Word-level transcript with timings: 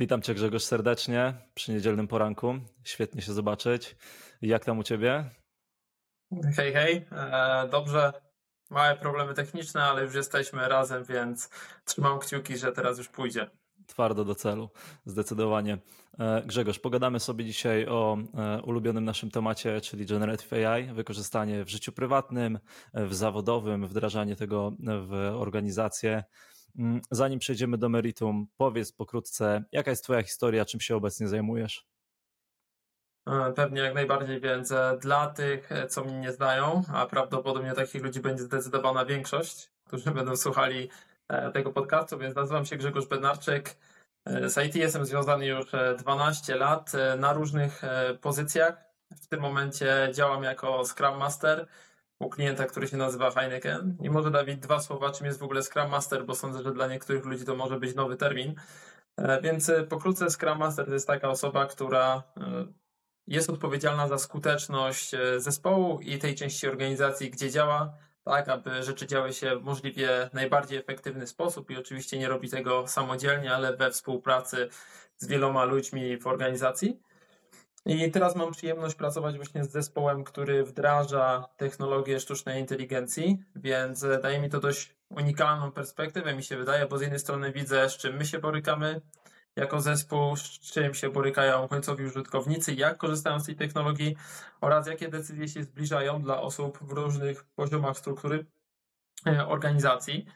Witam 0.00 0.22
Cię 0.22 0.34
Grzegorz 0.34 0.62
serdecznie 0.62 1.34
przy 1.54 1.72
niedzielnym 1.72 2.08
poranku. 2.08 2.54
Świetnie 2.84 3.22
się 3.22 3.32
zobaczyć. 3.32 3.96
Jak 4.42 4.64
tam 4.64 4.78
u 4.78 4.82
Ciebie? 4.82 5.24
Hej, 6.56 6.72
hej. 6.72 7.06
E, 7.12 7.68
dobrze. 7.70 8.12
Małe 8.70 8.96
problemy 8.96 9.34
techniczne, 9.34 9.82
ale 9.82 10.04
już 10.04 10.14
jesteśmy 10.14 10.68
razem, 10.68 11.04
więc 11.04 11.50
trzymam 11.84 12.18
kciuki, 12.18 12.56
że 12.56 12.72
teraz 12.72 12.98
już 12.98 13.08
pójdzie. 13.08 13.50
Twardo 13.86 14.24
do 14.24 14.34
celu, 14.34 14.70
zdecydowanie. 15.04 15.78
E, 16.18 16.42
Grzegorz, 16.46 16.78
pogadamy 16.78 17.20
sobie 17.20 17.44
dzisiaj 17.44 17.86
o 17.86 18.18
e, 18.34 18.62
ulubionym 18.62 19.04
naszym 19.04 19.30
temacie, 19.30 19.80
czyli 19.80 20.06
Generative 20.06 20.52
AI, 20.52 20.86
wykorzystanie 20.86 21.64
w 21.64 21.68
życiu 21.68 21.92
prywatnym, 21.92 22.58
w 22.94 23.14
zawodowym, 23.14 23.86
wdrażanie 23.86 24.36
tego 24.36 24.72
w 24.80 25.32
organizację. 25.34 26.24
Mm, 26.78 27.00
zanim 27.10 27.38
przejdziemy 27.38 27.78
do 27.78 27.88
meritum, 27.88 28.46
powiedz 28.56 28.92
pokrótce, 28.92 29.64
jaka 29.72 29.90
jest 29.90 30.04
Twoja 30.04 30.22
historia, 30.22 30.64
czym 30.64 30.80
się 30.80 30.96
obecnie 30.96 31.28
zajmujesz? 31.28 31.90
E, 33.26 33.52
pewnie 33.52 33.80
jak 33.80 33.94
najbardziej, 33.94 34.40
więc 34.40 34.72
e, 34.72 34.98
dla 35.00 35.26
tych, 35.26 35.72
e, 35.72 35.86
co 35.86 36.04
mnie 36.04 36.20
nie 36.20 36.32
znają, 36.32 36.82
a 36.94 37.06
prawdopodobnie 37.06 37.72
takich 37.72 38.02
ludzi 38.02 38.20
będzie 38.20 38.42
zdecydowana 38.42 39.04
większość, 39.04 39.70
którzy 39.84 40.10
będą 40.10 40.36
słuchali 40.36 40.90
tego 41.52 41.72
podcastu, 41.72 42.18
więc 42.18 42.34
nazywam 42.34 42.66
się 42.66 42.76
Grzegorz 42.76 43.06
Bednarczyk. 43.06 43.76
Z 44.26 44.66
IT 44.66 44.74
jestem 44.74 45.04
związany 45.04 45.46
już 45.46 45.66
12 45.98 46.56
lat 46.56 46.92
na 47.18 47.32
różnych 47.32 47.82
pozycjach. 48.20 48.84
W 49.10 49.26
tym 49.26 49.40
momencie 49.40 50.08
działam 50.14 50.42
jako 50.42 50.84
Scrum 50.84 51.18
Master 51.18 51.66
u 52.20 52.28
klienta, 52.28 52.66
który 52.66 52.88
się 52.88 52.96
nazywa 52.96 53.30
Heineken. 53.30 53.96
I 54.02 54.10
może 54.10 54.30
Dawid 54.30 54.60
dwa 54.60 54.80
słowa, 54.80 55.10
czym 55.10 55.26
jest 55.26 55.38
w 55.38 55.42
ogóle 55.42 55.62
Scrum 55.62 55.90
Master, 55.90 56.24
bo 56.24 56.34
sądzę, 56.34 56.62
że 56.62 56.72
dla 56.72 56.86
niektórych 56.86 57.24
ludzi 57.24 57.44
to 57.44 57.56
może 57.56 57.80
być 57.80 57.94
nowy 57.94 58.16
termin. 58.16 58.54
E, 59.16 59.40
więc 59.40 59.68
e, 59.68 59.84
pokrótce 59.84 60.30
Scrum 60.30 60.58
Master 60.58 60.86
to 60.86 60.92
jest 60.92 61.06
taka 61.06 61.28
osoba, 61.28 61.66
która 61.66 62.22
e, 62.36 62.66
jest 63.26 63.50
odpowiedzialna 63.50 64.08
za 64.08 64.18
skuteczność 64.18 65.10
zespołu 65.36 66.00
i 66.00 66.18
tej 66.18 66.34
części 66.34 66.68
organizacji, 66.68 67.30
gdzie 67.30 67.50
działa, 67.50 67.94
tak 68.24 68.48
aby 68.48 68.82
rzeczy 68.82 69.06
działy 69.06 69.32
się 69.32 69.56
w 69.56 69.62
możliwie 69.62 70.30
najbardziej 70.32 70.78
efektywny 70.78 71.26
sposób 71.26 71.70
i 71.70 71.76
oczywiście 71.76 72.18
nie 72.18 72.28
robi 72.28 72.48
tego 72.48 72.86
samodzielnie, 72.86 73.54
ale 73.54 73.76
we 73.76 73.90
współpracy 73.90 74.68
z 75.16 75.26
wieloma 75.26 75.64
ludźmi 75.64 76.18
w 76.18 76.26
organizacji. 76.26 77.00
I 77.86 78.10
teraz 78.10 78.36
mam 78.36 78.52
przyjemność 78.52 78.94
pracować 78.94 79.36
właśnie 79.36 79.64
z 79.64 79.70
zespołem, 79.70 80.24
który 80.24 80.64
wdraża 80.64 81.48
technologię 81.56 82.20
sztucznej 82.20 82.60
inteligencji, 82.60 83.38
więc 83.56 84.06
daje 84.22 84.40
mi 84.40 84.50
to 84.50 84.60
dość 84.60 84.94
unikalną 85.10 85.72
perspektywę, 85.72 86.34
mi 86.34 86.42
się 86.42 86.56
wydaje, 86.56 86.86
bo 86.86 86.98
z 86.98 87.00
jednej 87.00 87.18
strony 87.18 87.52
widzę, 87.52 87.88
z 87.88 87.96
czym 87.96 88.16
my 88.16 88.24
się 88.24 88.38
borykamy 88.38 89.00
jako 89.56 89.80
zespół, 89.80 90.36
z 90.36 90.42
czym 90.42 90.94
się 90.94 91.10
borykają 91.10 91.68
końcowi 91.68 92.04
użytkownicy, 92.04 92.74
jak 92.74 92.98
korzystają 92.98 93.40
z 93.40 93.46
tej 93.46 93.56
technologii 93.56 94.16
oraz 94.60 94.86
jakie 94.86 95.08
decyzje 95.08 95.48
się 95.48 95.62
zbliżają 95.62 96.22
dla 96.22 96.40
osób 96.40 96.78
w 96.82 96.92
różnych 96.92 97.44
poziomach 97.44 97.98
struktury 97.98 98.46
e, 99.26 99.46
organizacji. 99.46 100.26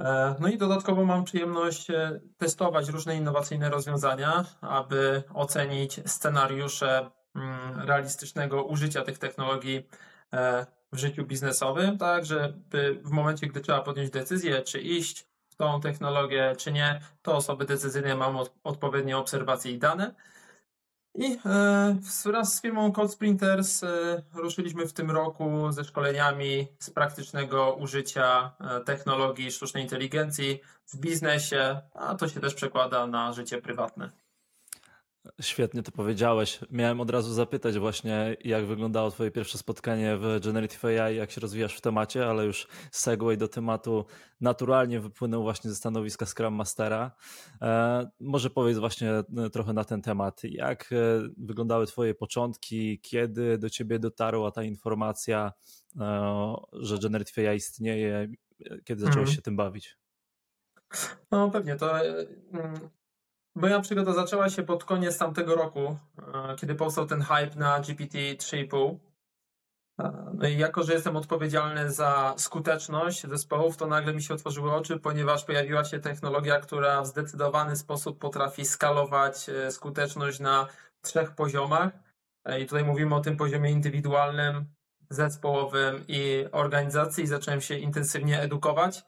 E, 0.00 0.34
no 0.40 0.48
i 0.48 0.58
dodatkowo 0.58 1.04
mam 1.04 1.24
przyjemność 1.24 1.90
e, 1.90 2.20
testować 2.38 2.88
różne 2.88 3.16
innowacyjne 3.16 3.70
rozwiązania, 3.70 4.44
aby 4.60 5.22
ocenić 5.34 6.00
scenariusze 6.06 7.10
mm, 7.34 7.80
realistycznego 7.80 8.64
użycia 8.64 9.02
tych 9.02 9.18
technologii 9.18 9.88
e, 10.32 10.66
w 10.92 10.98
życiu 10.98 11.26
biznesowym, 11.26 11.98
tak 11.98 12.24
żeby 12.24 13.00
w 13.04 13.10
momencie, 13.10 13.46
gdy 13.46 13.60
trzeba 13.60 13.80
podjąć 13.80 14.10
decyzję, 14.10 14.62
czy 14.62 14.80
iść 14.80 15.26
w 15.48 15.56
tą 15.56 15.80
technologię, 15.80 16.54
czy 16.58 16.72
nie, 16.72 17.00
to 17.22 17.36
osoby 17.36 17.64
decyzyjne 17.64 18.14
mają 18.14 18.44
odpowiednie 18.64 19.18
obserwacje 19.18 19.72
i 19.72 19.78
dane. 19.78 20.14
I 21.14 21.38
e, 21.46 21.96
wraz 22.24 22.54
z 22.54 22.62
firmą 22.62 22.92
Code 22.92 23.08
Sprinters 23.08 23.82
e, 23.82 24.22
ruszyliśmy 24.34 24.86
w 24.86 24.92
tym 24.92 25.10
roku 25.10 25.72
ze 25.72 25.84
szkoleniami 25.84 26.68
z 26.78 26.90
praktycznego 26.90 27.74
użycia 27.74 28.52
e, 28.60 28.80
technologii 28.80 29.50
sztucznej 29.50 29.82
inteligencji 29.82 30.60
w 30.86 30.96
biznesie, 30.96 31.80
a 31.94 32.14
to 32.14 32.28
się 32.28 32.40
też 32.40 32.54
przekłada 32.54 33.06
na 33.06 33.32
życie 33.32 33.62
prywatne. 33.62 34.10
Świetnie 35.40 35.82
to 35.82 35.92
powiedziałeś. 35.92 36.60
Miałem 36.70 37.00
od 37.00 37.10
razu 37.10 37.32
zapytać 37.32 37.78
właśnie, 37.78 38.36
jak 38.44 38.66
wyglądało 38.66 39.10
Twoje 39.10 39.30
pierwsze 39.30 39.58
spotkanie 39.58 40.16
w 40.16 40.40
Generative 40.44 40.84
AI, 40.84 41.16
jak 41.16 41.30
się 41.30 41.40
rozwijasz 41.40 41.76
w 41.76 41.80
temacie, 41.80 42.26
ale 42.26 42.44
już 42.44 42.68
segway 42.90 43.38
do 43.38 43.48
tematu 43.48 44.04
naturalnie 44.40 45.00
wypłynął 45.00 45.42
właśnie 45.42 45.70
ze 45.70 45.76
stanowiska 45.76 46.26
Scrum 46.26 46.54
Mastera. 46.54 47.12
E, 47.62 48.10
może 48.20 48.50
powiedz 48.50 48.78
właśnie 48.78 49.10
e, 49.10 49.50
trochę 49.52 49.72
na 49.72 49.84
ten 49.84 50.02
temat. 50.02 50.44
Jak 50.44 50.92
e, 50.92 50.96
wyglądały 51.36 51.86
Twoje 51.86 52.14
początki, 52.14 53.00
kiedy 53.00 53.58
do 53.58 53.70
Ciebie 53.70 53.98
dotarła 53.98 54.50
ta 54.50 54.62
informacja, 54.62 55.52
że 56.72 56.98
Generative 56.98 57.38
AI 57.38 57.56
istnieje, 57.56 58.28
kiedy 58.84 59.00
zacząłeś 59.00 59.28
mhm. 59.28 59.36
się 59.36 59.42
tym 59.42 59.56
bawić? 59.56 59.98
No 61.30 61.50
pewnie, 61.50 61.76
to 61.76 62.00
mm, 62.00 62.90
Moja 63.54 63.80
przygoda 63.80 64.12
zaczęła 64.12 64.50
się 64.50 64.62
pod 64.62 64.84
koniec 64.84 65.18
tamtego 65.18 65.54
roku, 65.54 65.96
e, 66.34 66.56
kiedy 66.56 66.74
powstał 66.74 67.06
ten 67.06 67.22
hype 67.22 67.56
na 67.56 67.80
GPT 67.80 68.18
3,5. 68.18 68.98
E, 70.00 70.32
no 70.34 70.48
i 70.48 70.58
jako, 70.58 70.82
że 70.82 70.92
jestem 70.92 71.16
odpowiedzialny 71.16 71.90
za 71.90 72.34
skuteczność 72.36 73.26
zespołów, 73.26 73.76
to 73.76 73.86
nagle 73.86 74.14
mi 74.14 74.22
się 74.22 74.34
otworzyły 74.34 74.72
oczy, 74.72 74.98
ponieważ 74.98 75.44
pojawiła 75.44 75.84
się 75.84 75.98
technologia, 75.98 76.60
która 76.60 77.02
w 77.02 77.06
zdecydowany 77.06 77.76
sposób 77.76 78.18
potrafi 78.18 78.64
skalować 78.64 79.48
e, 79.48 79.70
skuteczność 79.70 80.40
na 80.40 80.66
trzech 81.02 81.30
poziomach. 81.30 81.92
I 82.60 82.66
tutaj 82.66 82.84
mówimy 82.84 83.14
o 83.14 83.20
tym 83.20 83.36
poziomie 83.36 83.70
indywidualnym, 83.70 84.64
zespołowym 85.10 86.04
i 86.08 86.44
organizacji. 86.52 87.26
Zacząłem 87.26 87.60
się 87.60 87.74
intensywnie 87.74 88.40
edukować. 88.40 89.04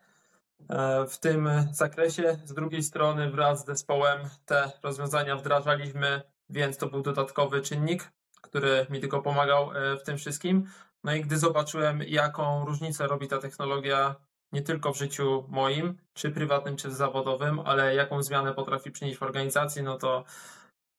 E, 0.68 1.06
w 1.06 1.18
tym 1.18 1.48
zakresie. 1.72 2.38
Z 2.44 2.54
drugiej 2.54 2.82
strony, 2.82 3.30
wraz 3.30 3.62
z 3.62 3.66
zespołem 3.66 4.20
te 4.46 4.72
rozwiązania 4.82 5.36
wdrażaliśmy, 5.36 6.22
więc 6.50 6.76
to 6.76 6.86
był 6.86 7.02
dodatkowy 7.02 7.60
czynnik, 7.60 8.12
który 8.40 8.86
mi 8.90 9.00
tylko 9.00 9.22
pomagał 9.22 9.72
e, 9.72 9.96
w 9.96 10.02
tym 10.02 10.18
wszystkim. 10.18 10.66
No 11.04 11.14
i 11.14 11.20
gdy 11.20 11.38
zobaczyłem, 11.38 12.02
jaką 12.02 12.64
różnicę 12.64 13.06
robi 13.06 13.28
ta 13.28 13.38
technologia 13.38 14.14
nie 14.52 14.62
tylko 14.62 14.92
w 14.92 14.98
życiu 14.98 15.44
moim, 15.48 15.98
czy 16.14 16.30
prywatnym, 16.30 16.76
czy 16.76 16.90
zawodowym, 16.90 17.60
ale 17.60 17.94
jaką 17.94 18.22
zmianę 18.22 18.54
potrafi 18.54 18.90
przynieść 18.90 19.18
w 19.18 19.22
organizacji, 19.22 19.82
no 19.82 19.98
to 19.98 20.24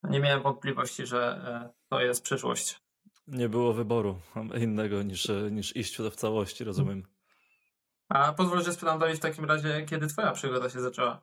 nie 0.04 0.20
miałem 0.20 0.42
wątpliwości, 0.42 1.06
że 1.06 1.42
e, 1.46 1.74
to 1.90 2.02
jest 2.02 2.24
przyszłość. 2.24 2.82
Nie 3.28 3.50
było 3.50 3.74
wyboru 3.74 4.20
innego 4.62 5.04
niż, 5.04 5.32
niż 5.52 5.76
iść 5.76 5.98
w 5.98 6.16
całości, 6.16 6.64
rozumiem. 6.64 7.04
A 8.14 8.34
pozwól, 8.34 8.64
że 8.64 8.74
spytam 8.74 9.00
Dawid 9.00 9.18
w 9.18 9.20
takim 9.20 9.46
razie, 9.46 9.86
kiedy 9.86 10.08
twoja 10.08 10.32
przygoda 10.32 10.70
się 10.70 10.82
zaczęła? 10.82 11.22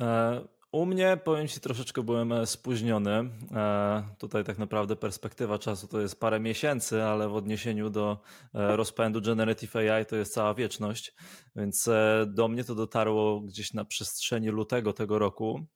E, 0.00 0.40
u 0.72 0.86
mnie, 0.86 1.18
powiem 1.24 1.48
Ci, 1.48 1.60
troszeczkę 1.60 2.02
byłem 2.02 2.32
e, 2.32 2.46
spóźniony. 2.46 3.30
E, 3.54 4.02
tutaj 4.18 4.44
tak 4.44 4.58
naprawdę 4.58 4.96
perspektywa 4.96 5.58
czasu 5.58 5.88
to 5.88 6.00
jest 6.00 6.20
parę 6.20 6.40
miesięcy, 6.40 7.02
ale 7.02 7.28
w 7.28 7.34
odniesieniu 7.34 7.90
do 7.90 8.18
rozpędu 8.52 9.20
Generative 9.22 9.76
AI 9.76 10.06
to 10.06 10.16
jest 10.16 10.34
cała 10.34 10.54
wieczność. 10.54 11.14
Więc 11.56 11.88
do 12.26 12.48
mnie 12.48 12.64
to 12.64 12.74
dotarło 12.74 13.40
gdzieś 13.40 13.74
na 13.74 13.84
przestrzeni 13.84 14.48
lutego 14.48 14.92
tego 14.92 15.18
roku 15.18 15.66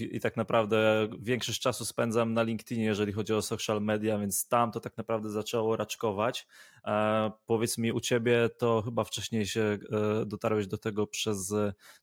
i 0.00 0.20
tak 0.20 0.36
naprawdę 0.36 1.08
większość 1.20 1.60
czasu 1.60 1.84
spędzam 1.84 2.34
na 2.34 2.42
LinkedInie, 2.42 2.84
jeżeli 2.84 3.12
chodzi 3.12 3.34
o 3.34 3.42
social 3.42 3.82
media, 3.82 4.18
więc 4.18 4.48
tam 4.48 4.72
to 4.72 4.80
tak 4.80 4.96
naprawdę 4.96 5.30
zaczęło 5.30 5.76
raczkować. 5.76 6.46
E, 6.86 7.30
powiedz 7.46 7.78
mi, 7.78 7.92
u 7.92 8.00
ciebie 8.00 8.50
to 8.58 8.82
chyba 8.82 9.04
wcześniej 9.04 9.46
się 9.46 9.60
e, 9.62 9.78
dotarłeś 10.26 10.66
do 10.66 10.78
tego 10.78 11.06
przez 11.06 11.54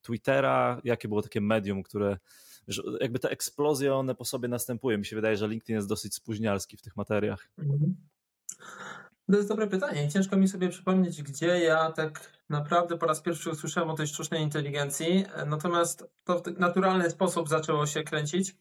Twittera. 0.01 0.81
Jakie 0.83 1.07
było 1.07 1.21
takie 1.21 1.41
medium, 1.41 1.83
które 1.83 2.17
że 2.67 2.83
jakby 3.01 3.19
te 3.19 3.29
eksplozje 3.29 3.95
one 3.95 4.15
po 4.15 4.25
sobie 4.25 4.47
następują. 4.47 4.97
Mi 4.97 5.05
się 5.05 5.15
wydaje, 5.15 5.37
że 5.37 5.47
LinkedIn 5.47 5.75
jest 5.75 5.87
dosyć 5.87 6.15
spóźnialski 6.15 6.77
w 6.77 6.81
tych 6.81 6.95
materiach. 6.95 7.49
Mhm. 7.57 7.95
To 9.31 9.37
jest 9.37 9.49
dobre 9.49 9.67
pytanie. 9.67 10.09
Ciężko 10.09 10.37
mi 10.37 10.47
sobie 10.47 10.69
przypomnieć, 10.69 11.23
gdzie 11.23 11.59
ja 11.59 11.91
tak 11.91 12.41
naprawdę 12.49 12.97
po 12.97 13.05
raz 13.05 13.21
pierwszy 13.21 13.49
usłyszałem 13.49 13.89
o 13.89 13.95
tej 13.95 14.07
sztucznej 14.07 14.41
inteligencji. 14.41 15.25
Natomiast 15.45 16.09
to 16.23 16.39
w 16.39 16.59
naturalny 16.59 17.09
sposób 17.09 17.49
zaczęło 17.49 17.85
się 17.85 18.03
kręcić. 18.03 18.55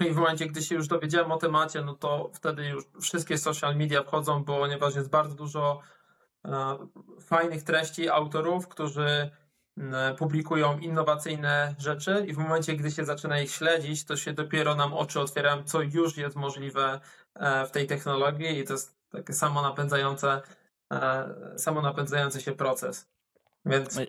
I 0.00 0.10
w 0.10 0.16
momencie, 0.16 0.46
gdy 0.46 0.62
się 0.62 0.74
już 0.74 0.88
dowiedziałem 0.88 1.32
o 1.32 1.36
temacie, 1.36 1.82
no 1.82 1.94
to 1.94 2.30
wtedy 2.34 2.68
już 2.68 2.84
wszystkie 3.00 3.38
social 3.38 3.76
media 3.76 4.02
wchodzą, 4.02 4.44
ponieważ 4.44 4.94
jest 4.94 5.10
bardzo 5.10 5.34
dużo 5.34 5.80
e, 6.44 6.78
fajnych 7.20 7.62
treści 7.62 8.08
autorów, 8.08 8.68
którzy 8.68 9.30
publikują 10.18 10.78
innowacyjne 10.78 11.74
rzeczy 11.78 12.24
i 12.28 12.32
w 12.32 12.38
momencie, 12.38 12.76
gdy 12.76 12.90
się 12.90 13.04
zaczyna 13.04 13.40
ich 13.40 13.50
śledzić, 13.50 14.04
to 14.04 14.16
się 14.16 14.32
dopiero 14.32 14.74
nam 14.74 14.94
oczy 14.94 15.20
otwierają, 15.20 15.64
co 15.64 15.82
już 15.82 16.16
jest 16.16 16.36
możliwe 16.36 17.00
e, 17.34 17.66
w 17.66 17.70
tej 17.70 17.86
technologii 17.86 18.58
i 18.58 18.64
to 18.64 18.72
jest 18.72 18.95
takie 19.16 19.32
samo 19.32 19.62
napędzające, 19.62 20.42
e, 20.92 21.34
samo 21.56 21.82
napędzający 21.82 22.40
się 22.40 22.52
proces. 22.52 23.08
Więc. 23.66 24.00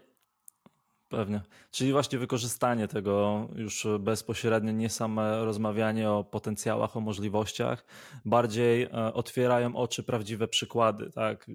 Pewnie. 1.09 1.41
Czyli 1.71 1.91
właśnie 1.91 2.19
wykorzystanie 2.19 2.87
tego 2.87 3.47
już 3.55 3.87
bezpośrednio, 3.99 4.71
nie 4.71 4.89
same 4.89 5.45
rozmawianie 5.45 6.09
o 6.09 6.23
potencjałach, 6.23 6.97
o 6.97 6.99
możliwościach, 6.99 7.85
bardziej 8.25 8.83
e, 8.83 9.13
otwierają 9.13 9.75
oczy 9.75 10.03
prawdziwe 10.03 10.47
przykłady, 10.47 11.11
tak? 11.11 11.47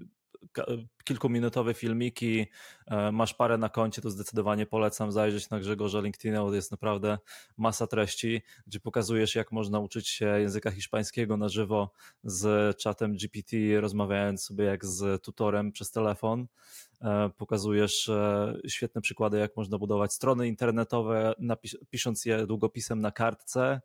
Kilkuminutowe 1.03 1.73
filmiki, 1.73 2.47
e, 2.87 3.11
masz 3.11 3.33
parę 3.33 3.57
na 3.57 3.69
koncie, 3.69 4.01
to 4.01 4.09
zdecydowanie 4.09 4.65
polecam 4.65 5.11
zajrzeć 5.11 5.49
na 5.49 5.59
Grzegorza 5.59 5.99
LinkedIna, 6.01 6.41
bo 6.41 6.53
jest 6.53 6.71
naprawdę 6.71 7.17
masa 7.57 7.87
treści, 7.87 8.41
gdzie 8.67 8.79
pokazujesz, 8.79 9.35
jak 9.35 9.51
można 9.51 9.79
uczyć 9.79 10.07
się 10.07 10.25
języka 10.25 10.71
hiszpańskiego 10.71 11.37
na 11.37 11.49
żywo 11.49 11.91
z 12.23 12.77
czatem 12.77 13.15
GPT, 13.15 13.57
rozmawiając 13.81 14.43
sobie 14.43 14.65
jak 14.65 14.85
z 14.85 15.23
tutorem 15.23 15.71
przez 15.71 15.91
telefon. 15.91 16.47
E, 17.01 17.29
pokazujesz 17.37 18.09
e, 18.09 18.53
świetne 18.67 19.01
przykłady, 19.01 19.37
jak 19.37 19.57
można 19.57 19.77
budować 19.77 20.13
strony 20.13 20.47
internetowe, 20.47 21.33
pisząc 21.89 22.25
je 22.25 22.47
długopisem 22.47 22.99
na 22.99 23.11
kartce, 23.11 23.81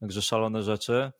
także 0.00 0.22
szalone 0.22 0.62
rzeczy. 0.62 1.12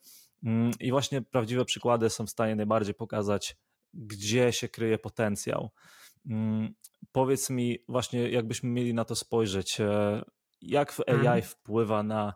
Mm, 0.43 0.71
I 0.79 0.91
właśnie 0.91 1.21
prawdziwe 1.21 1.65
przykłady 1.65 2.09
są 2.09 2.25
w 2.25 2.29
stanie 2.29 2.55
najbardziej 2.55 2.93
pokazać, 2.93 3.55
gdzie 3.93 4.51
się 4.51 4.69
kryje 4.69 4.97
potencjał. 4.97 5.71
Mm, 6.25 6.73
powiedz 7.11 7.49
mi, 7.49 7.79
właśnie, 7.87 8.29
jakbyśmy 8.29 8.69
mieli 8.69 8.93
na 8.93 9.05
to 9.05 9.15
spojrzeć, 9.15 9.79
e, 9.81 10.21
jak 10.61 10.93
AI 11.07 11.15
mhm. 11.15 11.41
wpływa 11.41 12.03
na 12.03 12.33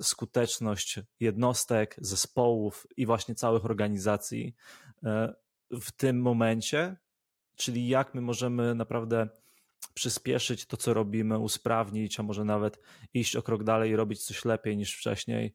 skuteczność 0.00 1.00
jednostek, 1.20 1.96
zespołów 1.98 2.86
i 2.96 3.06
właśnie 3.06 3.34
całych 3.34 3.64
organizacji 3.64 4.54
w 5.70 5.92
tym 5.96 6.22
momencie, 6.22 6.96
czyli 7.56 7.88
jak 7.88 8.14
my 8.14 8.20
możemy 8.20 8.74
naprawdę 8.74 9.28
przyspieszyć 9.94 10.66
to, 10.66 10.76
co 10.76 10.94
robimy, 10.94 11.38
usprawnić, 11.38 12.20
a 12.20 12.22
może 12.22 12.44
nawet 12.44 12.80
iść 13.14 13.36
o 13.36 13.42
krok 13.42 13.64
dalej 13.64 13.90
i 13.90 13.96
robić 13.96 14.24
coś 14.24 14.44
lepiej 14.44 14.76
niż 14.76 14.96
wcześniej 14.96 15.46
e, 15.46 15.50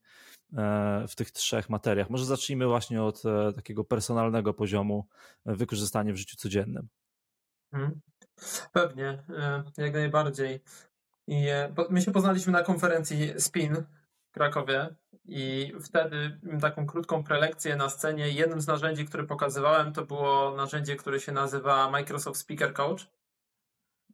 w 1.07 1.15
tych 1.15 1.31
trzech 1.31 1.69
materiach. 1.69 2.09
Może 2.09 2.25
zacznijmy 2.25 2.67
właśnie 2.67 3.03
od 3.03 3.25
e, 3.25 3.53
takiego 3.53 3.83
personalnego 3.83 4.53
poziomu 4.53 5.07
e, 5.45 5.55
wykorzystania 5.55 6.13
w 6.13 6.17
życiu 6.17 6.37
codziennym. 6.37 6.87
Mhm. 7.73 8.01
Pewnie, 8.71 9.23
jak 9.77 9.93
najbardziej. 9.93 10.61
I 11.27 11.47
my 11.89 12.01
się 12.01 12.11
poznaliśmy 12.11 12.53
na 12.53 12.63
konferencji 12.63 13.33
SPIN 13.37 13.75
w 14.31 14.31
Krakowie 14.31 14.95
i 15.25 15.73
wtedy 15.83 16.39
taką 16.61 16.85
krótką 16.85 17.23
prelekcję 17.23 17.75
na 17.75 17.89
scenie. 17.89 18.29
Jednym 18.29 18.61
z 18.61 18.67
narzędzi, 18.67 19.05
które 19.05 19.23
pokazywałem, 19.23 19.93
to 19.93 20.05
było 20.05 20.55
narzędzie, 20.55 20.95
które 20.95 21.19
się 21.19 21.31
nazywa 21.31 21.91
Microsoft 21.91 22.39
Speaker 22.39 22.73
Coach. 22.73 23.07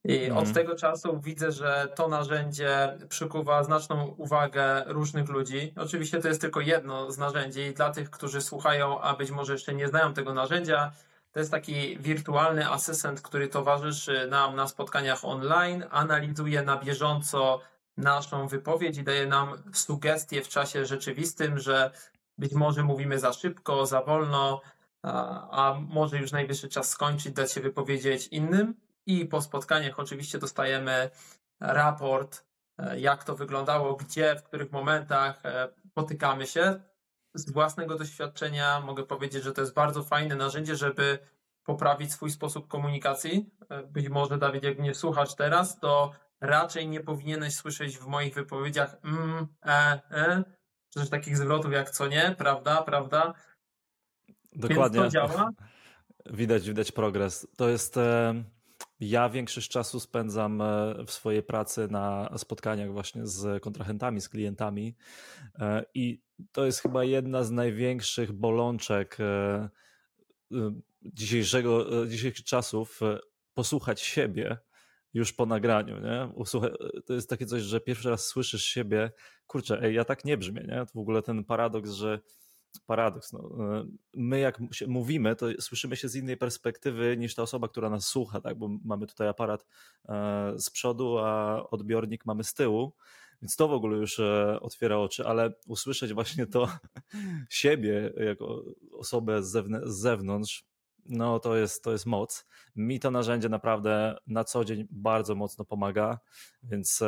I 0.04 0.26
mhm. 0.26 0.38
od 0.48 0.54
tego 0.54 0.76
czasu 0.76 1.20
widzę, 1.20 1.52
że 1.52 1.88
to 1.96 2.08
narzędzie 2.08 2.98
przykuwa 3.10 3.64
znaczną 3.64 4.06
uwagę 4.06 4.84
różnych 4.88 5.30
ludzi. 5.30 5.74
Oczywiście 5.78 6.20
to 6.20 6.28
jest 6.28 6.42
tylko 6.42 6.62
jedno 6.62 7.12
z 7.12 7.18
narzędzi 7.18 7.62
i 7.62 7.74
dla 7.74 7.90
tych, 7.90 8.10
którzy 8.10 8.42
słuchają, 8.42 9.02
a 9.02 9.16
być 9.16 9.32
może 9.32 9.54
jeszcze 9.54 9.74
nie 9.74 9.88
znają 9.88 10.14
tego 10.14 10.34
narzędzia, 10.34 10.92
to 11.32 11.40
jest 11.40 11.52
taki 11.52 11.98
wirtualny 12.00 12.70
asystent, 12.70 13.22
który 13.22 13.48
towarzyszy 13.48 14.28
nam 14.28 14.56
na 14.56 14.68
spotkaniach 14.68 15.26
online, 15.26 15.84
analizuje 15.92 16.62
na 16.62 16.78
bieżąco 16.78 17.62
naszą 17.98 18.48
wypowiedź 18.48 18.98
i 18.98 19.04
daje 19.04 19.28
nam 19.28 19.64
sugestie 19.74 20.42
w 20.42 20.48
czasie 20.48 20.86
rzeczywistym, 20.86 21.60
że 21.60 21.92
być 22.38 22.54
może 22.54 22.84
mówimy 22.84 23.20
za 23.20 23.34
szybko, 23.34 23.86
za 23.86 24.02
wolno, 24.02 24.62
a, 25.04 25.76
może 25.90 26.18
już 26.18 26.32
najwyższy 26.32 26.70
czas 26.70 26.90
skończyć, 26.90 27.34
dać 27.34 27.52
się 27.52 27.62
wypowiedzieć 27.62 28.28
innym. 28.28 28.76
I 29.06 29.26
po 29.26 29.42
spotkaniach 29.42 30.00
oczywiście 30.00 30.38
dostajemy 30.38 31.10
raport, 31.60 32.46
e, 32.78 33.00
jak 33.00 33.24
to 33.24 33.36
wyglądało, 33.36 33.96
gdzie, 33.96 34.36
w 34.36 34.44
których 34.44 34.72
momentach 34.72 35.46
e, 35.46 35.68
potykamy 35.94 36.48
się. 36.48 36.82
Z 37.34 37.52
własnego 37.52 37.98
doświadczenia 37.98 38.80
mogę 38.80 39.06
powiedzieć, 39.06 39.44
że 39.44 39.52
to 39.52 39.62
jest 39.62 39.74
bardzo 39.74 40.04
fajne 40.04 40.36
narzędzie, 40.36 40.76
żeby 40.76 41.20
poprawić 41.64 42.14
swój 42.14 42.32
sposób 42.32 42.68
komunikacji. 42.68 43.50
E, 43.70 43.84
być 43.84 44.10
może, 44.10 44.38
Dawid, 44.38 44.64
jak 44.64 44.80
mnie 44.80 44.96
słuchasz 44.96 45.36
teraz, 45.36 45.80
to 45.80 46.12
raczej 46.42 46.88
nie 46.88 47.00
powinieneś 47.00 47.56
słyszeć 47.56 47.98
w 47.98 48.08
moich 48.08 48.34
wypowiedziach 48.34 48.98
mm, 49.04 49.48
e, 49.66 50.02
e, 50.12 50.44
czy 50.90 51.00
też 51.00 51.10
takich 51.10 51.38
zwrotów 51.38 51.72
jak 51.72 51.90
co 51.90 52.08
nie, 52.08 52.36
prawda, 52.38 52.82
prawda? 52.82 53.34
Dokładnie. 54.56 55.00
Więc 55.02 55.14
to 55.14 55.20
działa. 55.20 55.50
Widać, 56.26 56.68
widać 56.68 56.92
progres. 56.92 57.48
To 57.58 57.70
jest. 57.70 57.98
E, 57.98 58.44
ja 59.02 59.30
większość 59.30 59.70
czasu 59.70 60.00
spędzam 60.00 60.62
e, 60.62 60.96
w 61.06 61.12
swojej 61.12 61.44
pracy 61.44 61.88
na 61.92 62.34
spotkaniach 62.38 62.92
właśnie 62.92 63.28
z 63.28 63.64
kontrahentami, 63.64 64.22
z 64.22 64.30
klientami 64.30 64.96
e, 65.60 65.86
i 65.94 66.22
to 66.52 66.66
jest 66.66 66.80
chyba 66.80 67.04
jedna 67.04 67.44
z 67.44 67.52
największych 67.52 68.32
bolączek 68.32 69.18
dzisiejszego, 71.02 71.86
dzisiejszych 72.08 72.46
czasów 72.46 73.00
posłuchać 73.54 74.02
siebie 74.02 74.58
już 75.14 75.34
po 75.34 75.46
nagraniu, 75.46 76.00
nie? 76.00 76.30
To 77.06 77.14
jest 77.14 77.30
takie 77.30 77.46
coś, 77.46 77.62
że 77.62 77.82
pierwszy 77.82 78.10
raz 78.10 78.26
słyszysz 78.26 78.64
siebie, 78.64 79.12
kurczę, 79.48 79.80
ej, 79.82 79.96
ja 79.96 80.06
tak 80.06 80.26
nie 80.26 80.38
brzmię, 80.38 80.62
nie? 80.62 80.86
To 80.86 80.92
w 80.96 80.98
ogóle 80.98 81.22
ten 81.22 81.44
paradoks, 81.44 81.92
że 81.92 82.20
paradoks, 82.80 83.34
no, 83.34 83.40
e, 83.40 83.86
my 84.14 84.40
jak 84.40 84.60
mówimy, 84.88 85.36
to 85.36 85.48
słyszymy 85.60 85.96
się 85.96 86.10
z 86.10 86.16
innej 86.16 86.38
perspektywy 86.38 87.18
niż 87.18 87.36
ta 87.36 87.42
osoba, 87.42 87.68
która 87.68 87.90
nas 87.90 88.08
słucha, 88.08 88.42
tak? 88.42 88.58
Bo 88.58 88.70
mamy 88.86 89.08
tutaj 89.08 89.28
aparat 89.28 89.66
e, 90.10 90.54
z 90.58 90.70
przodu, 90.70 91.18
a 91.18 91.58
odbiornik 91.70 92.26
mamy 92.26 92.44
z 92.44 92.54
tyłu, 92.54 92.94
więc 93.42 93.56
to 93.56 93.68
w 93.68 93.72
ogóle 93.74 93.98
już 93.98 94.20
e, 94.20 94.60
otwiera 94.62 94.98
oczy, 94.98 95.26
ale 95.26 95.54
usłyszeć 95.68 96.14
właśnie 96.14 96.48
to 96.48 96.70
siebie 97.50 98.14
jako 98.26 98.64
osobę 98.92 99.44
z 99.44 99.68
zewnątrz, 99.86 100.66
no 101.06 101.40
to 101.40 101.58
jest, 101.58 101.84
to 101.84 101.92
jest 101.92 102.06
moc. 102.06 102.46
Mi 102.76 103.00
to 103.00 103.12
narzędzie 103.12 103.50
naprawdę 103.50 104.18
na 104.28 104.44
co 104.44 104.66
dzień 104.66 104.88
bardzo 104.92 105.36
mocno 105.36 105.66
pomaga, 105.66 106.20
więc 106.64 107.00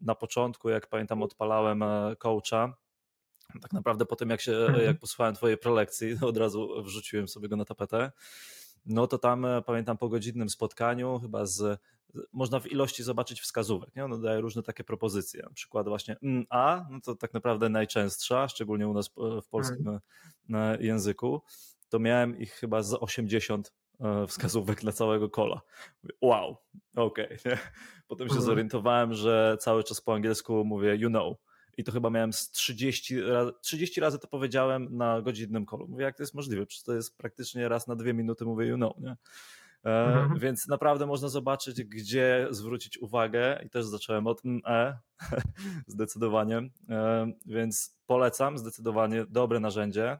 na 0.00 0.14
początku, 0.14 0.68
jak 0.68 0.86
pamiętam, 0.86 1.22
odpalałem 1.22 1.84
coacha, 2.18 2.76
tak 3.62 3.72
naprawdę 3.72 4.06
po 4.06 4.16
tym, 4.16 4.30
jak, 4.30 4.40
się, 4.40 4.52
mhm. 4.52 4.84
jak 4.84 4.98
posłuchałem 4.98 5.34
twojej 5.34 5.56
prelekcji, 5.56 6.16
od 6.30 6.36
razu 6.36 6.82
wrzuciłem 6.82 7.28
sobie 7.28 7.48
go 7.48 7.56
na 7.56 7.64
tapetę. 7.64 8.12
No 8.86 9.06
to 9.06 9.18
tam 9.18 9.44
e, 9.44 9.62
pamiętam 9.62 9.98
po 9.98 10.08
godzinnym 10.08 10.48
spotkaniu, 10.48 11.18
chyba 11.20 11.46
z. 11.46 11.80
Można 12.32 12.60
w 12.60 12.66
ilości 12.66 13.02
zobaczyć 13.02 13.40
wskazówek. 13.40 13.96
Nie? 13.96 14.04
Ono 14.04 14.18
daje 14.18 14.40
różne 14.40 14.62
takie 14.62 14.84
propozycje. 14.84 15.42
Na 15.42 15.50
przykład 15.50 15.88
właśnie 15.88 16.16
mm, 16.22 16.44
A, 16.50 16.86
no 16.90 17.00
to 17.00 17.14
tak 17.14 17.34
naprawdę 17.34 17.68
najczęstsza, 17.68 18.48
szczególnie 18.48 18.88
u 18.88 18.94
nas 18.94 19.10
w 19.42 19.48
polskim 19.50 20.00
mhm. 20.48 20.82
języku 20.82 21.42
to 21.90 21.98
miałem 21.98 22.38
ich 22.38 22.52
chyba 22.52 22.82
z 22.82 22.94
80 22.94 23.72
e, 24.00 24.26
wskazówek 24.26 24.80
dla 24.80 24.92
całego 24.92 25.30
kola. 25.30 25.60
Wow, 26.22 26.56
okej. 26.96 27.26
Okay. 27.40 27.58
Potem 28.08 28.28
się 28.28 28.34
mhm. 28.34 28.46
zorientowałem, 28.46 29.14
że 29.14 29.56
cały 29.60 29.84
czas 29.84 30.00
po 30.00 30.14
angielsku 30.14 30.64
mówię 30.64 30.96
you 30.96 31.08
know. 31.08 31.36
I 31.76 31.84
to 31.84 31.92
chyba 31.92 32.10
miałem 32.10 32.32
z 32.32 32.50
30 32.50 33.20
razy, 33.20 33.52
30 33.60 34.00
razy 34.00 34.18
to 34.18 34.28
powiedziałem 34.28 34.96
na 34.96 35.22
godzinnym 35.22 35.66
kolu. 35.66 35.88
Mówię, 35.88 36.04
jak 36.04 36.16
to 36.16 36.22
jest 36.22 36.34
możliwe? 36.34 36.66
Przecież 36.66 36.84
to 36.84 36.94
jest 36.94 37.16
praktycznie 37.16 37.68
raz 37.68 37.86
na 37.86 37.96
dwie 37.96 38.14
minuty 38.14 38.44
mówię 38.44 38.66
you 38.66 38.76
know, 38.76 38.98
nie? 38.98 39.16
E, 39.84 40.06
mhm. 40.06 40.38
Więc 40.38 40.68
naprawdę 40.68 41.06
można 41.06 41.28
zobaczyć, 41.28 41.84
gdzie 41.84 42.48
zwrócić 42.50 42.98
uwagę 42.98 43.62
i 43.66 43.70
też 43.70 43.86
zacząłem 43.86 44.26
od 44.26 44.42
e, 44.66 44.98
zdecydowanie. 45.86 46.58
E, 46.88 47.32
więc 47.46 47.96
polecam, 48.06 48.58
zdecydowanie 48.58 49.24
dobre 49.28 49.60
narzędzie. 49.60 50.18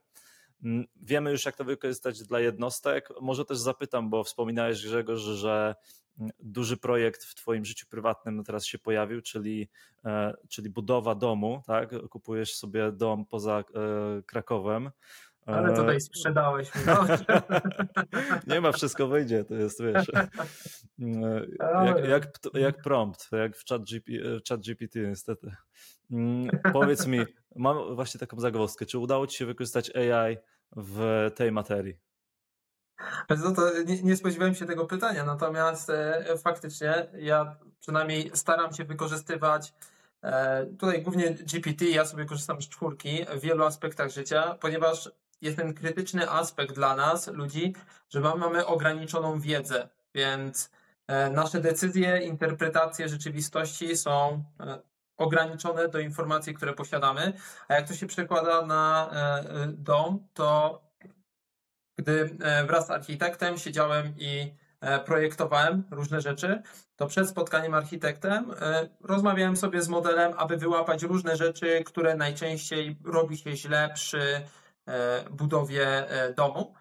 Mm, 0.64 0.86
wiemy 0.96 1.30
już, 1.30 1.44
jak 1.44 1.56
to 1.56 1.64
wykorzystać 1.64 2.22
dla 2.22 2.40
jednostek. 2.40 3.08
Może 3.20 3.44
też 3.44 3.58
zapytam, 3.58 4.10
bo 4.10 4.24
wspominałeś, 4.24 4.86
Grzegorz, 4.86 5.20
że 5.20 5.74
mm, 6.09 6.09
duży 6.38 6.76
projekt 6.76 7.24
w 7.24 7.34
Twoim 7.34 7.64
życiu 7.64 7.86
prywatnym 7.90 8.44
teraz 8.44 8.66
się 8.66 8.78
pojawił, 8.78 9.22
czyli, 9.22 9.68
e, 10.04 10.34
czyli 10.48 10.70
budowa 10.70 11.14
domu. 11.14 11.62
Tak? 11.66 12.08
Kupujesz 12.08 12.54
sobie 12.54 12.92
dom 12.92 13.26
poza 13.26 13.58
e, 13.58 13.62
Krakowem. 14.22 14.90
Ale 15.46 15.76
tutaj 15.76 15.96
e, 15.96 16.00
sprzedałeś 16.00 16.74
mi. 16.74 16.80
Nie 18.54 18.60
ma, 18.60 18.72
wszystko 18.72 19.08
wyjdzie, 19.08 19.44
to 19.44 19.54
jest, 19.54 19.82
wiesz, 19.82 20.06
jak, 21.86 22.08
jak, 22.08 22.32
jak 22.54 22.82
prompt, 22.82 23.28
jak 23.32 23.56
w 23.56 23.64
chat, 23.68 23.82
GP, 23.84 24.12
chat 24.48 24.60
GPT 24.60 25.00
niestety. 25.00 25.54
Mm, 26.10 26.48
powiedz 26.72 27.06
mi, 27.06 27.20
mam 27.56 27.94
właśnie 27.94 28.20
taką 28.20 28.40
zagwozdkę, 28.40 28.86
czy 28.86 28.98
udało 28.98 29.26
Ci 29.26 29.38
się 29.38 29.46
wykorzystać 29.46 29.96
AI 29.96 30.36
w 30.76 31.30
tej 31.34 31.52
materii? 31.52 32.09
No 33.42 33.52
to 33.52 33.82
nie, 33.86 34.02
nie, 34.02 34.16
spodziewałem 34.16 34.54
się 34.54 34.66
tego 34.66 34.86
pytania, 34.86 35.24
natomiast 35.24 35.90
e, 35.90 36.24
faktycznie 36.38 37.06
ja 37.18 37.56
przynajmniej 37.80 38.30
staram 38.34 38.72
się 38.72 38.84
wykorzystywać 38.84 39.74
e, 40.22 40.66
tutaj 40.66 41.02
głównie 41.02 41.30
GPT, 41.30 41.84
ja 41.84 42.04
sobie 42.04 42.24
korzystam 42.24 42.62
z 42.62 42.68
czwórki 42.68 43.26
w 43.36 43.40
wielu 43.40 43.64
aspektach 43.64 44.10
życia, 44.10 44.54
ponieważ 44.60 45.10
jest 45.40 45.56
ten 45.56 45.74
krytyczny 45.74 46.30
aspekt 46.30 46.74
dla 46.74 46.96
nas, 46.96 47.28
ludzi, 47.28 47.74
że 48.08 48.20
mamy 48.20 48.66
ograniczoną 48.66 49.40
wiedzę, 49.40 49.88
więc 50.14 50.70
nasze 51.30 51.60
decyzje, 51.60 52.18
interpretacje 52.18 53.08
rzeczywistości 53.08 53.96
są 53.96 54.44
ograniczone 55.16 55.88
do 55.88 55.98
informacji, 55.98 56.54
które 56.54 56.72
posiadamy. 56.72 57.32
A 57.68 57.74
jak 57.74 57.88
to 57.88 57.94
się 57.94 58.06
przekłada 58.06 58.66
na 58.66 59.10
dom, 59.68 60.26
to 60.34 60.80
gdy 62.02 62.36
wraz 62.66 62.86
z 62.86 62.90
architektem 62.90 63.58
siedziałem 63.58 64.12
i 64.18 64.54
projektowałem 65.04 65.84
różne 65.90 66.20
rzeczy, 66.20 66.62
to 66.96 67.06
przed 67.06 67.28
spotkaniem 67.28 67.74
architektem 67.74 68.50
rozmawiałem 69.00 69.56
sobie 69.56 69.82
z 69.82 69.88
modelem, 69.88 70.32
aby 70.36 70.56
wyłapać 70.56 71.02
różne 71.02 71.36
rzeczy, 71.36 71.84
które 71.84 72.16
najczęściej 72.16 72.96
robi 73.04 73.36
się 73.36 73.56
źle 73.56 73.90
przy 73.94 74.40
budowie 75.30 76.04
domu. 76.36 76.74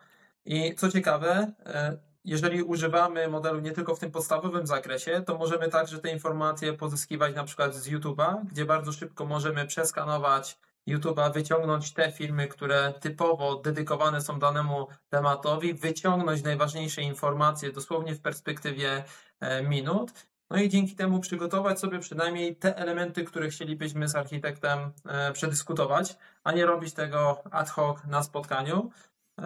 I 0.46 0.76
co 0.76 0.92
ciekawe, 0.92 1.52
e, 1.66 1.98
jeżeli 2.26 2.64
używamy 2.64 3.28
modelu 3.28 3.60
nie 3.60 3.72
tylko 3.72 3.96
w 3.96 4.00
tym 4.00 4.12
podstawowym 4.12 4.68
zakresie, 4.68 5.22
to 5.26 5.38
możemy 5.38 5.70
także 5.70 6.00
te 6.00 6.12
informacje 6.12 6.74
pozyskiwać 6.74 7.36
na 7.36 7.44
przykład 7.44 7.76
z 7.76 7.90
YouTube'a, 7.90 8.46
gdzie 8.46 8.66
bardzo 8.66 8.92
szybko 8.92 9.26
możemy 9.26 9.68
przeskanować 9.68 10.58
YouTube'a, 10.98 11.34
wyciągnąć 11.34 11.94
te 11.94 12.12
filmy, 12.12 12.48
które 12.48 12.94
typowo 13.00 13.56
dedykowane 13.56 14.22
są 14.22 14.40
danemu 14.40 14.88
tematowi, 15.10 15.74
wyciągnąć 15.74 16.44
najważniejsze 16.44 17.02
informacje 17.02 17.72
dosłownie 17.72 18.16
w 18.16 18.22
perspektywie 18.22 19.04
e, 19.40 19.64
minut. 19.64 20.12
No 20.50 20.58
i 20.58 20.70
dzięki 20.70 20.96
temu 20.96 21.20
przygotować 21.20 21.80
sobie 21.80 22.00
przynajmniej 22.00 22.56
te 22.56 22.78
elementy, 22.78 23.24
które 23.24 23.50
chcielibyśmy 23.50 24.08
z 24.08 24.16
architektem 24.16 24.80
e, 25.06 25.32
przedyskutować, 25.32 26.18
a 26.44 26.52
nie 26.52 26.66
robić 26.66 26.94
tego 26.94 27.44
ad 27.52 27.70
hoc 27.70 27.98
na 28.08 28.24
spotkaniu. 28.24 28.90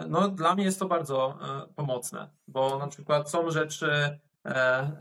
No, 0.08 0.28
dla 0.28 0.56
mnie 0.56 0.66
jest 0.66 0.80
to 0.80 0.88
bardzo 0.88 1.40
e, 1.42 1.74
pomocne, 1.74 2.30
bo 2.48 2.80
na 2.80 2.88
przykład 2.88 3.30
są 3.30 3.52
rzeczy, 3.52 4.20
e, 4.46 4.92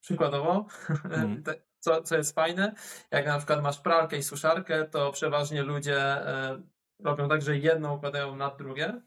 przykładowo, 0.00 0.66
mm. 1.04 1.42
Co, 1.80 2.02
co 2.02 2.16
jest 2.16 2.34
fajne, 2.34 2.74
jak 3.10 3.26
na 3.26 3.38
przykład 3.38 3.62
masz 3.62 3.80
pralkę 3.80 4.16
i 4.16 4.22
suszarkę, 4.22 4.84
to 4.84 5.12
przeważnie 5.12 5.62
ludzie 5.62 6.00
e, 6.00 6.60
robią 7.04 7.28
tak, 7.28 7.42
że 7.42 7.56
jedną 7.56 7.96
układają 7.96 8.36
nad 8.36 8.58
drugie. 8.58 9.00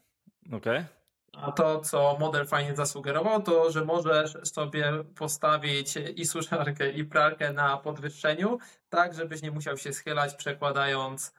Okej. 0.46 0.56
Okay. 0.56 0.84
A 1.32 1.52
to, 1.52 1.80
co 1.80 2.16
model 2.20 2.46
fajnie 2.46 2.76
zasugerował, 2.76 3.42
to, 3.42 3.70
że 3.70 3.84
możesz 3.84 4.32
sobie 4.42 4.92
postawić 5.16 5.96
i 5.96 6.24
suszarkę, 6.24 6.90
i 6.90 7.04
pralkę 7.04 7.52
na 7.52 7.76
podwyższeniu, 7.76 8.58
tak, 8.88 9.14
żebyś 9.14 9.42
nie 9.42 9.50
musiał 9.50 9.76
się 9.76 9.92
schylać, 9.92 10.34
przekładając 10.34 11.32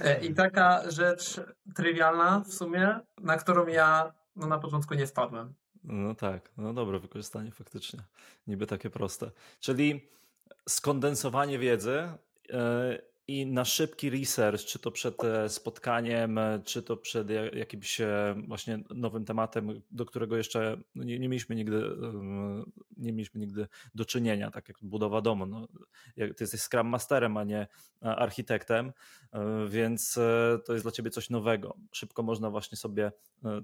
E, 0.00 0.24
I 0.24 0.34
taka 0.34 0.90
rzecz 0.90 1.40
trywialna 1.74 2.40
w 2.40 2.52
sumie, 2.52 3.00
na 3.20 3.36
którą 3.36 3.66
ja 3.66 4.12
no, 4.36 4.46
na 4.46 4.58
początku 4.58 4.94
nie 4.94 5.06
wpadłem. 5.06 5.54
No 5.84 6.14
tak, 6.14 6.50
no 6.56 6.72
dobre 6.72 6.98
wykorzystanie 6.98 7.50
faktycznie. 7.50 8.00
Niby 8.46 8.66
takie 8.66 8.90
proste. 8.90 9.30
Czyli 9.60 10.00
skondensowanie 10.68 11.58
wiedzy 11.58 12.08
e, 12.50 12.98
i 13.28 13.46
na 13.46 13.64
szybki 13.64 14.10
research, 14.10 14.60
czy 14.64 14.78
to 14.78 14.90
przed 14.90 15.24
e, 15.24 15.48
spotkaniem, 15.48 16.40
czy 16.64 16.82
to 16.82 16.96
przed 16.96 17.28
jakimś 17.52 18.00
e, 18.00 18.34
właśnie 18.48 18.78
nowym 18.90 19.24
tematem, 19.24 19.82
do 19.90 20.06
którego 20.06 20.36
jeszcze 20.36 20.76
no, 20.94 21.04
nie, 21.04 21.18
nie 21.18 21.28
mieliśmy 21.28 21.56
nigdy 21.56 21.82
nie 22.96 23.12
mieliśmy 23.12 23.40
nigdy 23.40 23.66
do 23.94 24.04
czynienia, 24.04 24.50
tak 24.50 24.68
jak 24.68 24.76
budowa 24.82 25.20
domu. 25.20 25.46
No, 25.46 25.68
ty 26.14 26.34
jesteś 26.40 26.60
Scrum 26.60 26.86
Masterem, 26.86 27.36
a 27.36 27.44
nie 27.44 27.66
architektem, 28.00 28.92
więc 29.68 30.18
to 30.64 30.72
jest 30.72 30.84
dla 30.84 30.92
ciebie 30.92 31.10
coś 31.10 31.30
nowego. 31.30 31.76
Szybko 31.92 32.22
można 32.22 32.50
właśnie 32.50 32.76
sobie 32.76 33.12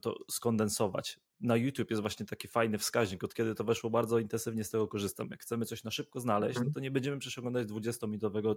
to 0.02 0.14
skondensować. 0.30 1.18
Na 1.40 1.56
YouTube 1.56 1.90
jest 1.90 2.02
właśnie 2.02 2.26
taki 2.26 2.48
fajny 2.48 2.78
wskaźnik, 2.78 3.24
od 3.24 3.34
kiedy 3.34 3.54
to 3.54 3.64
weszło, 3.64 3.90
bardzo 3.90 4.18
intensywnie 4.18 4.64
z 4.64 4.70
tego 4.70 4.88
korzystam. 4.88 5.28
Jak 5.30 5.42
chcemy 5.42 5.66
coś 5.66 5.84
na 5.84 5.90
szybko 5.90 6.20
znaleźć, 6.20 6.54
no 6.54 6.60
mhm. 6.60 6.74
to 6.74 6.80
nie 6.80 6.90
będziemy 6.90 7.18
przecież 7.18 7.38
oglądać 7.38 7.68
20-minutowego 7.68 8.56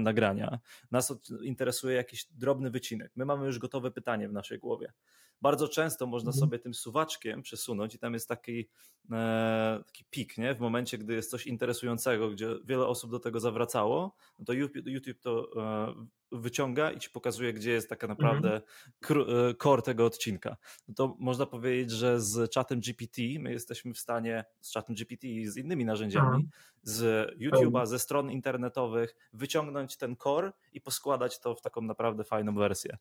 nagrania 0.00 0.22
nagrania. 0.22 0.58
Nas 0.90 1.14
interesuje 1.42 1.96
jakiś 1.96 2.26
drobny 2.30 2.70
wycinek. 2.70 3.12
My 3.16 3.24
mamy 3.24 3.46
już 3.46 3.58
gotowe 3.58 3.90
pytanie 3.90 4.28
w 4.28 4.32
naszej 4.32 4.58
głowie. 4.58 4.92
Bardzo 5.40 5.68
często 5.68 6.06
można 6.06 6.28
mhm. 6.28 6.40
sobie 6.40 6.58
tym 6.58 6.74
suwaczkiem 6.74 7.42
przesunąć 7.42 7.94
i 7.94 7.98
tam 7.98 8.14
jest 8.14 8.28
taki, 8.28 8.68
e, 9.12 9.82
taki 9.86 10.04
pik, 10.10 10.38
nie? 10.38 10.54
w 10.54 10.60
momencie, 10.60 10.98
gdy 10.98 11.14
jest 11.14 11.30
coś 11.30 11.46
interesującego, 11.46 12.30
gdzie 12.30 12.48
wiele 12.64 12.86
osób 12.86 13.10
do 13.10 13.18
tego 13.18 13.40
zawracało, 13.40 14.14
no 14.38 14.44
to 14.44 14.52
YouTube, 14.52 14.86
YouTube 14.86 15.20
to 15.20 15.48
e, 15.56 16.21
wyciąga 16.32 16.90
i 16.90 16.98
ci 16.98 17.10
pokazuje, 17.10 17.52
gdzie 17.52 17.70
jest 17.70 17.88
taka 17.88 18.06
naprawdę 18.06 18.60
mhm. 19.02 19.54
core 19.62 19.82
tego 19.82 20.06
odcinka. 20.06 20.56
No 20.88 20.94
to 20.94 21.16
można 21.18 21.46
powiedzieć, 21.46 21.90
że 21.90 22.20
z 22.20 22.50
czatem 22.50 22.80
GPT 22.80 23.22
my 23.38 23.52
jesteśmy 23.52 23.94
w 23.94 23.98
stanie, 23.98 24.44
z 24.60 24.72
czatem 24.72 24.94
GPT 24.96 25.26
i 25.26 25.46
z 25.46 25.56
innymi 25.56 25.84
narzędziami, 25.84 26.26
mhm. 26.26 26.48
z 26.82 27.30
YouTube'a, 27.40 27.86
ze 27.86 27.98
stron 27.98 28.30
internetowych 28.30 29.14
wyciągnąć 29.32 29.96
ten 29.96 30.16
core 30.16 30.52
i 30.72 30.80
poskładać 30.80 31.40
to 31.40 31.54
w 31.54 31.60
taką 31.60 31.80
naprawdę 31.80 32.24
fajną 32.24 32.54
wersję. 32.54 32.96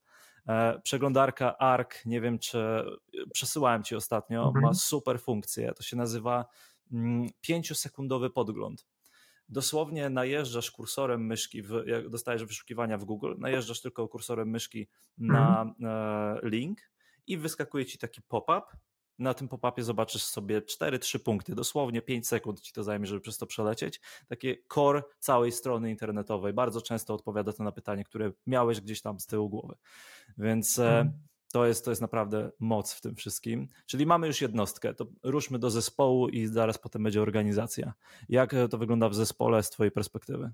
E, 0.47 0.79
przeglądarka 0.83 1.57
ARC, 1.57 2.05
nie 2.05 2.21
wiem 2.21 2.39
czy 2.39 2.83
przesyłałem 3.33 3.83
ci 3.83 3.95
ostatnio, 3.95 4.43
mhm. 4.47 4.65
ma 4.65 4.73
super 4.73 5.19
funkcję. 5.19 5.73
To 5.73 5.83
się 5.83 5.97
nazywa 5.97 6.45
5-sekundowy 7.47 8.23
mm, 8.23 8.31
podgląd 8.31 8.85
dosłownie 9.51 10.09
najeżdżasz 10.09 10.71
kursorem 10.71 11.25
myszki, 11.25 11.61
w, 11.61 11.83
jak 11.85 12.09
dostajesz 12.09 12.45
wyszukiwania 12.45 12.97
w 12.97 13.05
Google, 13.05 13.33
najeżdżasz 13.37 13.81
tylko 13.81 14.07
kursorem 14.07 14.49
myszki 14.49 14.87
na 15.17 15.61
mhm. 15.61 16.39
link 16.43 16.79
i 17.27 17.37
wyskakuje 17.37 17.85
ci 17.85 17.97
taki 17.97 18.21
pop-up. 18.21 18.61
Na 19.19 19.33
tym 19.33 19.47
pop-upie 19.47 19.83
zobaczysz 19.83 20.23
sobie 20.23 20.61
4-3 20.61 21.19
punkty, 21.19 21.55
dosłownie 21.55 22.01
5 22.01 22.27
sekund 22.27 22.61
ci 22.61 22.73
to 22.73 22.83
zajmie, 22.83 23.05
żeby 23.07 23.21
przez 23.21 23.37
to 23.37 23.45
przelecieć. 23.45 24.01
Takie 24.27 24.57
core 24.73 25.03
całej 25.19 25.51
strony 25.51 25.89
internetowej. 25.89 26.53
Bardzo 26.53 26.81
często 26.81 27.13
odpowiada 27.13 27.53
to 27.53 27.63
na 27.63 27.71
pytanie, 27.71 28.03
które 28.03 28.31
miałeś 28.47 28.81
gdzieś 28.81 29.01
tam 29.01 29.19
z 29.19 29.25
tyłu 29.25 29.49
głowy. 29.49 29.75
Więc 30.37 30.75
hmm 30.75 31.30
to 31.51 31.65
jest, 31.65 31.85
to 31.85 31.91
jest 31.91 32.01
naprawdę 32.01 32.51
moc 32.59 32.93
w 32.93 33.01
tym 33.01 33.15
wszystkim. 33.15 33.67
Czyli 33.85 34.05
mamy 34.05 34.27
już 34.27 34.41
jednostkę, 34.41 34.93
to 34.93 35.05
ruszmy 35.23 35.59
do 35.59 35.69
zespołu 35.69 36.29
i 36.29 36.47
zaraz 36.47 36.77
potem 36.77 37.03
będzie 37.03 37.21
organizacja. 37.21 37.93
Jak 38.29 38.55
to 38.69 38.77
wygląda 38.77 39.09
w 39.09 39.15
zespole 39.15 39.63
z 39.63 39.69
Twojej 39.69 39.91
perspektywy? 39.91 40.51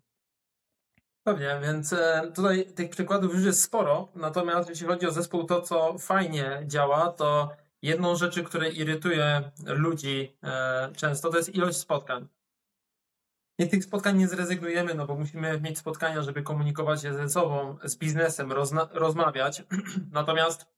Pewnie, 1.24 1.60
więc 1.63 1.94
e, 1.94 2.32
tutaj 2.36 2.66
tych 2.66 2.89
przykładów 2.89 3.34
już 3.34 3.44
jest 3.44 3.63
sporo, 3.63 4.08
natomiast 4.16 4.70
jeśli 4.70 4.88
chodzi 4.88 5.08
o 5.08 5.12
zespół, 5.12 5.44
to 5.44 5.62
co 5.62 5.98
fajnie 5.98 6.63
działa, 6.66 7.12
to 7.12 7.50
jedną 7.82 8.16
rzeczy, 8.16 8.44
które 8.44 8.70
irytuje 8.70 9.51
ludzi 9.66 10.38
e, 10.44 10.92
często, 10.96 11.30
to 11.30 11.38
jest 11.38 11.56
ilość 11.56 11.77
spotkań. 11.77 12.27
I 13.60 13.70
tych 13.70 13.84
spotkań 13.84 14.18
nie 14.18 14.27
zrezygnujemy, 14.27 14.94
no 14.94 15.08
bo 15.08 15.16
musimy 15.16 15.62
mieć 15.62 15.77
spotkania, 15.77 16.22
żeby 16.22 16.44
komunikować 16.44 17.01
się 17.01 17.13
ze 17.13 17.30
sobą, 17.30 17.77
z 17.84 17.96
biznesem, 17.96 18.51
rozmawiać. 18.92 19.63
Natomiast 20.12 20.76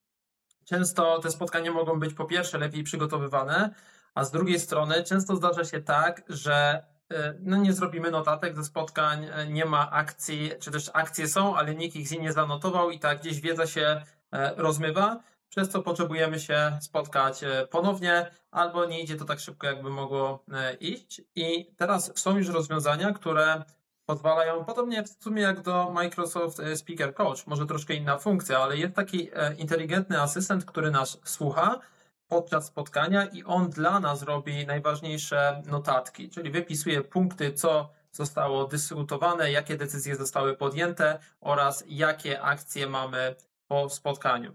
Często 0.69 1.19
te 1.19 1.31
spotkania 1.31 1.71
mogą 1.71 1.99
być 1.99 2.13
po 2.13 2.25
pierwsze 2.25 2.57
lepiej 2.57 2.83
przygotowywane, 2.83 3.69
a 4.15 4.23
z 4.23 4.31
drugiej 4.31 4.59
strony 4.59 5.03
często 5.03 5.35
zdarza 5.35 5.65
się 5.65 5.81
tak, 5.81 6.23
że 6.29 6.83
e, 7.11 7.33
no 7.39 7.57
nie 7.57 7.73
zrobimy 7.73 8.11
notatek 8.11 8.55
ze 8.55 8.63
spotkań, 8.63 9.27
e, 9.31 9.47
nie 9.47 9.65
ma 9.65 9.91
akcji, 9.91 10.51
czy 10.59 10.71
też 10.71 10.91
akcje 10.93 11.27
są, 11.27 11.55
ale 11.55 11.75
nikt 11.75 11.95
ich 11.95 12.21
nie 12.21 12.33
zanotował 12.33 12.91
i 12.91 12.99
tak 12.99 13.19
gdzieś 13.19 13.41
wiedza 13.41 13.67
się 13.67 14.01
e, 14.31 14.53
rozmywa, 14.55 15.23
przez 15.49 15.69
co 15.69 15.81
potrzebujemy 15.81 16.39
się 16.39 16.77
spotkać 16.81 17.41
ponownie, 17.69 18.31
albo 18.51 18.85
nie 18.85 19.01
idzie 19.01 19.15
to 19.15 19.25
tak 19.25 19.39
szybko, 19.39 19.67
jakby 19.67 19.89
mogło 19.89 20.45
iść. 20.79 21.21
I 21.35 21.75
teraz 21.77 22.11
są 22.15 22.37
już 22.37 22.47
rozwiązania, 22.49 23.13
które 23.13 23.63
pozwalają, 24.09 24.65
podobnie 24.65 25.03
w 25.03 25.23
sumie 25.23 25.41
jak 25.41 25.61
do 25.61 25.91
Microsoft 25.91 26.59
e, 26.59 26.77
Speaker 26.77 27.13
Coach, 27.13 27.47
może 27.47 27.65
troszkę 27.65 27.93
inna 27.93 28.17
funkcja, 28.17 28.59
ale 28.59 28.77
jest 28.77 28.95
taki 28.95 29.29
e, 29.33 29.53
inteligentny 29.55 30.21
asystent, 30.21 30.65
który 30.65 30.91
nas 30.91 31.19
słucha 31.23 31.79
podczas 32.27 32.65
spotkania 32.65 33.25
i 33.25 33.43
on 33.43 33.69
dla 33.69 33.99
nas 33.99 34.23
robi 34.23 34.67
najważniejsze 34.67 35.63
notatki, 35.65 36.29
czyli 36.29 36.51
wypisuje 36.51 37.01
punkty, 37.01 37.53
co 37.53 37.89
zostało 38.11 38.65
dyskutowane, 38.65 39.51
jakie 39.51 39.77
decyzje 39.77 40.15
zostały 40.15 40.57
podjęte 40.57 41.19
oraz 41.41 41.83
jakie 41.87 42.41
akcje 42.41 42.87
mamy 42.87 43.35
po 43.67 43.89
spotkaniu. 43.89 44.51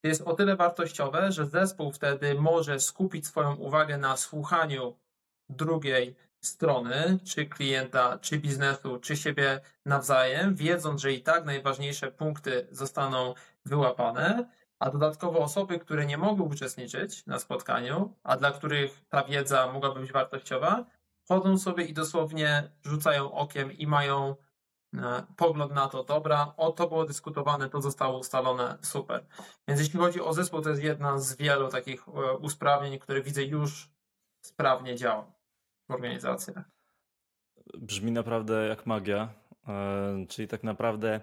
To 0.00 0.08
jest 0.08 0.22
o 0.22 0.34
tyle 0.34 0.56
wartościowe, 0.56 1.32
że 1.32 1.46
zespół 1.46 1.92
wtedy 1.92 2.34
może 2.34 2.80
skupić 2.80 3.26
swoją 3.26 3.54
uwagę 3.54 3.98
na 3.98 4.16
słuchaniu 4.16 4.96
drugiej 5.48 6.16
strony, 6.40 7.18
czy 7.24 7.46
klienta, 7.46 8.18
czy 8.18 8.38
biznesu, 8.38 8.98
czy 8.98 9.16
siebie 9.16 9.60
nawzajem, 9.86 10.54
wiedząc, 10.54 11.00
że 11.00 11.12
i 11.12 11.22
tak 11.22 11.44
najważniejsze 11.44 12.12
punkty 12.12 12.68
zostaną 12.70 13.34
wyłapane, 13.64 14.48
a 14.78 14.90
dodatkowo 14.90 15.38
osoby, 15.38 15.78
które 15.78 16.06
nie 16.06 16.18
mogły 16.18 16.46
uczestniczyć 16.46 17.26
na 17.26 17.38
spotkaniu, 17.38 18.16
a 18.22 18.36
dla 18.36 18.50
których 18.50 19.00
ta 19.08 19.24
wiedza 19.24 19.72
mogłaby 19.72 20.00
być 20.00 20.12
wartościowa, 20.12 20.84
chodzą 21.28 21.58
sobie 21.58 21.84
i 21.84 21.94
dosłownie 21.94 22.70
rzucają 22.82 23.32
okiem 23.32 23.72
i 23.72 23.86
mają 23.86 24.36
e, 24.94 25.26
pogląd 25.36 25.72
na 25.72 25.88
to, 25.88 26.04
dobra, 26.04 26.52
o 26.56 26.72
to 26.72 26.88
było 26.88 27.04
dyskutowane, 27.04 27.70
to 27.70 27.80
zostało 27.80 28.18
ustalone, 28.18 28.78
super. 28.82 29.26
Więc 29.68 29.80
jeśli 29.80 29.98
chodzi 29.98 30.20
o 30.20 30.32
zespół, 30.32 30.62
to 30.62 30.70
jest 30.70 30.82
jedna 30.82 31.18
z 31.18 31.36
wielu 31.36 31.68
takich 31.68 32.08
e, 32.08 32.36
usprawnień, 32.36 32.98
które 32.98 33.22
widzę 33.22 33.44
już 33.44 33.90
sprawnie 34.40 34.96
działa 34.96 35.37
w 35.88 35.90
organizacjach. 35.90 36.64
Brzmi 37.78 38.12
naprawdę 38.12 38.68
jak 38.68 38.86
magia, 38.86 39.34
czyli 40.28 40.48
tak 40.48 40.64
naprawdę 40.64 41.20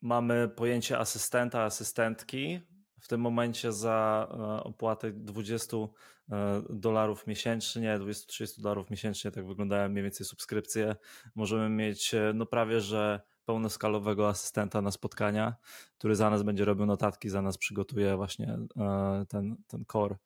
mamy 0.00 0.48
pojęcie 0.48 0.98
asystenta, 0.98 1.62
asystentki, 1.62 2.60
w 3.00 3.08
tym 3.08 3.20
momencie 3.20 3.72
za 3.72 4.28
e, 4.30 4.64
opłatę 4.64 5.12
20 5.12 5.76
e, 5.76 6.62
dolarów 6.70 7.26
miesięcznie, 7.26 7.98
20-30 7.98 8.60
dolarów 8.62 8.90
miesięcznie, 8.90 9.30
tak 9.30 9.46
wyglądają 9.46 9.88
mniej 9.88 10.02
więcej 10.02 10.26
subskrypcje, 10.26 10.96
możemy 11.34 11.68
mieć 11.68 12.14
e, 12.14 12.32
no 12.34 12.46
prawie, 12.46 12.80
że 12.80 13.20
pełnoskalowego 13.44 14.28
asystenta 14.28 14.82
na 14.82 14.90
spotkania, 14.90 15.56
który 15.98 16.16
za 16.16 16.30
nas 16.30 16.42
będzie 16.42 16.64
robił 16.64 16.86
notatki, 16.86 17.28
za 17.28 17.42
nas 17.42 17.58
przygotuje 17.58 18.16
właśnie 18.16 18.58
ten, 19.28 19.56
ten 19.66 19.84
core. 19.92 20.16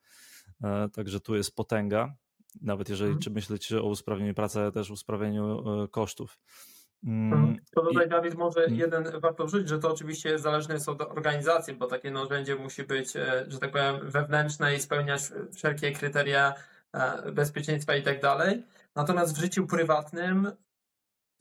Także 0.92 1.20
tu 1.20 1.34
jest 1.34 1.56
potęga, 1.56 2.14
nawet 2.60 2.88
jeżeli 2.88 3.10
hmm. 3.10 3.22
czy 3.22 3.30
myśleć 3.30 3.72
o 3.72 3.82
usprawnieniu 3.82 4.34
pracy, 4.34 4.60
ale 4.60 4.72
też 4.72 4.90
usprawnieniu 4.90 5.64
kosztów. 5.90 6.38
Mm, 7.06 7.56
to 7.74 7.82
tutaj, 7.82 8.08
Dawid, 8.08 8.34
może 8.34 8.64
mm. 8.64 8.78
jeden 8.78 9.20
warto 9.20 9.46
wrzucić, 9.46 9.68
że 9.68 9.78
to 9.78 9.92
oczywiście 9.92 10.38
zależne 10.38 10.74
jest 10.74 10.88
od 10.88 11.00
organizacji, 11.00 11.74
bo 11.74 11.86
takie 11.86 12.10
narzędzie 12.10 12.56
musi 12.56 12.82
być, 12.82 13.16
e, 13.16 13.44
że 13.48 13.58
tak 13.58 13.70
powiem, 13.70 14.10
wewnętrzne 14.10 14.74
i 14.74 14.80
spełniać 14.80 15.22
wszelkie 15.54 15.92
kryteria 15.92 16.54
e, 16.92 17.32
bezpieczeństwa 17.32 17.96
i 17.96 18.02
tak 18.02 18.20
dalej. 18.20 18.64
Natomiast 18.94 19.36
w 19.36 19.40
życiu 19.40 19.66
prywatnym 19.66 20.52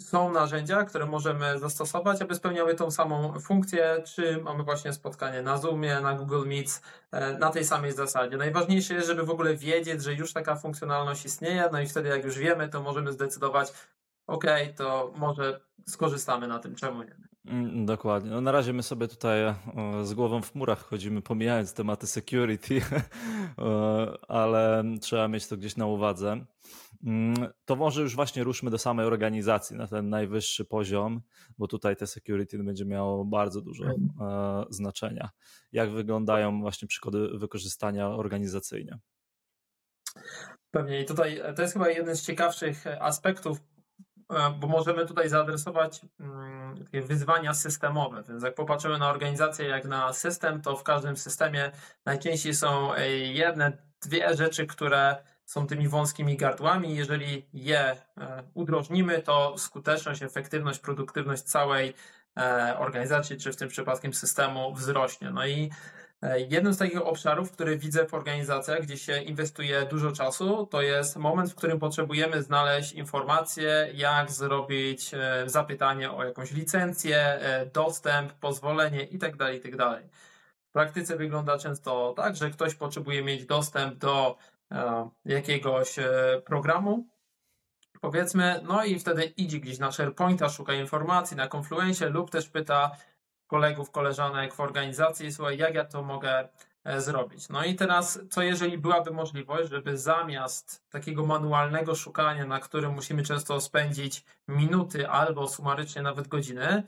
są 0.02 0.32
narzędzia, 0.32 0.84
które 0.84 1.06
możemy 1.06 1.60
zastosować, 1.60 2.22
aby 2.22 2.36
spełniały 2.36 2.76
tą 2.76 2.92
samą 2.92 3.40
funkcję, 3.40 4.04
czy 4.06 4.42
mamy 4.42 4.64
właśnie 4.64 4.94
spotkanie 4.94 5.42
na 5.42 5.58
Zoomie, 5.58 6.02
na 6.02 6.14
Google 6.14 6.48
Meets, 6.48 6.82
e, 7.12 7.38
na 7.38 7.50
tej 7.50 7.66
samej 7.66 7.92
zasadzie. 7.92 8.38
Najważniejsze 8.38 8.94
jest, 8.94 9.08
żeby 9.08 9.24
w 9.24 9.30
ogóle 9.30 9.56
wiedzieć, 9.56 10.04
że 10.04 10.14
już 10.14 10.34
taka 10.34 10.56
funkcjonalność 10.56 11.26
istnieje, 11.26 11.70
no 11.72 11.82
i 11.82 11.88
wtedy 11.88 12.10
jak 12.10 12.26
już 12.26 12.38
wiemy, 12.38 12.70
to 12.70 12.82
możemy 12.82 13.12
zdecydować, 13.12 13.74
okay, 14.28 14.74
to 14.74 15.14
może 15.16 15.62
skorzystamy 15.88 16.48
na 16.48 16.60
tym, 16.60 16.76
czemu 16.76 17.04
nie. 17.04 17.31
Mm, 17.46 17.86
dokładnie. 17.86 18.32
No 18.32 18.42
na 18.42 18.52
razie 18.52 18.74
my 18.74 18.84
sobie 18.84 19.08
tutaj 19.08 19.42
e, 19.42 19.56
z 20.04 20.14
głową 20.14 20.42
w 20.42 20.56
murach 20.56 20.80
chodzimy, 20.80 21.22
pomijając 21.22 21.74
tematy 21.74 22.08
security, 22.08 22.82
e, 22.82 23.62
ale 24.28 24.84
trzeba 25.02 25.28
mieć 25.28 25.48
to 25.48 25.58
gdzieś 25.58 25.78
na 25.78 25.86
uwadze. 25.86 26.46
Mm, 27.04 27.48
to 27.66 27.76
może 27.76 28.02
już 28.02 28.16
właśnie 28.16 28.44
ruszmy 28.44 28.70
do 28.70 28.78
samej 28.78 29.06
organizacji 29.06 29.76
na 29.76 29.88
ten 29.88 30.10
najwyższy 30.10 30.66
poziom, 30.66 31.22
bo 31.58 31.68
tutaj 31.68 31.96
te 31.96 32.08
security 32.08 32.64
będzie 32.64 32.86
miało 32.86 33.26
bardzo 33.26 33.62
dużo 33.62 33.84
mhm. 33.84 34.30
e, 34.32 34.66
znaczenia. 34.70 35.30
Jak 35.72 35.92
wyglądają 35.92 36.62
właśnie 36.62 36.88
przykłady 36.88 37.38
wykorzystania 37.38 38.10
organizacyjnie? 38.10 39.00
Pewnie 40.72 41.02
i 41.02 41.06
tutaj 41.06 41.42
to 41.56 41.62
jest 41.62 41.74
chyba 41.74 41.90
jeden 41.90 42.16
z 42.16 42.26
ciekawszych 42.26 42.88
aspektów 42.88 43.60
bo 44.60 44.68
możemy 44.68 45.06
tutaj 45.06 45.30
zaadresować 45.30 46.02
mm, 46.20 46.86
takie 46.86 47.02
wyzwania 47.02 47.54
systemowe. 47.54 48.24
Więc 48.30 48.44
jak 48.44 48.56
popatrzymy 48.56 48.98
na 48.98 49.10
organizację 49.10 49.68
jak 49.68 49.86
na 49.86 50.14
system, 50.14 50.62
to 50.62 50.76
w 50.76 50.84
każdym 50.84 51.18
systemie 51.18 51.72
najczęściej 52.06 52.54
są 52.54 52.94
e, 52.94 53.10
jedne, 53.18 53.78
dwie 54.02 54.36
rzeczy, 54.36 54.68
które 54.68 55.16
są 55.46 55.68
tymi 55.68 55.88
wąskimi 55.88 56.38
gardłami. 56.38 56.96
Jeżeli 56.96 57.46
je 57.54 57.80
e, 57.80 57.96
udrożnimy, 58.54 59.22
to 59.22 59.58
skuteczność, 59.58 60.24
efektywność, 60.24 60.80
produktywność 60.80 61.44
całej 61.44 61.94
organizacji, 62.78 63.38
czy 63.38 63.52
w 63.52 63.56
tym 63.56 63.70
przypadku 63.70 64.14
systemu 64.14 64.74
wzrośnie. 64.74 65.30
No 65.30 65.46
i 65.46 65.70
E, 65.70 66.01
jednym 66.50 66.74
z 66.74 66.78
takich 66.78 67.08
obszarów, 67.08 67.52
który 67.52 67.78
widzę 67.78 68.06
w 68.08 68.14
organizacjach, 68.14 68.82
gdzie 68.82 68.98
się 68.98 69.22
inwestuje 69.22 69.86
dużo 69.86 70.12
czasu, 70.12 70.68
to 70.72 70.82
jest 70.82 71.16
moment, 71.16 71.52
w 71.52 71.56
którym 71.56 71.80
potrzebujemy 71.80 72.44
znaleźć 72.44 72.92
informację, 72.92 73.90
jak 73.94 74.32
zrobić 74.32 75.14
e, 75.14 75.44
zapytanie 75.46 76.12
o 76.12 76.24
jakąś 76.24 76.52
licencję, 76.52 77.18
e, 77.18 77.66
dostęp, 77.66 78.34
pozwolenie 78.34 79.04
itd. 79.04 79.38
Tak 79.38 79.54
itd. 79.54 79.78
Tak 79.78 80.04
w 80.70 80.74
praktyce 80.74 81.18
wygląda 81.18 81.58
często 81.58 82.14
tak, 82.18 82.36
że 82.36 82.50
ktoś 82.50 82.76
potrzebuje 82.76 83.24
mieć 83.24 83.46
dostęp 83.46 83.96
do 83.96 84.38
jakiegoś 85.26 85.96
programu, 86.46 87.08
powiedzmy, 88.02 88.60
no 88.64 88.86
i 88.86 89.00
wtedy 89.00 89.24
idzie 89.24 89.60
gdzieś 89.60 89.80
na 89.80 89.92
SharePointa, 89.92 90.50
szuka 90.50 90.74
informacji 90.74 91.38
na 91.38 91.50
Confluence 91.54 92.10
lub 92.10 92.32
też 92.32 92.50
pyta 92.50 92.92
kolegów, 93.52 93.92
koleżanek 93.92 94.54
w 94.54 94.60
organizacji, 94.60 95.32
słuchaj, 95.32 95.58
jak 95.58 95.76
ja 95.76 95.86
to 95.86 96.04
mogę 96.04 96.50
e, 96.84 97.02
zrobić. 97.02 97.50
No 97.50 97.66
i 97.66 97.76
teraz, 97.76 98.20
co 98.30 98.42
jeżeli 98.42 98.78
byłaby 98.78 99.12
możliwość, 99.12 99.70
żeby 99.70 99.98
zamiast 99.98 100.84
takiego 100.90 101.26
manualnego 101.26 101.96
szukania, 101.96 102.46
na 102.46 102.60
którym 102.60 102.94
musimy 102.94 103.24
często 103.24 103.62
spędzić 103.62 104.26
minuty 104.48 105.10
albo 105.10 105.48
sumarycznie 105.48 106.02
nawet 106.02 106.28
godziny, 106.28 106.84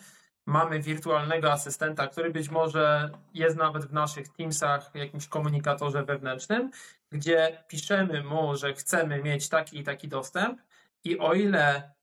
mamy 0.45 0.79
wirtualnego 0.79 1.51
asystenta, 1.51 2.07
który 2.07 2.29
być 2.31 2.49
może 2.49 3.09
jest 3.33 3.57
nawet 3.57 3.85
w 3.85 3.93
naszych 3.93 4.27
Teamsach, 4.29 4.91
w 4.91 4.95
jakimś 4.95 5.27
komunikatorze 5.27 6.03
wewnętrznym, 6.03 6.71
gdzie 7.11 7.63
piszemy 7.67 8.23
mu, 8.23 8.55
że 8.55 8.73
chcemy 8.73 9.23
mieć 9.23 9.49
taki 9.49 9.79
i 9.79 9.83
taki 9.83 10.07
dostęp 10.07 10.61
i 11.03 11.19
o 11.19 11.33
ile 11.33 11.93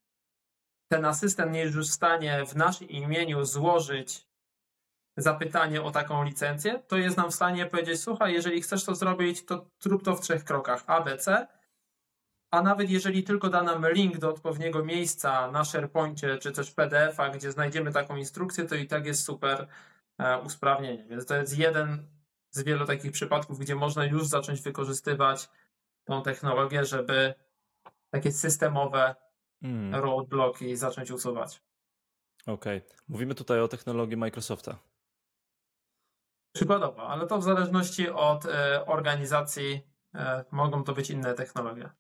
ten 0.88 1.04
asystent 1.04 1.52
nie 1.52 1.60
jest 1.60 1.74
już 1.74 1.88
w 1.88 1.92
stanie 1.92 2.44
w 2.46 2.56
naszym 2.56 2.88
imieniu 2.88 3.44
złożyć 3.44 4.29
zapytanie 5.16 5.82
o 5.82 5.90
taką 5.90 6.24
licencję, 6.24 6.82
to 6.88 6.96
jest 6.96 7.16
nam 7.16 7.30
w 7.30 7.34
stanie 7.34 7.66
powiedzieć, 7.66 8.00
słuchaj, 8.00 8.32
jeżeli 8.32 8.62
chcesz 8.62 8.84
to 8.84 8.94
zrobić, 8.94 9.44
to 9.44 9.66
zrób 9.80 10.04
to 10.04 10.16
w 10.16 10.20
trzech 10.20 10.44
krokach 10.44 10.84
A, 10.86 11.00
B, 11.00 11.16
C, 11.16 11.46
a 12.50 12.62
nawet 12.62 12.90
jeżeli 12.90 13.22
tylko 13.22 13.48
da 13.48 13.62
nam 13.62 13.92
link 13.92 14.18
do 14.18 14.28
odpowiedniego 14.28 14.84
miejsca 14.84 15.50
na 15.50 15.64
SharePointie 15.64 16.38
czy 16.38 16.52
też 16.52 16.70
PDF-a, 16.70 17.30
gdzie 17.30 17.52
znajdziemy 17.52 17.92
taką 17.92 18.16
instrukcję, 18.16 18.64
to 18.64 18.74
i 18.74 18.86
tak 18.86 19.06
jest 19.06 19.22
super 19.22 19.66
e, 20.18 20.38
usprawnienie. 20.38 21.04
Więc 21.04 21.26
to 21.26 21.36
jest 21.36 21.58
jeden 21.58 22.06
z 22.50 22.62
wielu 22.62 22.86
takich 22.86 23.12
przypadków, 23.12 23.58
gdzie 23.58 23.74
można 23.74 24.04
już 24.04 24.26
zacząć 24.26 24.60
wykorzystywać 24.60 25.50
tą 26.04 26.22
technologię, 26.22 26.84
żeby 26.84 27.34
takie 28.10 28.32
systemowe 28.32 29.14
mm. 29.62 29.94
roadblocki 29.94 30.76
zacząć 30.76 31.10
usuwać. 31.10 31.62
Okej. 32.46 32.78
Okay. 32.78 32.96
Mówimy 33.08 33.34
tutaj 33.34 33.60
o 33.60 33.68
technologii 33.68 34.16
Microsofta. 34.16 34.78
Przykładowo, 36.52 37.08
ale 37.08 37.26
to 37.26 37.38
w 37.38 37.42
zależności 37.42 38.10
od 38.10 38.46
e, 38.46 38.86
organizacji 38.86 39.80
e, 40.14 40.44
mogą 40.50 40.84
to 40.84 40.92
być 40.92 41.10
inne 41.10 41.34
technologie. 41.34 41.90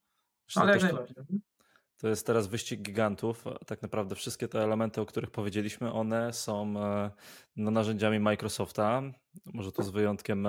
Ale 0.54 0.72
jak 0.72 0.82
najbardziej. 0.82 1.16
To 1.96 2.08
jest 2.08 2.26
teraz 2.26 2.46
wyścig 2.46 2.82
gigantów. 2.82 3.44
Tak 3.66 3.82
naprawdę 3.82 4.14
wszystkie 4.14 4.48
te 4.48 4.62
elementy, 4.62 5.00
o 5.00 5.06
których 5.06 5.30
powiedzieliśmy, 5.30 5.92
one 5.92 6.32
są 6.32 6.74
e, 6.76 7.10
no, 7.56 7.70
narzędziami 7.70 8.20
Microsofta. 8.20 9.02
Może 9.44 9.72
to 9.72 9.82
z 9.82 9.90
wyjątkiem 9.90 10.48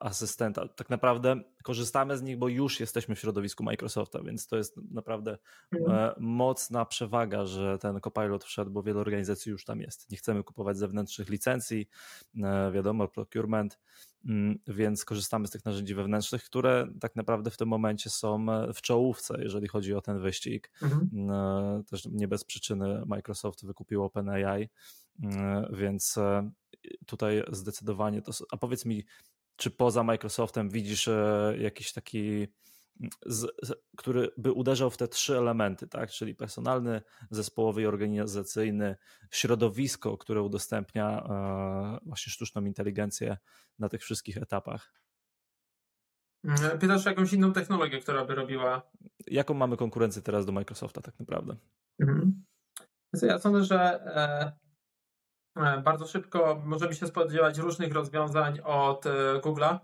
asystenta. 0.00 0.68
Tak 0.68 0.90
naprawdę 0.90 1.40
korzystamy 1.62 2.16
z 2.16 2.22
nich, 2.22 2.38
bo 2.38 2.48
już 2.48 2.80
jesteśmy 2.80 3.14
w 3.14 3.18
środowisku 3.18 3.64
Microsofta, 3.64 4.22
więc 4.22 4.46
to 4.46 4.56
jest 4.56 4.76
naprawdę 4.90 5.38
mhm. 5.72 6.12
mocna 6.18 6.84
przewaga, 6.84 7.46
że 7.46 7.78
ten 7.78 8.00
Copilot 8.00 8.44
wszedł, 8.44 8.70
bo 8.70 8.82
wiele 8.82 9.00
organizacji 9.00 9.50
już 9.50 9.64
tam 9.64 9.80
jest. 9.80 10.10
Nie 10.10 10.16
chcemy 10.16 10.44
kupować 10.44 10.78
zewnętrznych 10.78 11.28
licencji, 11.28 11.88
e, 12.42 12.72
wiadomo, 12.72 13.08
procurement, 13.08 13.78
mm, 14.24 14.58
więc 14.68 15.04
korzystamy 15.04 15.46
z 15.46 15.50
tych 15.50 15.64
narzędzi 15.64 15.94
wewnętrznych, 15.94 16.44
które 16.44 16.88
tak 17.00 17.16
naprawdę 17.16 17.50
w 17.50 17.56
tym 17.56 17.68
momencie 17.68 18.10
są 18.10 18.52
e, 18.52 18.72
w 18.72 18.82
czołówce, 18.82 19.42
jeżeli 19.42 19.68
chodzi 19.68 19.94
o 19.94 20.00
ten 20.00 20.20
wyścig. 20.20 20.70
Mhm. 20.82 21.30
E, 21.30 21.82
też 21.84 22.06
nie 22.06 22.28
bez 22.28 22.44
przyczyny 22.44 23.02
Microsoft 23.06 23.66
wykupił 23.66 24.04
OpenAI, 24.04 24.68
więc 25.72 26.18
tutaj 27.06 27.42
zdecydowanie 27.52 28.22
to. 28.22 28.32
A 28.50 28.56
powiedz 28.56 28.84
mi, 28.84 29.04
czy 29.60 29.70
poza 29.70 30.02
Microsoftem 30.02 30.70
widzisz 30.70 31.08
e, 31.08 31.54
jakiś 31.58 31.92
taki, 31.92 32.48
z, 33.26 33.46
który 33.96 34.30
by 34.36 34.52
uderzał 34.52 34.90
w 34.90 34.96
te 34.96 35.08
trzy 35.08 35.38
elementy, 35.38 35.88
tak? 35.88 36.10
czyli 36.10 36.34
personalny, 36.34 37.02
zespołowy 37.30 37.82
i 37.82 37.86
organizacyjny, 37.86 38.96
środowisko, 39.30 40.18
które 40.18 40.42
udostępnia 40.42 41.24
e, 41.24 42.06
właśnie 42.06 42.32
sztuczną 42.32 42.64
inteligencję 42.64 43.36
na 43.78 43.88
tych 43.88 44.02
wszystkich 44.02 44.36
etapach. 44.36 44.92
Mm, 46.44 46.78
pytasz 46.78 47.06
o 47.06 47.10
jakąś 47.10 47.32
inną 47.32 47.52
technologię, 47.52 48.00
która 48.00 48.24
by 48.24 48.34
robiła. 48.34 48.90
Jaką 49.26 49.54
mamy 49.54 49.76
konkurencję 49.76 50.22
teraz 50.22 50.46
do 50.46 50.52
Microsofta, 50.52 51.00
tak 51.00 51.18
naprawdę? 51.18 51.56
Mhm. 51.98 52.44
Ja 53.22 53.38
sądzę, 53.38 53.64
że 53.64 53.76
e, 53.76 54.69
bardzo 55.84 56.06
szybko 56.06 56.62
możemy 56.64 56.94
się 56.94 57.06
spodziewać 57.06 57.58
różnych 57.58 57.92
rozwiązań 57.92 58.60
od 58.64 59.06
e, 59.06 59.10
Google'a. 59.40 59.78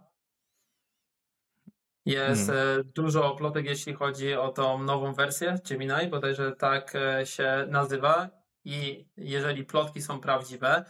Jest 2.07 2.47
hmm. 2.47 2.81
E, 2.81 2.85
dużo 2.85 3.35
plotek, 3.35 3.67
jeśli 3.67 3.95
chodzi 3.95 4.35
o 4.35 4.49
tą 4.49 4.83
nową 4.83 5.15
wersję 5.15 5.59
Gemini, 5.69 6.09
bodajże 6.11 6.53
tak 6.53 6.93
się 7.25 7.67
nazywa. 7.69 8.29
I 8.65 9.09
jeżeli 9.17 9.65
plotki 9.65 10.03
są 10.03 10.21
prawdziwe, 10.21 10.85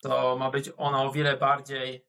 to 0.00 0.36
ma 0.38 0.50
być 0.50 0.70
ona 0.76 1.02
o 1.02 1.12
wiele 1.12 1.36
bardziej 1.36 2.06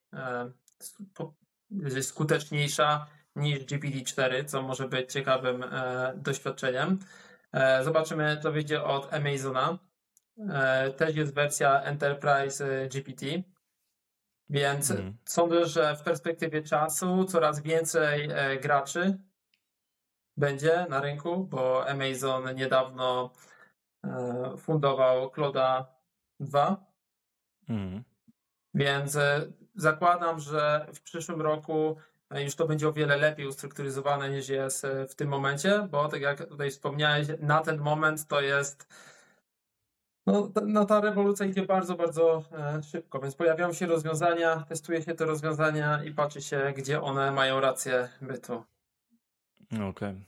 skuteczniejsza 2.02 3.08
niż 3.36 3.60
GPT-4, 3.60 4.46
co 4.46 4.62
może 4.62 4.88
być 4.88 5.14
ciekawym 5.14 5.64
e, 5.64 6.14
doświadczeniem. 6.16 7.00
E, 7.52 7.84
zobaczymy, 7.84 8.40
co 8.44 8.52
wyjdzie 8.52 8.84
od 8.84 9.14
Amazona. 9.14 9.78
E, 10.40 10.92
też 10.92 11.16
jest 11.16 11.34
wersja 11.34 11.82
Enterprise 11.82 12.88
GPT, 12.90 13.26
więc 14.50 14.92
Mhm. 14.92 15.18
sądzę, 15.26 15.66
że 15.66 15.96
w 15.96 16.02
perspektywie 16.04 16.62
czasu 16.64 17.26
coraz 17.26 17.62
więcej 17.62 18.30
e, 18.32 18.58
graczy 18.60 19.18
będzie 20.38 20.86
na 20.90 21.02
rynku, 21.02 21.44
bo 21.44 21.88
Amazon 21.90 22.56
niedawno 22.56 23.34
e, 24.04 24.54
fundował 24.58 25.32
Cloda 25.32 25.94
2, 26.40 26.86
Mhm. 27.70 28.04
więc 28.74 29.16
e, 29.16 29.52
zakładam, 29.76 30.40
że 30.40 30.88
w 30.94 31.02
przyszłym 31.02 31.42
roku 31.42 31.98
e, 32.30 32.44
już 32.44 32.56
to 32.56 32.68
będzie 32.68 32.88
o 32.88 32.94
wiele 32.94 33.18
lepiej 33.18 33.48
ustrukturyzowane 33.48 34.30
niż 34.30 34.50
jest 34.50 34.86
e, 34.86 35.08
w 35.08 35.16
tym 35.16 35.30
momencie, 35.30 35.88
bo 35.92 36.08
tak 36.10 36.22
jak 36.22 36.50
tutaj 36.50 36.72
wspomniałeś, 36.72 37.28
na 37.40 37.62
ten 37.62 37.78
moment 37.78 38.28
to 38.28 38.42
jest 38.42 38.88
no, 40.28 40.52
no 40.66 40.86
ta 40.86 41.02
rewolucja 41.02 41.46
idzie 41.46 41.66
bardzo, 41.66 41.96
bardzo 41.96 42.44
e, 42.52 42.84
szybko, 42.84 43.20
więc 43.20 43.36
pojawiają 43.36 43.74
się 43.74 43.86
rozwiązania, 43.86 44.66
testuje 44.70 45.02
się 45.02 45.14
te 45.16 45.26
rozwiązania 45.26 46.04
i 46.04 46.12
patrzy 46.12 46.42
się, 46.42 46.74
gdzie 46.78 47.02
one 47.02 47.32
mają 47.32 47.60
rację 47.60 48.10
bytu. 48.22 48.64
Okej. 49.90 50.26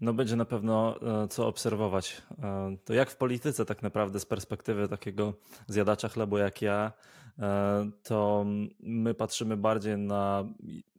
No 0.00 0.14
będzie 0.14 0.36
na 0.36 0.44
pewno 0.44 1.00
e, 1.24 1.28
co 1.28 1.46
obserwować. 1.46 2.22
E, 2.42 2.76
To 2.84 2.94
jak 2.94 3.10
w 3.10 3.16
polityce 3.16 3.64
tak 3.64 3.82
naprawdę 3.82 4.20
z 4.20 4.26
perspektywy 4.26 4.88
takiego 4.88 5.34
zjadacza 5.66 6.08
chlebu 6.08 6.38
jak 6.38 6.62
ja, 6.62 6.92
to 8.02 8.44
my 8.80 9.14
patrzymy 9.14 9.56
bardziej 9.56 9.98
na 9.98 10.44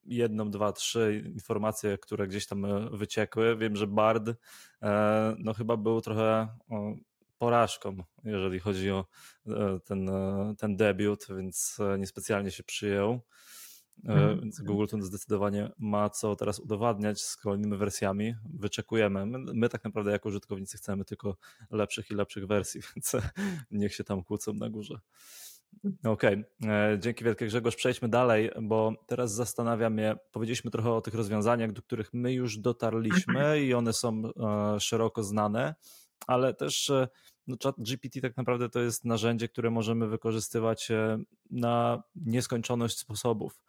jedną, 0.05 0.49
dwa, 0.49 0.71
trzy 0.73 1.23
informacje, 1.33 1.97
które 1.97 2.27
gdzieś 2.27 2.47
tam 2.47 2.65
wyciekły. 2.97 3.57
Wiem, 3.57 3.75
że 3.75 3.87
Bard 3.87 4.23
no 5.37 5.53
chyba 5.53 5.77
był 5.77 6.01
trochę 6.01 6.47
porażką, 7.37 7.97
jeżeli 8.23 8.59
chodzi 8.59 8.91
o 8.91 9.05
e, 9.47 9.79
ten, 9.85 10.09
e, 10.09 10.53
ten 10.57 10.75
debiut, 10.75 11.27
więc 11.37 11.77
e, 11.79 11.99
niespecjalnie 11.99 12.51
się 12.51 12.63
przyjął. 12.63 13.21
Mhm. 14.03 14.41
Więc 14.41 14.61
Google 14.61 14.85
tu 14.85 15.01
zdecydowanie 15.01 15.71
ma 15.77 16.09
co 16.09 16.35
teraz 16.35 16.59
udowadniać 16.59 17.21
z 17.21 17.37
kolejnymi 17.37 17.77
wersjami. 17.77 18.35
Wyczekujemy. 18.53 19.25
My, 19.25 19.39
my 19.53 19.69
tak 19.69 19.83
naprawdę 19.83 20.11
jako 20.11 20.29
użytkownicy 20.29 20.77
chcemy 20.77 21.05
tylko 21.05 21.37
lepszych 21.71 22.11
i 22.11 22.15
lepszych 22.15 22.47
wersji, 22.47 22.81
więc 22.95 23.11
niech 23.71 23.93
się 23.93 24.03
tam 24.03 24.23
kłócą 24.23 24.53
na 24.53 24.69
górze. 24.69 24.99
Okej, 26.05 26.43
e, 26.65 26.97
dzięki 26.99 27.23
wielkie 27.23 27.45
Grzegorz. 27.45 27.75
Przejdźmy 27.75 28.09
dalej, 28.09 28.51
bo 28.61 28.93
teraz 29.07 29.33
zastanawia 29.33 29.89
mnie, 29.89 30.15
powiedzieliśmy 30.31 30.71
trochę 30.71 30.91
o 30.91 31.01
tych 31.01 31.13
rozwiązaniach, 31.13 31.71
do 31.71 31.81
których 31.81 32.13
my 32.13 32.33
już 32.33 32.57
dotarliśmy 32.57 33.61
i 33.61 33.73
one 33.73 33.93
są 33.93 34.21
szeroko 34.79 35.23
znane, 35.23 35.75
ale 36.27 36.53
też 36.53 36.89
e, 36.89 37.07
no, 37.47 37.57
chat 37.63 37.75
GPT 37.79 38.21
tak 38.21 38.37
naprawdę 38.37 38.69
to 38.69 38.79
jest 38.79 39.05
narzędzie, 39.05 39.47
które 39.47 39.69
możemy 39.71 40.07
wykorzystywać 40.07 40.91
e, 40.91 41.19
na 41.51 42.03
nieskończoność 42.15 42.97
sposobów, 42.97 43.61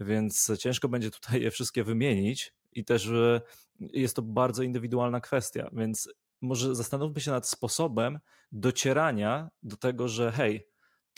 więc 0.00 0.52
ciężko 0.58 0.88
będzie 0.88 1.10
tutaj 1.10 1.42
je 1.42 1.50
wszystkie 1.50 1.84
wymienić 1.84 2.54
i 2.72 2.84
też 2.84 3.06
e, 3.06 3.40
jest 3.80 4.16
to 4.16 4.22
bardzo 4.22 4.62
indywidualna 4.62 5.20
kwestia, 5.20 5.70
więc 5.72 6.08
może 6.40 6.74
zastanówmy 6.74 7.20
się 7.20 7.30
nad 7.30 7.48
sposobem 7.48 8.18
docierania 8.52 9.50
do 9.62 9.76
tego, 9.76 10.08
że 10.08 10.32
hej, 10.32 10.69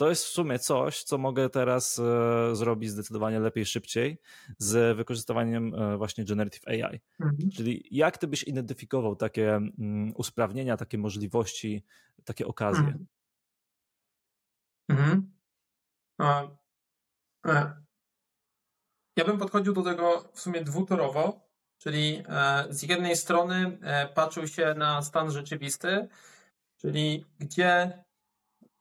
to 0.03 0.09
jest 0.09 0.25
w 0.25 0.29
sumie 0.29 0.59
coś, 0.59 1.03
co 1.03 1.19
mogę 1.19 1.51
teraz 1.51 1.99
e, 1.99 2.57
zrobić 2.57 2.91
zdecydowanie 2.91 3.41
lepiej, 3.41 3.67
szybciej 3.67 4.19
z 4.59 4.97
wykorzystywaniem 4.97 5.75
e, 5.75 5.97
właśnie 5.97 6.25
Generative 6.25 6.69
AI. 6.69 7.01
Mhm. 7.21 7.51
Czyli 7.51 7.89
jak 7.91 8.19
ty 8.19 8.27
byś 8.27 8.43
identyfikował 8.43 9.17
takie 9.17 9.55
mm, 9.55 10.13
usprawnienia, 10.17 10.77
takie 10.77 10.99
możliwości, 10.99 11.85
takie 12.25 12.47
okazje? 12.47 12.85
Mhm. 12.85 13.07
Mhm. 14.89 15.33
A, 16.19 16.43
e, 17.47 17.83
Ja 19.17 19.25
bym 19.25 19.39
podchodził 19.39 19.73
do 19.73 19.83
tego 19.83 20.31
w 20.33 20.41
sumie 20.41 20.65
dwutorowo, 20.65 21.49
czyli 21.79 22.23
z 22.71 22.83
jednej 22.83 23.17
strony 23.17 23.79
patrzył 24.15 24.47
się 24.47 24.75
na 24.75 25.03
stan 25.03 25.31
rzeczywisty, 25.31 26.09
czyli 26.77 27.25
gdzie 27.39 28.05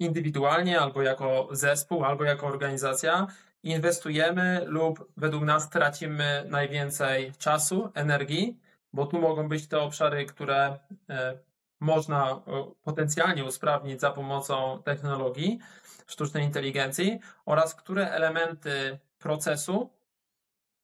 indywidualnie, 0.01 0.79
albo 0.79 1.01
jako 1.01 1.47
zespół, 1.51 2.03
albo 2.03 2.23
jako 2.23 2.47
organizacja 2.47 3.27
inwestujemy 3.63 4.61
lub 4.65 5.11
według 5.17 5.43
nas 5.43 5.69
tracimy 5.69 6.45
najwięcej 6.49 7.33
czasu, 7.37 7.89
energii, 7.93 8.59
bo 8.93 9.05
tu 9.05 9.19
mogą 9.19 9.49
być 9.49 9.67
te 9.67 9.79
obszary, 9.79 10.25
które 10.25 10.79
e, 11.09 11.37
można 11.79 12.31
e, 12.31 12.41
potencjalnie 12.83 13.45
usprawnić 13.45 14.01
za 14.01 14.11
pomocą 14.11 14.81
technologii 14.83 15.59
sztucznej 16.07 16.43
inteligencji 16.43 17.19
oraz 17.45 17.75
które 17.75 18.11
elementy 18.11 18.99
procesu 19.19 19.89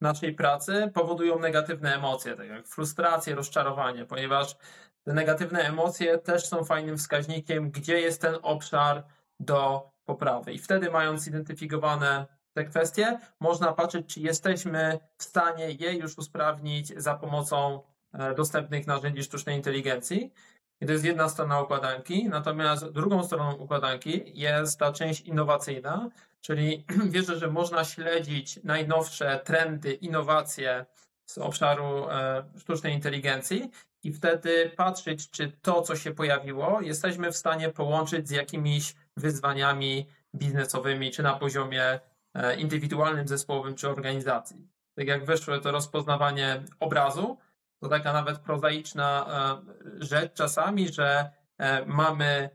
naszej 0.00 0.34
pracy 0.34 0.90
powodują 0.94 1.38
negatywne 1.38 1.94
emocje, 1.94 2.36
tak 2.36 2.48
jak 2.48 2.66
frustrację, 2.66 3.34
rozczarowanie, 3.34 4.04
ponieważ 4.04 4.56
te 5.04 5.12
negatywne 5.12 5.60
emocje 5.60 6.18
też 6.18 6.46
są 6.46 6.64
fajnym 6.64 6.98
wskaźnikiem, 6.98 7.70
gdzie 7.70 8.00
jest 8.00 8.22
ten 8.22 8.34
obszar 8.42 9.04
do 9.40 9.90
poprawy. 10.04 10.52
I 10.52 10.58
wtedy, 10.58 10.90
mając 10.90 11.22
zidentyfikowane 11.22 12.26
te 12.52 12.64
kwestie, 12.64 13.18
można 13.40 13.72
patrzeć, 13.72 14.14
czy 14.14 14.20
jesteśmy 14.20 14.98
w 15.18 15.24
stanie 15.24 15.70
je 15.70 15.94
już 15.94 16.18
usprawnić 16.18 16.88
za 16.96 17.14
pomocą 17.14 17.82
e, 18.12 18.34
dostępnych 18.34 18.86
narzędzi 18.86 19.22
sztucznej 19.22 19.56
inteligencji. 19.56 20.32
I 20.80 20.86
to 20.86 20.92
jest 20.92 21.04
jedna 21.04 21.28
strona 21.28 21.62
układanki, 21.62 22.28
natomiast 22.28 22.88
drugą 22.88 23.24
stroną 23.24 23.54
układanki 23.54 24.22
jest 24.34 24.78
ta 24.78 24.92
część 24.92 25.20
innowacyjna, 25.20 26.10
czyli 26.40 26.84
wierzę, 27.12 27.38
że 27.38 27.48
można 27.48 27.84
śledzić 27.84 28.60
najnowsze 28.64 29.40
trendy, 29.44 29.92
innowacje 29.92 30.86
z 31.26 31.38
obszaru 31.38 32.08
e, 32.08 32.44
sztucznej 32.58 32.94
inteligencji 32.94 33.70
i 34.02 34.12
wtedy 34.12 34.70
patrzeć, 34.76 35.30
czy 35.30 35.52
to, 35.62 35.82
co 35.82 35.96
się 35.96 36.14
pojawiło, 36.14 36.80
jesteśmy 36.80 37.32
w 37.32 37.36
stanie 37.36 37.68
połączyć 37.68 38.28
z 38.28 38.30
jakimiś 38.30 38.94
wyzwaniami 39.16 40.06
biznesowymi, 40.34 41.10
czy 41.10 41.22
na 41.22 41.34
poziomie 41.34 42.00
e, 42.34 42.56
indywidualnym, 42.56 43.28
zespołowym, 43.28 43.74
czy 43.74 43.88
organizacji. 43.88 44.68
Tak 44.94 45.06
jak 45.06 45.24
wyszło 45.24 45.58
to 45.58 45.72
rozpoznawanie 45.72 46.62
obrazu, 46.80 47.38
to 47.80 47.88
taka 47.88 48.12
nawet 48.12 48.38
prozaiczna 48.38 49.26
e, 49.26 50.04
rzecz 50.04 50.32
czasami, 50.32 50.88
że 50.88 51.30
e, 51.58 51.86
mamy 51.86 52.50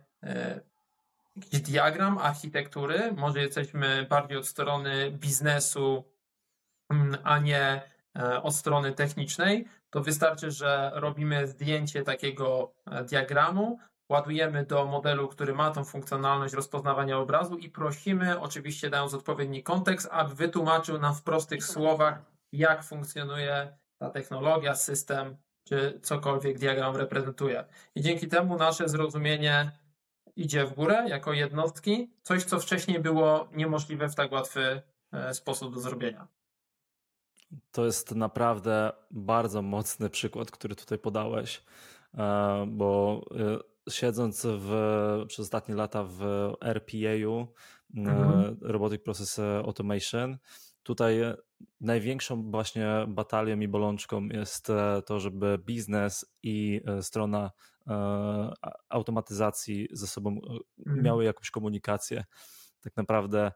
jakiś 1.35 1.61
diagram 1.61 2.17
architektury, 2.17 3.11
może 3.11 3.39
jesteśmy 3.39 4.05
bardziej 4.09 4.37
od 4.37 4.47
strony 4.47 5.11
biznesu, 5.11 6.03
mm, 6.89 7.17
a 7.23 7.39
nie 7.39 7.81
od 8.43 8.55
strony 8.55 8.91
technicznej, 8.91 9.67
to 9.93 10.01
wystarczy, 10.01 10.51
że 10.51 10.91
robimy 10.93 11.47
zdjęcie 11.47 12.03
takiego 12.03 12.73
e, 12.85 13.03
diagramu, 13.03 13.79
ładujemy 14.09 14.65
do 14.65 14.85
modelu, 14.85 15.27
który 15.27 15.53
ma 15.53 15.71
tą 15.71 15.83
funkcjonalność 15.83 16.53
rozpoznawania 16.53 17.17
obrazu 17.17 17.57
i 17.57 17.69
prosimy, 17.69 18.39
oczywiście 18.39 18.89
dając 18.89 19.13
odpowiedni 19.13 19.63
kontekst, 19.63 20.07
aby 20.11 20.35
wytłumaczył 20.35 20.99
nam 20.99 21.15
w 21.15 21.23
prostych 21.23 21.65
słowach, 21.65 22.21
jak 22.51 22.83
funkcjonuje 22.83 23.77
ta 23.99 24.09
technologia, 24.09 24.75
system, 24.75 25.37
czy 25.67 25.99
cokolwiek 26.01 26.59
diagram 26.59 26.95
reprezentuje. 26.95 27.65
I 27.95 28.01
dzięki 28.01 28.27
temu 28.27 28.57
nasze 28.57 28.89
zrozumienie 28.89 29.71
idzie 30.35 30.65
w 30.65 30.73
górę 30.73 31.05
jako 31.07 31.33
jednostki, 31.33 32.11
coś, 32.21 32.43
co 32.43 32.59
wcześniej 32.59 32.99
było 32.99 33.47
niemożliwe 33.51 34.09
w 34.09 34.15
tak 34.15 34.31
łatwy 34.31 34.81
e, 35.11 35.33
sposób 35.33 35.73
do 35.73 35.79
zrobienia. 35.79 36.27
To 37.71 37.85
jest 37.85 38.15
naprawdę 38.15 38.91
bardzo 39.11 39.61
mocny 39.61 40.09
przykład, 40.09 40.51
który 40.51 40.75
tutaj 40.75 40.99
podałeś, 40.99 41.63
e, 42.13 42.65
bo 42.67 43.21
e, 43.87 43.91
siedząc 43.91 44.47
w, 44.49 44.71
przez 45.27 45.39
ostatnie 45.39 45.75
lata 45.75 46.03
w 46.03 46.21
RPA-u, 46.61 47.47
Mhm. 47.95 48.57
Robotic 48.61 49.01
Process 49.03 49.39
Automation, 49.39 50.37
tutaj 50.83 51.21
największą 51.81 52.51
właśnie 52.51 53.05
batalią 53.07 53.59
i 53.59 53.67
bolączką 53.67 54.25
jest 54.25 54.69
e, 54.69 55.01
to, 55.05 55.19
żeby 55.19 55.57
biznes 55.65 56.25
i 56.43 56.81
e, 56.85 57.03
strona 57.03 57.51
e, 57.87 58.53
automatyzacji 58.89 59.87
ze 59.91 60.07
sobą 60.07 60.41
Mhm. 60.79 61.03
miały 61.03 61.23
jakąś 61.23 61.51
komunikację. 61.51 62.23
Tak 62.81 62.97
naprawdę 62.97 63.39
e, 63.47 63.51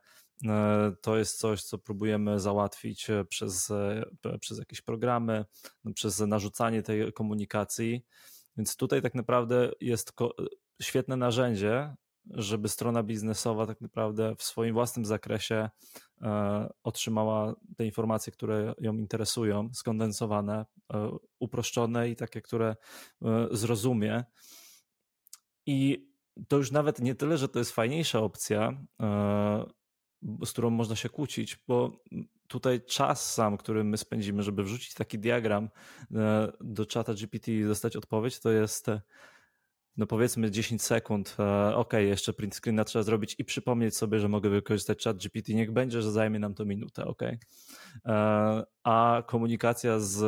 to 1.02 1.18
jest 1.18 1.40
coś, 1.40 1.64
co 1.64 1.78
próbujemy 1.78 2.40
załatwić 2.40 3.10
e, 3.10 3.26
przez, 3.26 3.72
e, 3.72 4.04
przez 4.40 4.60
jakieś 4.60 4.82
programy, 4.82 5.46
no, 5.84 5.94
przez 5.94 6.20
narzucanie 6.20 6.84
tej 6.84 7.14
komunikacji. 7.14 8.06
Więc 8.58 8.76
tutaj 8.76 9.02
tak 9.02 9.16
naprawdę 9.16 9.72
jest 9.82 10.14
świetne 10.82 11.18
narzędzie, 11.18 11.96
żeby 12.30 12.70
strona 12.70 13.04
biznesowa 13.04 13.68
tak 13.68 13.82
naprawdę 13.82 14.36
w 14.36 14.44
swoim 14.44 14.74
własnym 14.74 15.06
zakresie 15.06 15.70
e, 16.22 16.70
otrzymała 16.84 17.56
te 17.78 17.86
informacje, 17.86 18.34
które 18.34 18.74
ją 18.80 18.98
interesują, 18.98 19.70
skondensowane, 19.74 20.66
e, 20.94 21.10
uproszczone 21.40 22.10
i 22.10 22.16
takie, 22.16 22.42
które 22.42 22.76
zrozumie. 23.52 24.24
I 25.66 26.08
to 26.48 26.58
już 26.58 26.72
nawet 26.72 27.00
nie 27.00 27.16
tyle, 27.16 27.38
że 27.38 27.50
to 27.50 27.60
jest 27.60 27.72
fajniejsza 27.72 28.20
opcja, 28.20 28.78
z 30.46 30.52
którą 30.52 30.70
można 30.70 30.96
się 30.96 31.10
kłócić, 31.10 31.60
bo 31.68 32.04
tutaj 32.48 32.82
czas 32.82 33.34
sam, 33.34 33.58
który 33.58 33.84
my 33.84 33.98
spędzimy, 33.98 34.44
żeby 34.44 34.64
wrzucić 34.64 34.94
taki 34.94 35.20
diagram 35.20 35.70
do 36.62 36.86
czata 36.86 37.14
GPT 37.14 37.52
i 37.52 37.64
dostać 37.64 37.96
odpowiedź, 37.96 38.40
to 38.40 38.52
jest 38.52 38.86
no 39.98 40.08
powiedzmy 40.08 40.52
10 40.52 40.82
sekund, 40.82 41.36
e, 41.40 41.76
ok, 41.76 41.94
jeszcze 41.94 42.34
print 42.34 42.56
screena 42.56 42.84
trzeba 42.84 43.04
zrobić 43.04 43.36
i 43.38 43.46
przypomnieć 43.46 43.96
sobie, 43.98 44.20
że 44.20 44.30
mogę 44.30 44.50
wykorzystać 44.50 45.04
chat 45.04 45.18
GPT, 45.18 45.54
niech 45.54 45.72
będzie, 45.72 46.02
że 46.02 46.12
zajmie 46.12 46.40
nam 46.40 46.54
to 46.54 46.66
minutę, 46.66 47.06
ok. 47.06 47.22
E, 48.06 48.64
a 48.84 49.24
komunikacja 49.28 50.00
z, 50.00 50.20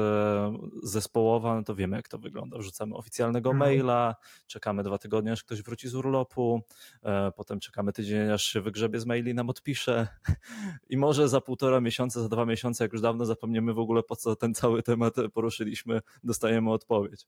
zespołowa, 0.84 1.56
no 1.56 1.64
to 1.64 1.76
wiemy 1.76 1.98
jak 1.98 2.08
to 2.08 2.18
wygląda. 2.18 2.58
Wrzucamy 2.58 2.96
oficjalnego 2.96 3.50
mhm. 3.50 3.70
maila, 3.70 4.16
czekamy 4.48 4.84
dwa 4.84 4.98
tygodnie, 4.98 5.32
aż 5.32 5.44
ktoś 5.44 5.62
wróci 5.62 5.90
z 5.90 5.96
urlopu, 5.96 6.62
e, 7.04 7.32
potem 7.32 7.60
czekamy 7.60 7.94
tydzień, 7.94 8.30
aż 8.32 8.44
się 8.44 8.62
wygrzebie 8.62 9.00
z 9.00 9.06
maili 9.06 9.32
i 9.32 9.34
nam 9.34 9.50
odpisze 9.50 10.08
i 10.90 10.98
może 10.98 11.30
za 11.30 11.42
półtora 11.42 11.82
miesiąca, 11.82 12.22
za 12.22 12.30
dwa 12.30 12.46
miesiące, 12.46 12.84
jak 12.84 12.94
już 12.94 13.02
dawno 13.02 13.26
zapomniemy 13.26 13.74
w 13.74 13.80
ogóle 13.80 14.04
po 14.04 14.16
co 14.16 14.36
ten 14.36 14.54
cały 14.54 14.84
temat 14.84 15.16
poruszyliśmy, 15.34 16.02
dostajemy 16.24 16.72
odpowiedź 16.72 17.28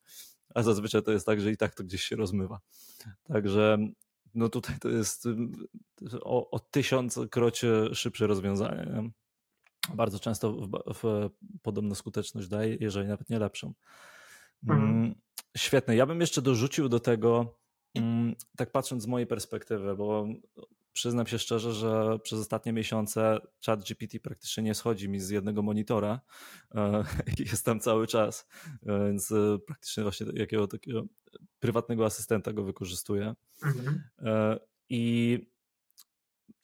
a 0.56 0.64
zazwyczaj 0.64 1.04
to 1.04 1.12
jest 1.12 1.26
tak, 1.26 1.42
że 1.42 1.52
i 1.52 1.58
tak 1.58 1.76
to 1.76 1.84
gdzieś 1.84 2.04
się 2.04 2.16
rozmywa. 2.16 2.60
Także 3.24 3.78
no 4.36 4.50
tutaj 4.50 4.80
to 4.80 4.90
jest 4.90 5.28
o, 6.22 6.50
o 6.52 6.60
kroć 7.30 7.62
szybsze 7.94 8.28
rozwiązanie. 8.28 8.92
Nie? 8.94 9.12
Bardzo 9.96 10.20
często 10.20 10.52
w, 10.52 10.70
w 10.94 11.30
podobną 11.62 11.96
skuteczność 11.96 12.48
daje, 12.48 12.78
jeżeli 12.80 13.08
nawet 13.08 13.30
nie 13.30 13.40
lepszą. 13.40 13.74
Mhm. 14.64 14.90
Mm, 14.90 15.16
świetne. 15.58 15.96
Ja 15.96 16.06
bym 16.06 16.22
jeszcze 16.22 16.42
dorzucił 16.42 16.90
do 16.90 17.00
tego, 17.00 17.58
mm, 17.96 18.36
tak 18.58 18.72
patrząc 18.72 19.04
z 19.04 19.08
mojej 19.08 19.28
perspektywy, 19.28 19.96
bo 19.96 20.28
przyznam 20.94 21.28
się 21.28 21.40
szczerze, 21.40 21.74
że 21.74 22.20
przez 22.20 22.40
ostatnie 22.40 22.74
miesiące 22.74 23.40
chat 23.66 23.84
GPT 23.84 24.20
praktycznie 24.20 24.64
nie 24.64 24.76
schodzi 24.76 25.10
mi 25.10 25.20
z 25.20 25.30
jednego 25.30 25.62
monitora 25.62 26.22
e, 26.76 27.04
jest 27.52 27.66
tam 27.66 27.80
cały 27.80 28.08
czas, 28.08 28.48
e, 28.86 29.08
więc 29.08 29.32
e, 29.32 29.60
praktycznie 29.68 30.04
właśnie 30.04 30.28
jakiego 30.34 30.68
takiego 30.68 31.04
prywatnego 31.60 32.06
asystenta 32.06 32.54
go 32.54 32.64
wykorzystuję. 32.64 33.36
Mhm. 33.64 34.04
I 34.90 35.40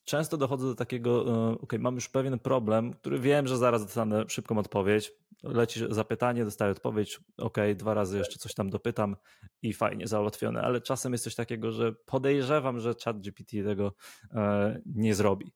często 0.07 0.37
dochodzę 0.37 0.67
do 0.67 0.75
takiego, 0.75 1.25
ok, 1.61 1.73
mam 1.79 1.95
już 1.95 2.09
pewien 2.09 2.39
problem, 2.39 2.93
który 2.93 3.19
wiem, 3.19 3.47
że 3.47 3.57
zaraz 3.57 3.85
dostanę 3.85 4.25
szybką 4.27 4.57
odpowiedź, 4.57 5.11
leci 5.43 5.79
zapytanie, 5.89 6.45
dostaję 6.45 6.71
odpowiedź, 6.71 7.19
ok, 7.37 7.57
dwa 7.75 7.93
razy 7.93 8.17
jeszcze 8.17 8.39
coś 8.39 8.53
tam 8.53 8.69
dopytam 8.69 9.15
i 9.61 9.73
fajnie, 9.73 10.07
załatwione, 10.07 10.61
ale 10.61 10.81
czasem 10.81 11.11
jest 11.11 11.23
coś 11.23 11.35
takiego, 11.35 11.71
że 11.71 11.93
podejrzewam, 11.93 12.79
że 12.79 12.93
chat 13.05 13.19
GPT 13.19 13.63
tego 13.63 13.93
e, 14.33 14.81
nie 14.85 15.15
zrobi. 15.15 15.53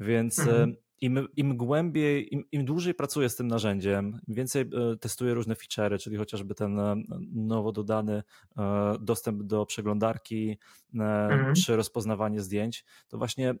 Więc 0.00 0.38
e, 0.38 0.42
mhm. 0.42 0.76
Im, 1.04 1.28
im 1.36 1.56
głębiej, 1.56 2.34
im, 2.34 2.44
im 2.52 2.64
dłużej 2.64 2.94
pracuję 2.94 3.28
z 3.28 3.36
tym 3.36 3.48
narzędziem, 3.48 4.20
im 4.28 4.34
więcej 4.34 4.62
e, 4.62 4.96
testuję 4.96 5.34
różne 5.34 5.54
feature'y, 5.54 5.98
czyli 5.98 6.16
chociażby 6.16 6.54
ten 6.54 6.78
e, 6.78 6.96
nowo 7.32 7.72
dodany 7.72 8.22
e, 8.58 8.94
dostęp 9.00 9.42
do 9.42 9.66
przeglądarki 9.66 10.58
mhm. 10.94 11.54
czy 11.54 11.76
rozpoznawanie 11.76 12.40
zdjęć, 12.40 12.84
to 13.08 13.18
właśnie 13.18 13.54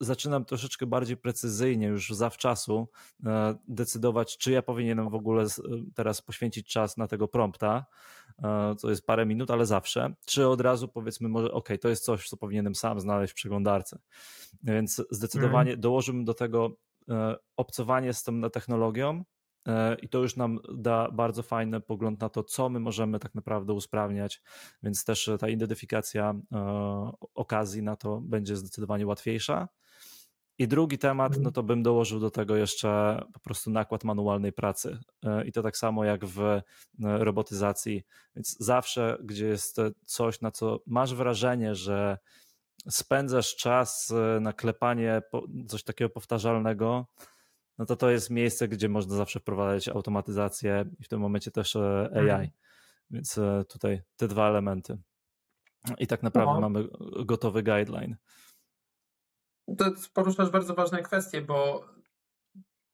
zaczynam 0.00 0.44
troszeczkę 0.44 0.86
bardziej 0.86 1.16
precyzyjnie 1.16 1.86
już 1.86 2.10
zawczasu 2.10 2.88
decydować, 3.68 4.38
czy 4.38 4.52
ja 4.52 4.62
powinienem 4.62 5.10
w 5.10 5.14
ogóle 5.14 5.46
teraz 5.94 6.22
poświęcić 6.22 6.68
czas 6.68 6.96
na 6.96 7.08
tego 7.08 7.28
prompta, 7.28 7.86
co 8.78 8.90
jest 8.90 9.06
parę 9.06 9.26
minut, 9.26 9.50
ale 9.50 9.66
zawsze, 9.66 10.14
czy 10.26 10.48
od 10.48 10.60
razu 10.60 10.88
powiedzmy 10.88 11.28
może, 11.28 11.52
ok, 11.52 11.68
to 11.80 11.88
jest 11.88 12.04
coś, 12.04 12.28
co 12.28 12.36
powinienem 12.36 12.74
sam 12.74 13.00
znaleźć 13.00 13.32
w 13.32 13.36
przeglądarce. 13.36 13.98
Więc 14.62 15.02
zdecydowanie 15.10 15.70
mm. 15.70 15.80
dołożyłbym 15.80 16.24
do 16.24 16.34
tego 16.34 16.76
obcowanie 17.56 18.12
z 18.12 18.22
tą 18.22 18.50
technologią, 18.50 19.24
i 20.02 20.08
to 20.08 20.18
już 20.18 20.36
nam 20.36 20.58
da 20.74 21.10
bardzo 21.10 21.42
fajny 21.42 21.80
pogląd 21.80 22.20
na 22.20 22.28
to, 22.28 22.44
co 22.44 22.68
my 22.68 22.80
możemy 22.80 23.18
tak 23.18 23.34
naprawdę 23.34 23.72
usprawniać, 23.72 24.42
więc 24.82 25.04
też 25.04 25.30
ta 25.40 25.48
identyfikacja 25.48 26.34
okazji 27.34 27.82
na 27.82 27.96
to 27.96 28.20
będzie 28.20 28.56
zdecydowanie 28.56 29.06
łatwiejsza. 29.06 29.68
I 30.58 30.68
drugi 30.68 30.98
temat, 30.98 31.38
no 31.40 31.50
to 31.50 31.62
bym 31.62 31.82
dołożył 31.82 32.20
do 32.20 32.30
tego 32.30 32.56
jeszcze 32.56 33.22
po 33.32 33.40
prostu 33.40 33.70
nakład 33.70 34.04
manualnej 34.04 34.52
pracy. 34.52 34.98
E, 35.24 35.46
I 35.46 35.52
to 35.52 35.62
tak 35.62 35.76
samo 35.76 36.04
jak 36.04 36.24
w 36.24 36.40
e, 36.40 36.62
robotyzacji. 37.00 38.04
Więc 38.36 38.56
zawsze, 38.58 39.18
gdzie 39.24 39.46
jest 39.46 39.76
coś, 40.04 40.40
na 40.40 40.50
co 40.50 40.80
masz 40.86 41.14
wrażenie, 41.14 41.74
że 41.74 42.18
spędzasz 42.88 43.56
czas 43.56 44.10
e, 44.10 44.40
na 44.40 44.52
klepanie 44.52 45.22
coś 45.68 45.82
takiego 45.82 46.10
powtarzalnego, 46.10 47.06
no 47.78 47.86
to 47.86 47.96
to 47.96 48.10
jest 48.10 48.30
miejsce, 48.30 48.68
gdzie 48.68 48.88
można 48.88 49.16
zawsze 49.16 49.40
wprowadzać 49.40 49.88
automatyzację 49.88 50.84
i 50.98 51.04
w 51.04 51.08
tym 51.08 51.20
momencie 51.20 51.50
też 51.50 51.76
AI. 51.76 52.20
Mhm. 52.20 52.48
Więc 53.10 53.40
tutaj 53.68 54.02
te 54.16 54.28
dwa 54.28 54.48
elementy. 54.48 54.98
I 55.98 56.06
tak 56.06 56.22
naprawdę 56.22 56.60
mamy 56.60 56.88
gotowy 57.24 57.62
guideline. 57.62 58.16
To 59.78 59.84
poruszasz 60.14 60.50
bardzo 60.50 60.74
ważne 60.74 61.02
kwestie, 61.02 61.42
bo 61.42 61.84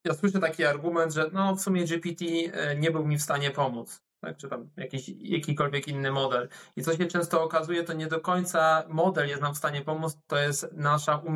ja 0.05 0.15
słyszę 0.15 0.41
taki 0.41 0.65
argument, 0.65 1.13
że 1.13 1.31
no 1.33 1.57
w 1.57 1.61
sumie 1.61 1.85
GPT 1.85 2.25
e, 2.53 2.77
nie 2.77 2.91
był 2.91 3.07
mi 3.07 3.19
w 3.19 3.23
stanie 3.23 3.51
pomóc. 3.51 4.03
Tak, 4.21 4.37
czy 4.37 4.49
tam 4.49 4.71
jakiś, 4.77 5.09
jakikolwiek 5.09 5.89
inny 5.89 6.11
model. 6.13 6.49
I 6.77 6.83
co 6.83 6.97
się 6.97 7.07
często 7.07 7.43
okazuje, 7.43 7.85
to 7.85 7.93
nie 7.93 8.07
do 8.07 8.21
końca 8.21 8.85
model 8.89 9.29
jest 9.29 9.43
nam 9.43 9.55
w 9.55 9.59
stanie 9.59 9.83
pomóc, 9.83 10.19
to 10.27 10.37
jest 10.37 10.73
nasza 10.73 11.17
um 11.17 11.35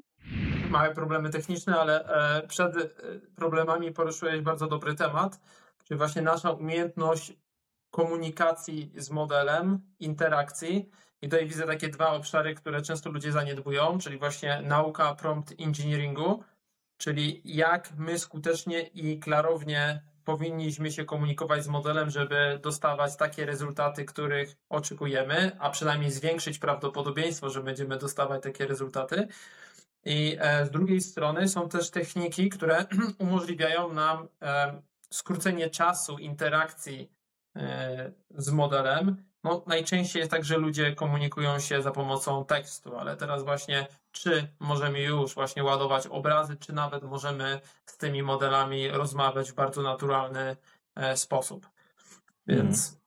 małe 0.71 0.95
problemy 0.95 1.31
techniczne, 1.31 1.81
ale 1.81 2.05
e, 2.05 2.47
przed 2.47 2.77
e, 2.77 2.89
problemami 3.37 3.93
poruszyłeś 3.93 4.41
bardzo 4.41 4.67
dobry 4.67 4.95
temat, 4.95 5.41
czyli 5.85 5.99
właśnie 5.99 6.23
nasza 6.23 6.51
umiejętność 6.51 7.33
komunikacji 7.91 8.93
z 8.97 9.11
modelem, 9.11 9.81
interakcji 9.99 10.91
i 11.27 11.29
tutaj 11.29 11.47
widzę 11.47 11.67
takie 11.67 11.89
dwa 11.89 12.13
obszary, 12.13 12.55
które 12.55 12.83
często 12.83 13.11
ludzie 13.11 13.33
zaniedbują, 13.33 13.99
czyli 13.99 14.19
właśnie 14.19 14.63
nauka 14.63 15.15
prompt 15.15 15.55
engineeringu, 15.59 16.45
czyli 16.99 17.43
jak 17.45 17.93
my 17.97 18.19
skutecznie 18.19 18.83
i 18.83 19.19
klarownie 19.19 20.03
powinniśmy 20.25 20.93
się 20.93 21.05
komunikować 21.05 21.65
z 21.65 21.69
modelem, 21.69 22.11
żeby 22.11 22.59
dostawać 22.63 23.17
takie 23.17 23.47
rezultaty, 23.47 24.05
których 24.05 24.57
oczekujemy, 24.69 25.57
a 25.59 25.71
przynajmniej 25.71 26.11
zwiększyć 26.11 26.59
prawdopodobieństwo, 26.59 27.51
że 27.51 27.63
będziemy 27.63 27.99
dostawać 27.99 28.43
takie 28.43 28.67
rezultaty. 28.67 29.29
I 30.05 30.37
e, 30.41 30.67
z 30.67 30.71
drugiej 30.71 31.01
strony 31.01 31.49
są 31.49 31.69
też 31.69 31.91
techniki, 31.91 32.49
które 32.49 32.85
umożliwiają 33.19 33.93
nam 33.93 34.29
e, 34.43 34.83
skrócenie 35.11 35.71
czasu 35.71 36.19
interakcji 36.19 37.11
e, 37.57 38.13
z 38.31 38.51
modelem 38.51 39.26
no, 39.47 39.63
najczęściej 39.67 40.21
jest 40.21 40.31
tak, 40.31 40.45
że 40.45 40.59
ludzie 40.59 40.95
komunikują 40.95 41.59
się 41.59 41.83
za 41.83 41.91
pomocą 41.91 42.45
tekstu, 42.45 42.99
ale 42.99 43.17
teraz 43.17 43.45
właśnie 43.45 43.87
czy 44.13 44.49
możemy 44.61 45.01
już 45.01 45.35
właśnie 45.35 45.65
ładować 45.65 46.07
obrazy, 46.07 46.57
czy 46.57 46.73
nawet 46.73 47.03
możemy 47.03 47.61
z 47.87 47.97
tymi 47.97 48.23
modelami 48.23 48.89
rozmawiać 48.89 49.53
w 49.53 49.55
bardzo 49.55 49.83
naturalny 49.83 50.57
e, 50.95 51.17
sposób. 51.17 51.67
Więc 52.47 52.89
mm. 52.89 53.01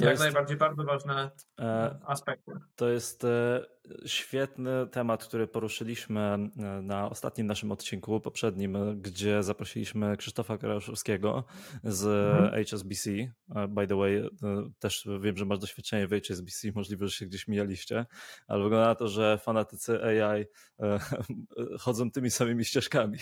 Jak 0.00 0.10
jest, 0.10 0.22
najbardziej 0.22 0.56
bardzo 0.56 0.84
ważne 0.84 1.30
e, 1.58 1.98
aspekty. 2.06 2.52
To 2.76 2.88
jest 2.88 3.24
e, 3.24 3.66
świetny 4.06 4.86
temat, 4.86 5.24
który 5.24 5.46
poruszyliśmy 5.46 6.20
e, 6.20 6.48
na 6.82 7.10
ostatnim 7.10 7.46
naszym 7.46 7.72
odcinku, 7.72 8.20
poprzednim, 8.20 8.78
gdzie 9.00 9.42
zaprosiliśmy 9.42 10.16
Krzysztofa 10.16 10.58
Karaszewskiego 10.58 11.44
z 11.84 12.04
mhm. 12.04 12.64
HSBC. 12.64 13.10
By 13.68 13.86
the 13.86 13.96
way, 13.96 14.28
też 14.78 15.08
wiem, 15.20 15.36
że 15.36 15.44
masz 15.44 15.58
doświadczenie 15.58 16.06
w 16.06 16.10
HSBC, 16.10 16.68
możliwe, 16.74 17.06
że 17.06 17.12
się 17.12 17.26
gdzieś 17.26 17.48
mijaliście, 17.48 18.06
ale 18.46 18.62
wygląda 18.62 18.86
na 18.86 18.94
to, 18.94 19.08
że 19.08 19.38
fanatycy 19.38 20.02
AI 20.02 20.44
chodzą 21.80 22.10
tymi 22.10 22.30
samymi 22.30 22.64
ścieżkami. 22.64 23.18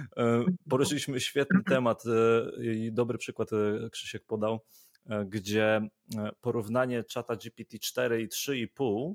Poruszyliśmy 0.70 1.20
świetny 1.20 1.60
temat 1.64 2.02
i 2.62 2.92
dobry 2.92 3.18
przykład 3.18 3.50
Krzysiek 3.90 4.24
podał 4.26 4.60
E, 5.06 5.24
gdzie 5.24 5.66
e, 5.66 6.30
porównanie 6.40 7.04
czata 7.04 7.34
GPT-4 7.34 8.20
i 8.20 8.28
3,5 8.28 9.04
mm, 9.04 9.14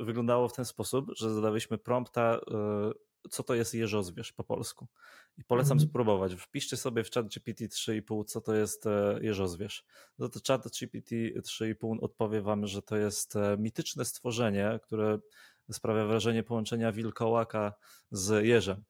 wyglądało 0.00 0.48
w 0.48 0.52
ten 0.52 0.64
sposób, 0.64 1.10
że 1.16 1.34
zadawaliśmy 1.34 1.78
prompta 1.78 2.40
e, 2.50 2.92
co 3.30 3.42
to 3.42 3.54
jest 3.54 3.74
jeżozwierz 3.74 4.32
po 4.32 4.44
polsku. 4.44 4.86
I 5.38 5.44
polecam 5.44 5.72
mhm. 5.72 5.90
spróbować. 5.90 6.34
Wpiszcie 6.34 6.76
sobie 6.76 7.04
w 7.04 7.10
chat 7.10 7.28
GPT 7.28 7.64
3,5, 7.64 8.24
co 8.24 8.40
to 8.40 8.54
jest 8.54 8.86
e, 8.86 9.18
jeżozwierz. 9.22 9.84
No 10.18 10.28
to 10.28 10.40
chat 10.46 10.62
GPT 10.80 11.16
3,5 11.16 11.96
odpowie 12.00 12.42
wam, 12.42 12.66
że 12.66 12.82
to 12.82 12.96
jest 12.96 13.36
e, 13.36 13.56
mityczne 13.58 14.04
stworzenie, 14.04 14.80
które 14.82 15.18
sprawia 15.72 16.06
wrażenie 16.06 16.42
połączenia 16.42 16.92
wilkołaka 16.92 17.72
z 18.10 18.46
jeżem. 18.46 18.84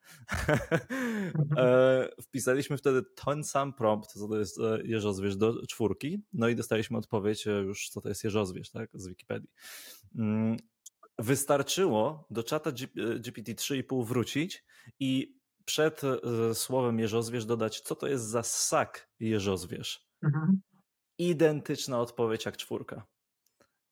Mhm. 1.39 1.67
E, 1.69 2.09
wpisaliśmy 2.23 2.77
wtedy 2.77 3.03
ten 3.25 3.45
sam 3.45 3.73
prompt, 3.73 4.13
co 4.13 4.29
to 4.29 4.39
jest 4.39 4.59
jeżozwierz 4.85 5.37
do 5.37 5.67
czwórki, 5.67 6.23
no 6.33 6.49
i 6.49 6.57
dostaliśmy 6.57 6.99
odpowiedź 6.99 7.47
już, 7.47 7.89
co 7.89 8.01
to 8.01 8.09
jest 8.09 8.25
jeżozwierz, 8.25 8.71
tak, 8.71 8.91
z 8.95 9.09
Wikipedii. 9.09 9.51
Mm, 10.15 10.57
wystarczyło 11.19 12.27
do 12.31 12.43
czata 12.43 12.73
GPT 13.21 13.53
3,5 13.53 14.05
wrócić 14.05 14.65
i 15.01 15.39
przed 15.65 16.03
e, 16.05 16.55
słowem 16.55 16.99
jeżozwierz 16.99 17.45
dodać, 17.45 17.81
co 17.81 17.97
to 17.97 18.07
jest 18.07 18.25
za 18.25 18.43
ssak 18.43 19.09
jeżozwierz. 19.21 20.09
Mhm. 20.23 20.61
Identyczna 21.19 22.01
odpowiedź 22.01 22.45
jak 22.45 22.57
czwórka. 22.57 23.07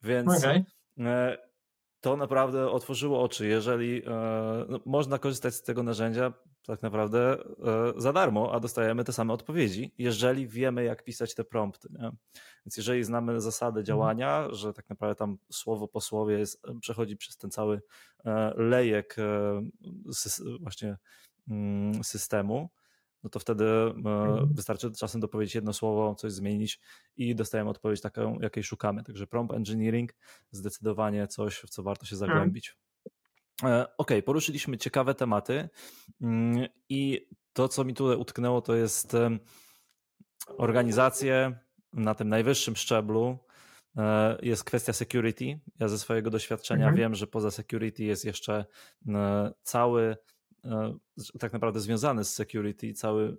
Więc 0.02 0.38
okay. 0.38 0.64
E, 0.98 1.38
to 2.00 2.16
naprawdę 2.16 2.70
otworzyło 2.70 3.22
oczy. 3.22 3.46
Jeżeli 3.46 4.02
e, 4.06 4.10
no, 4.68 4.80
można 4.86 5.18
korzystać 5.18 5.54
z 5.54 5.62
tego 5.62 5.82
narzędzia 5.82 6.32
tak 6.66 6.82
naprawdę 6.82 7.36
za 7.96 8.12
darmo, 8.12 8.52
a 8.52 8.60
dostajemy 8.60 9.04
te 9.04 9.12
same 9.12 9.32
odpowiedzi, 9.32 9.94
jeżeli 9.98 10.48
wiemy, 10.48 10.84
jak 10.84 11.04
pisać 11.04 11.34
te 11.34 11.44
prompty. 11.44 11.88
Nie? 11.90 12.10
Więc 12.66 12.76
jeżeli 12.76 13.04
znamy 13.04 13.40
zasady 13.40 13.80
mhm. 13.80 13.84
działania, 13.84 14.48
że 14.50 14.72
tak 14.72 14.88
naprawdę 14.88 15.14
tam 15.14 15.38
słowo 15.52 15.88
po 15.88 16.00
słowie 16.00 16.38
jest, 16.38 16.62
przechodzi 16.80 17.16
przez 17.16 17.36
ten 17.36 17.50
cały 17.50 17.82
lejek 18.56 19.16
właśnie 20.60 20.96
Mm, 21.50 22.04
systemu, 22.04 22.70
no 23.22 23.30
to 23.30 23.38
wtedy 23.38 23.64
e, 23.64 23.88
mhm. 23.88 24.54
wystarczy 24.54 24.92
czasem 24.92 25.20
dopowiedzieć 25.20 25.54
jedno 25.54 25.72
słowo, 25.72 26.14
coś 26.14 26.32
zmienić 26.32 26.80
i 27.16 27.34
dostajemy 27.34 27.70
odpowiedź 27.70 28.00
taką, 28.00 28.40
jakiej 28.40 28.62
szukamy. 28.62 29.04
Także 29.04 29.26
prompt 29.26 29.54
engineering 29.54 30.12
zdecydowanie 30.50 31.26
coś, 31.26 31.56
w 31.56 31.70
co 31.70 31.82
warto 31.82 32.06
się 32.06 32.16
zagłębić. 32.16 32.76
E, 33.62 33.96
ok, 33.96 34.10
poruszyliśmy 34.24 34.78
ciekawe 34.78 35.14
tematy 35.14 35.68
mm, 36.20 36.66
i 36.88 37.28
to, 37.52 37.68
co 37.68 37.84
mi 37.84 37.94
tutaj 37.94 38.16
utknęło, 38.16 38.62
to 38.62 38.74
jest 38.74 39.16
organizacje 40.48 41.58
na 41.92 42.14
tym 42.14 42.28
najwyższym 42.28 42.76
szczeblu. 42.76 43.38
E, 43.96 44.38
jest 44.42 44.64
kwestia 44.64 44.92
security. 44.92 45.60
Ja 45.78 45.88
ze 45.88 45.98
swojego 45.98 46.30
doświadczenia 46.30 46.84
mhm. 46.84 46.96
wiem, 46.96 47.14
że 47.14 47.26
poza 47.26 47.50
security 47.50 48.04
jest 48.04 48.24
jeszcze 48.24 48.64
cały 49.62 50.16
E, 50.66 50.98
tak 51.38 51.52
naprawdę 51.52 51.80
związany 51.80 52.24
z 52.24 52.34
security, 52.34 52.92
cały, 52.92 53.36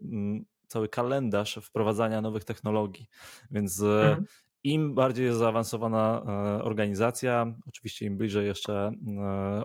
cały 0.67 0.89
kalendarz 0.89 1.59
wprowadzania 1.63 2.21
nowych 2.21 2.43
technologii. 2.43 3.09
Więc 3.51 3.81
mhm. 3.81 4.25
Im 4.63 4.95
bardziej 4.95 5.25
jest 5.25 5.39
zaawansowana 5.39 6.23
e, 6.27 6.63
organizacja, 6.63 7.55
oczywiście 7.67 8.05
im 8.05 8.17
bliżej 8.17 8.47
jeszcze 8.47 8.91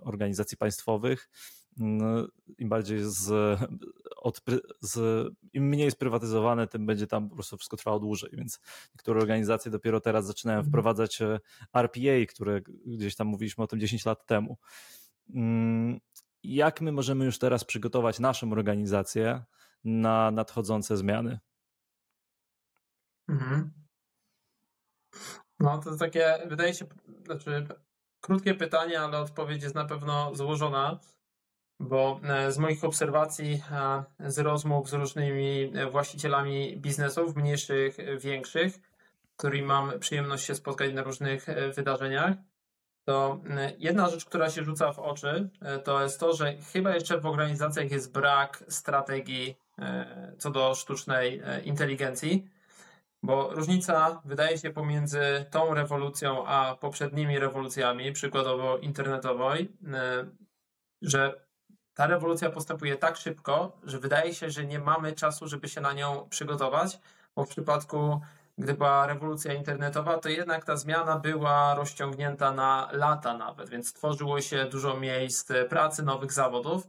organizacji 0.03 0.57
państwowych, 0.59 1.29
im 2.59 2.69
bardziej 2.69 2.99
z, 3.03 3.59
od, 4.17 4.43
z, 4.81 5.29
im 5.53 5.69
mniej 5.69 5.91
sprywatyzowane, 5.91 6.67
tym 6.67 6.87
będzie 6.87 7.07
tam 7.07 7.29
po 7.29 7.35
prostu 7.35 7.57
wszystko 7.57 7.77
trwało 7.77 8.01
dłużej, 8.01 8.31
więc 8.33 8.61
niektóre 8.95 9.21
organizacje 9.21 9.71
dopiero 9.71 10.01
teraz 10.01 10.27
zaczynają 10.27 10.59
mhm. 10.59 10.71
wprowadzać 10.71 11.19
RPA, 11.73 12.27
które 12.29 12.61
gdzieś 12.87 13.17
tam 13.17 13.27
mówiliśmy 13.27 13.65
o 13.65 13.67
tym 13.67 13.81
10 13.81 14.07
lat 14.07 14.27
temu. 14.27 14.59
Mm, 15.35 16.01
jak 16.43 16.81
my 16.81 16.93
możemy 16.93 17.25
już 17.25 17.39
teraz 17.39 17.65
przygotować 17.65 18.21
naszą 18.21 18.53
organizację 18.53 19.45
na 19.85 20.31
nadchodzące 20.31 20.97
zmiany? 20.97 21.39
Mhm. 23.29 23.82
No 25.61 25.79
to 25.79 25.97
takie, 25.97 26.39
wydaje 26.47 26.75
się, 26.75 26.85
znaczy 27.25 27.67
krótkie 28.21 28.55
pytanie, 28.55 29.01
ale 29.01 29.19
odpowiedź 29.19 29.63
jest 29.63 29.75
na 29.75 29.85
pewno 29.85 30.35
złożona, 30.35 30.99
bo 31.81 32.21
e, 32.25 32.53
z 32.53 32.59
moich 32.59 32.85
obserwacji, 32.85 33.63
z 34.21 34.39
rozmów 34.39 34.91
z 34.91 34.93
różnymi 34.93 35.73
e, 35.75 35.91
właścicielami 35.91 36.77
biznesów, 36.77 37.37
mniejszych, 37.37 37.97
większych, 38.19 38.75
którymi 39.37 39.67
mam 39.67 39.99
przyjemność 39.99 40.45
się 40.45 40.55
spotkać 40.55 40.93
na 40.93 41.03
różnych 41.03 41.49
e, 41.49 41.71
wydarzeniach, 41.71 42.35
to 43.05 43.41
jedna 43.79 44.09
rzecz, 44.09 44.25
która 44.25 44.51
się 44.51 44.65
rzuca 44.65 44.93
w 44.93 44.99
oczy, 44.99 45.49
to 45.85 46.03
jest 46.03 46.21
to, 46.21 46.33
że 46.33 46.57
chyba 46.73 46.95
jeszcze 46.95 47.21
w 47.21 47.27
organizacjach 47.27 47.91
jest 47.91 48.13
brak 48.13 48.65
strategii 48.69 49.57
co 50.39 50.51
do 50.51 50.75
sztucznej 50.75 51.43
inteligencji, 51.65 52.49
bo 53.23 53.55
różnica 53.55 54.23
wydaje 54.25 54.59
się 54.59 54.71
pomiędzy 54.71 55.47
tą 55.51 55.75
rewolucją 55.75 56.47
a 56.47 56.77
poprzednimi 56.81 57.39
rewolucjami, 57.39 58.13
przykładowo 58.13 58.79
internetowej, 58.79 59.77
że 61.03 61.45
ta 61.95 62.07
rewolucja 62.07 62.51
postępuje 62.51 62.97
tak 62.97 63.17
szybko, 63.17 63.81
że 63.85 63.99
wydaje 63.99 64.35
się, 64.35 64.51
że 64.51 64.67
nie 64.67 64.79
mamy 64.79 65.13
czasu, 65.13 65.49
żeby 65.49 65.69
się 65.69 65.81
na 65.81 65.93
nią 65.93 66.29
przygotować, 66.31 66.99
bo 67.37 67.45
w 67.45 67.49
przypadku 67.49 68.21
gdy 68.59 68.75
była 68.75 69.07
rewolucja 69.07 69.53
internetowa, 69.55 70.19
to 70.19 70.29
jednak 70.29 70.65
ta 70.65 70.77
zmiana 70.77 71.19
była 71.19 71.75
rozciągnięta 71.75 72.53
na 72.53 72.89
lata 72.93 73.37
nawet, 73.37 73.69
więc 73.69 73.93
tworzyło 73.93 74.41
się 74.41 74.65
dużo 74.65 74.97
miejsc 74.97 75.53
pracy, 75.69 76.03
nowych 76.03 76.33
zawodów. 76.33 76.87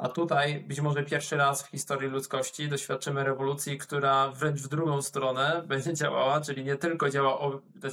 A 0.00 0.08
tutaj 0.08 0.60
być 0.60 0.80
może 0.80 1.02
pierwszy 1.02 1.36
raz 1.36 1.62
w 1.62 1.66
historii 1.66 2.08
ludzkości 2.08 2.68
doświadczymy 2.68 3.24
rewolucji, 3.24 3.78
która 3.78 4.30
wręcz 4.30 4.60
w 4.60 4.68
drugą 4.68 5.02
stronę 5.02 5.62
będzie 5.66 5.94
działała, 5.94 6.40
czyli 6.40 6.64
nie 6.64 6.76
tylko 6.76 7.10
działa, 7.10 7.38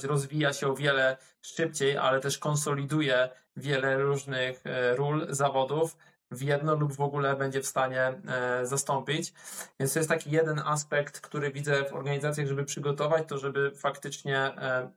rozwija 0.02 0.52
się 0.52 0.68
o 0.68 0.74
wiele 0.74 1.16
szybciej, 1.42 1.96
ale 1.96 2.20
też 2.20 2.38
konsoliduje 2.38 3.28
wiele 3.56 3.98
różnych 3.98 4.66
e, 4.66 4.96
ról, 4.96 5.26
zawodów, 5.30 5.96
w 6.30 6.42
jedno 6.42 6.74
lub 6.74 6.92
w 6.92 7.00
ogóle 7.00 7.36
będzie 7.36 7.60
w 7.60 7.66
stanie 7.66 8.02
e, 8.02 8.66
zastąpić. 8.66 9.32
Więc 9.80 9.92
to 9.92 9.98
jest 9.98 10.08
taki 10.08 10.30
jeden 10.30 10.58
aspekt, 10.58 11.20
który 11.20 11.52
widzę 11.52 11.84
w 11.84 11.92
organizacjach, 11.92 12.46
żeby 12.46 12.64
przygotować 12.64 13.28
to, 13.28 13.38
żeby 13.38 13.70
faktycznie 13.70 14.38
e, 14.38 14.90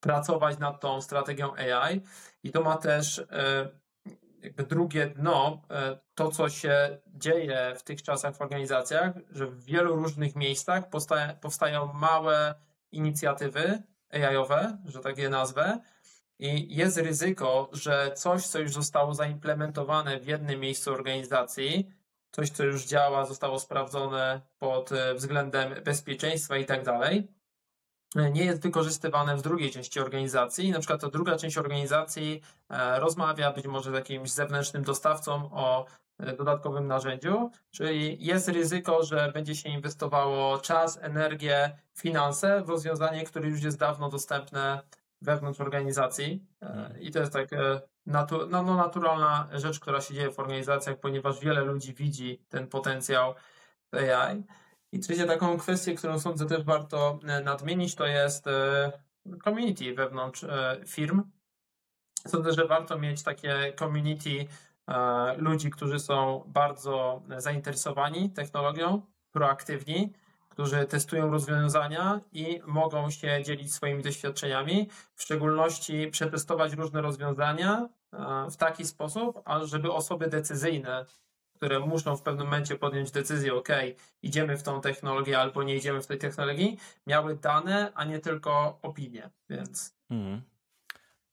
pracować 0.00 0.58
nad 0.58 0.80
tą 0.80 1.00
strategią 1.00 1.54
AI. 1.54 2.00
I 2.42 2.52
to 2.52 2.62
ma 2.62 2.76
też 2.76 3.22
jakby 4.42 4.62
drugie 4.62 5.06
dno, 5.06 5.62
to 6.14 6.28
co 6.30 6.48
się 6.48 6.98
dzieje 7.06 7.74
w 7.76 7.82
tych 7.82 8.02
czasach 8.02 8.36
w 8.36 8.40
organizacjach, 8.40 9.14
że 9.30 9.46
w 9.46 9.64
wielu 9.64 9.96
różnych 9.96 10.36
miejscach 10.36 10.84
powstają 11.40 11.92
małe 11.92 12.54
inicjatywy 12.92 13.82
AI-owe, 14.10 14.78
że 14.84 15.00
tak 15.00 15.18
je 15.18 15.28
nazwę, 15.28 15.78
i 16.38 16.76
jest 16.76 16.96
ryzyko, 16.96 17.70
że 17.72 18.12
coś, 18.14 18.46
co 18.46 18.58
już 18.58 18.72
zostało 18.72 19.14
zaimplementowane 19.14 20.20
w 20.20 20.26
jednym 20.26 20.60
miejscu 20.60 20.92
organizacji, 20.92 21.90
coś, 22.30 22.50
co 22.50 22.64
już 22.64 22.84
działa, 22.84 23.24
zostało 23.24 23.60
sprawdzone 23.60 24.40
pod 24.58 24.92
e, 24.92 25.14
względem 25.14 25.74
bezpieczeństwa 25.84 26.56
i 26.56 26.64
tak 26.64 26.84
dalej, 26.84 27.18
e, 27.18 27.24
nie 28.14 28.44
jest 28.44 28.62
wykorzystywane 28.62 29.36
w 29.36 29.42
drugiej 29.42 29.70
części 29.70 30.00
organizacji. 30.00 30.70
Na 30.70 30.78
przykład 30.78 31.00
ta 31.00 31.08
druga 31.08 31.36
część 31.36 31.58
organizacji 31.58 32.42
e, 32.70 33.00
rozmawia 33.00 33.52
być 33.52 33.66
może 33.66 33.90
z 33.90 33.94
jakimś 33.94 34.30
zewnętrznym 34.30 34.82
dostawcą 34.82 35.50
o 35.52 35.86
dodatkowym 36.38 36.86
narzędziu, 36.86 37.50
czyli 37.70 38.24
jest 38.24 38.48
ryzyko, 38.48 39.04
że 39.04 39.32
będzie 39.34 39.56
się 39.56 39.68
inwestowało 39.68 40.58
czas, 40.58 40.98
energię, 41.02 41.78
finanse 41.94 42.62
w 42.62 42.68
rozwiązanie, 42.68 43.24
które 43.24 43.48
już 43.48 43.62
jest 43.62 43.78
dawno 43.78 44.08
dostępne 44.08 44.80
wewnątrz 45.22 45.60
organizacji 45.60 46.46
e, 46.62 46.66
mhm. 46.66 47.00
i 47.00 47.10
to 47.10 47.18
jest 47.18 47.32
tak 47.32 47.52
e, 47.52 47.80
natu, 48.06 48.46
no, 48.46 48.62
no, 48.62 48.76
naturalna 48.76 49.48
rzecz, 49.52 49.80
która 49.80 50.00
się 50.00 50.14
dzieje 50.14 50.30
w 50.30 50.38
organizacjach, 50.38 51.00
ponieważ 51.00 51.40
wiele 51.40 51.60
ludzi 51.60 51.94
widzi 51.94 52.42
ten 52.48 52.66
potencjał 52.66 53.34
AI. 53.92 54.42
I 54.92 55.00
trzecie 55.00 55.24
taką 55.24 55.58
kwestię, 55.58 55.94
którą 55.94 56.18
sądzę 56.18 56.46
też 56.46 56.64
warto 56.64 57.18
e, 57.24 57.40
nadmienić, 57.40 57.94
to 57.94 58.06
jest 58.06 58.44
community 59.44 59.94
wewnątrz 59.94 60.44
firm. 60.86 61.22
Sądzę, 62.28 62.52
że 62.52 62.66
warto 62.66 62.98
mieć 62.98 63.22
takie 63.22 63.72
community 63.78 64.46
ludzi, 65.36 65.70
którzy 65.70 65.98
są 65.98 66.44
bardzo 66.46 67.22
zainteresowani 67.38 68.30
technologią, 68.30 69.02
proaktywni, 69.32 70.12
którzy 70.52 70.86
testują 70.86 71.30
rozwiązania 71.30 72.20
i 72.32 72.60
mogą 72.66 73.10
się 73.10 73.42
dzielić 73.44 73.74
swoimi 73.74 74.02
doświadczeniami, 74.02 74.88
w 75.14 75.22
szczególności 75.22 76.08
przetestować 76.10 76.72
różne 76.72 77.02
rozwiązania 77.02 77.88
e, 78.12 78.50
w 78.50 78.56
taki 78.56 78.84
sposób, 78.84 79.42
żeby 79.62 79.92
osoby 79.92 80.26
decyzyjne, 80.28 81.04
które 81.62 81.80
muszą 81.80 82.16
w 82.16 82.22
pewnym 82.22 82.46
momencie 82.46 82.76
podjąć 82.76 83.10
decyzję, 83.10 83.54
OK, 83.54 83.68
idziemy 84.22 84.56
w 84.56 84.62
tą 84.62 84.80
technologię 84.80 85.38
albo 85.38 85.62
nie 85.62 85.76
idziemy 85.76 86.02
w 86.02 86.06
tej 86.06 86.18
technologii, 86.18 86.78
miały 87.06 87.36
dane, 87.36 87.92
a 87.94 88.04
nie 88.04 88.18
tylko 88.18 88.78
opinie. 88.82 89.30
Więc. 89.50 89.96
Mm. 90.10 90.42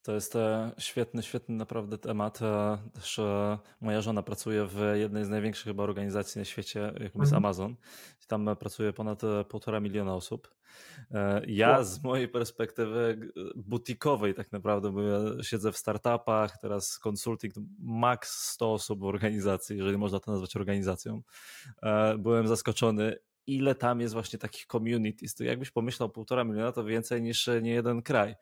To 0.04 0.14
jest 0.14 0.36
e, 0.36 0.72
świetny, 0.78 1.24
świetny 1.24 1.56
naprawdę 1.56 1.97
temat. 1.97 2.41
E, 2.41 2.78
też 2.93 3.20
e, 3.20 3.58
moja 3.82 4.02
żona 4.02 4.24
pracuje 4.24 4.66
w 4.66 4.82
jednej 4.95 5.26
z 5.26 5.30
największych 5.30 5.66
chyba 5.66 5.84
organizacji 5.84 6.39
na 6.39 6.45
świecie, 6.45 6.80
jaką 6.80 7.04
jest 7.04 7.34
mhm. 7.34 7.36
Amazon. 7.36 7.76
Tam 8.28 8.50
pracuje 8.60 8.93
ponad 8.93 9.22
półtora 9.50 9.80
miliona 9.80 10.16
osób. 10.16 10.56
Ja 11.47 11.84
z 11.84 12.04
mojej 12.04 12.28
perspektywy 12.28 13.32
butikowej 13.56 14.34
tak 14.34 14.52
naprawdę, 14.52 14.91
bo 14.91 15.02
ja 15.02 15.20
siedzę 15.43 15.72
w 15.72 15.78
startupach, 15.78 16.58
teraz 16.58 17.00
consulting, 17.08 17.54
max 17.80 18.50
100 18.52 18.74
osób 18.74 19.00
w 19.00 19.04
organizacji, 19.04 19.78
jeżeli 19.78 19.97
można 19.97 20.20
to 20.20 20.32
nazwać 20.32 20.56
organizacją. 20.56 21.22
Byłem 22.18 22.47
zaskoczony, 22.47 23.16
ile 23.56 23.76
tam 23.76 24.02
jest 24.02 24.14
właśnie 24.14 24.39
takich 24.39 24.66
communities. 24.66 25.36
To 25.36 25.43
jakbyś 25.43 25.72
pomyślał, 25.72 26.10
półtora 26.10 26.43
miliona 26.43 26.72
to 26.72 26.84
więcej 26.84 27.22
niż 27.22 27.47
e, 27.47 27.62
nie 27.62 27.72
jeden 27.72 28.02
kraj. 28.02 28.36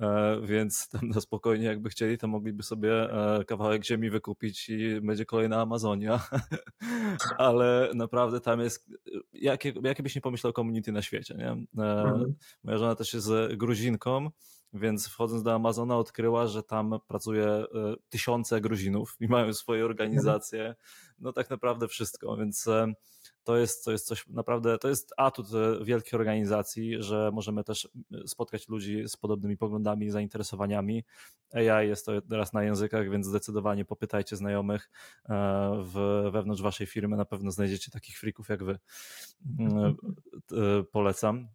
E, 0.00 0.40
więc 0.42 0.88
tam 0.92 1.08
na 1.08 1.20
spokojnie, 1.20 1.66
jakby 1.66 1.88
chcieli, 1.90 2.18
to 2.18 2.28
mogliby 2.28 2.62
sobie 2.62 2.92
e, 2.92 3.44
kawałek 3.44 3.84
ziemi 3.84 4.10
wykupić 4.10 4.68
i 4.68 5.00
będzie 5.00 5.24
kolejna 5.24 5.60
Amazonia. 5.60 6.20
Ale 7.38 7.90
naprawdę 7.94 8.40
tam 8.40 8.60
jest, 8.60 8.90
jakie, 9.32 9.72
jakie 9.82 10.02
byś 10.02 10.14
nie 10.14 10.20
pomyślał 10.20 10.52
community 10.52 10.92
na 10.92 11.02
świecie. 11.02 11.34
Nie? 11.34 11.50
Mhm. 11.84 12.34
Moja 12.64 12.78
żona 12.78 12.94
też 12.94 13.14
jest 13.14 13.28
Gruzinką. 13.56 14.30
Więc 14.76 15.08
wchodząc 15.08 15.42
do 15.42 15.54
Amazona 15.54 15.96
odkryła, 15.96 16.46
że 16.46 16.62
tam 16.62 16.94
pracuje 17.08 17.64
tysiące 18.08 18.60
Gruzinów 18.60 19.16
i 19.20 19.28
mają 19.28 19.52
swoje 19.52 19.84
organizacje. 19.84 20.74
No 21.18 21.32
tak 21.32 21.50
naprawdę 21.50 21.88
wszystko, 21.88 22.36
więc 22.36 22.68
to 23.44 23.56
jest, 23.56 23.84
to 23.84 23.92
jest 23.92 24.06
coś 24.06 24.28
naprawdę, 24.28 24.78
to 24.78 24.88
jest 24.88 25.14
atut 25.16 25.46
e, 25.54 25.84
wielkiej 25.84 26.18
organizacji, 26.18 27.02
że 27.02 27.30
możemy 27.32 27.64
też 27.64 27.88
e, 28.12 28.28
spotkać 28.28 28.68
ludzi 28.68 29.08
z 29.08 29.16
podobnymi 29.16 29.56
poglądami, 29.56 30.10
zainteresowaniami. 30.10 31.04
AI 31.52 31.88
jest 31.88 32.06
to 32.06 32.20
teraz 32.22 32.52
na 32.52 32.64
językach, 32.64 33.10
więc 33.10 33.26
zdecydowanie 33.26 33.84
popytajcie 33.84 34.36
znajomych 34.36 34.90
e, 35.28 35.34
w, 35.84 36.28
wewnątrz 36.32 36.62
waszej 36.62 36.86
firmy, 36.86 37.16
na 37.16 37.24
pewno 37.24 37.50
znajdziecie 37.50 37.90
takich 37.90 38.18
frików 38.18 38.48
jak 38.48 38.64
wy. 38.64 38.78
Mhm. 39.58 39.96
Polecam. 40.92 41.48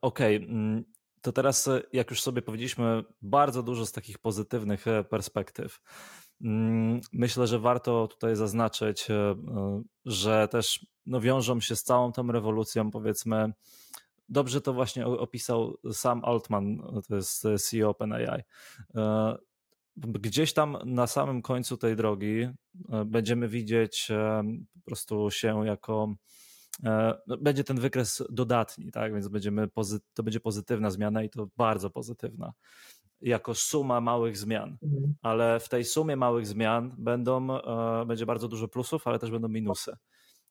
Okej, 0.00 0.36
okay. 0.36 0.48
Mm, 0.48 0.84
to 1.22 1.32
teraz, 1.32 1.68
jak 1.92 2.10
już 2.10 2.22
sobie 2.22 2.42
powiedzieliśmy, 2.42 3.04
bardzo 3.22 3.62
dużo 3.62 3.86
z 3.86 3.92
takich 3.92 4.18
pozytywnych 4.18 4.84
perspektyw. 5.10 5.80
Mm, 6.42 7.00
myślę, 7.12 7.46
że 7.46 7.58
warto 7.58 8.08
tutaj 8.08 8.36
zaznaczyć, 8.36 9.10
e, 9.10 9.14
e, 9.14 9.82
że 10.04 10.48
też 10.48 10.86
no, 11.06 11.20
wiążą 11.20 11.60
się 11.60 11.76
z 11.76 11.82
całą 11.82 12.12
tą 12.12 12.32
rewolucją, 12.32 12.90
powiedzmy. 12.90 13.52
Dobrze 14.28 14.60
to 14.60 14.72
właśnie 14.72 15.06
opisał 15.06 15.76
sam 15.92 16.24
Altman, 16.24 16.82
to 17.08 17.16
jest 17.16 17.44
CEO 17.58 17.90
OpenAI. 17.90 18.42
E, 18.94 19.36
gdzieś 19.96 20.52
tam 20.52 20.76
na 20.84 21.06
samym 21.06 21.42
końcu 21.42 21.76
tej 21.76 21.96
drogi 21.96 22.48
będziemy 23.06 23.48
widzieć 23.48 24.08
po 24.74 24.80
prostu 24.84 25.30
się 25.30 25.66
jako 25.66 26.14
no, 27.26 27.36
będzie 27.40 27.64
ten 27.64 27.80
wykres 27.80 28.22
dodatni, 28.30 28.92
tak? 28.92 29.12
Więc 29.12 29.28
będziemy 29.28 29.68
to 30.14 30.22
będzie 30.22 30.40
pozytywna 30.40 30.90
zmiana 30.90 31.22
i 31.22 31.30
to 31.30 31.48
bardzo 31.56 31.90
pozytywna 31.90 32.52
jako 33.22 33.54
suma 33.54 34.00
małych 34.00 34.36
zmian, 34.36 34.76
mhm. 34.82 35.14
ale 35.22 35.60
w 35.60 35.68
tej 35.68 35.84
sumie 35.84 36.16
małych 36.16 36.46
zmian 36.46 36.94
będą, 36.98 37.56
e, 37.56 38.06
będzie 38.06 38.26
bardzo 38.26 38.48
dużo 38.48 38.68
plusów, 38.68 39.06
ale 39.06 39.18
też 39.18 39.30
będą 39.30 39.48
minusy. 39.48 39.96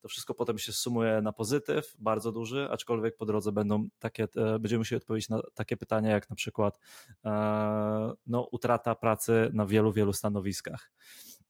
To 0.00 0.08
wszystko 0.08 0.34
potem 0.34 0.58
się 0.58 0.72
sumuje 0.72 1.22
na 1.22 1.32
pozytyw, 1.32 1.94
bardzo 1.98 2.32
duży, 2.32 2.68
aczkolwiek 2.70 3.16
po 3.16 3.26
drodze 3.26 3.52
będą 3.52 3.88
takie, 3.98 4.24
e, 4.36 4.58
będziemy 4.58 4.78
musieli 4.78 4.96
odpowiedzieć 4.96 5.28
na 5.28 5.40
takie 5.54 5.76
pytania, 5.76 6.10
jak 6.10 6.30
na 6.30 6.36
przykład 6.36 6.78
e, 7.24 7.30
no, 8.26 8.48
utrata 8.52 8.94
pracy 8.94 9.50
na 9.52 9.66
wielu, 9.66 9.92
wielu 9.92 10.12
stanowiskach. 10.12 10.92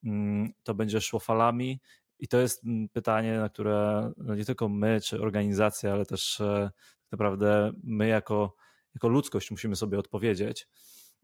Mm, 0.05 0.53
to 0.63 0.75
będzie 0.75 1.01
szło 1.01 1.21
falami 1.21 1.81
i 2.19 2.29
to 2.29 2.39
jest 2.39 2.65
mm, 2.65 2.89
pytanie, 2.89 3.39
na 3.39 3.49
które 3.49 4.13
no, 4.17 4.35
nie 4.35 4.45
tylko 4.45 4.69
my, 4.69 5.01
czy 5.01 5.21
organizacja, 5.21 5.93
ale 5.93 6.07
też 6.07 6.37
tak 6.39 7.13
naprawdę 7.13 7.73
my 7.85 8.09
jako, 8.09 8.55
jako 8.95 9.09
ludzkość 9.09 9.51
musimy 9.51 9.77
sobie 9.77 9.99
odpowiedzieć. 9.99 10.69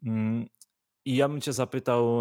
Mm, 0.03 0.47
I 1.05 1.17
ja 1.17 1.29
bym 1.29 1.41
Cię 1.41 1.53
zapytał, 1.53 2.19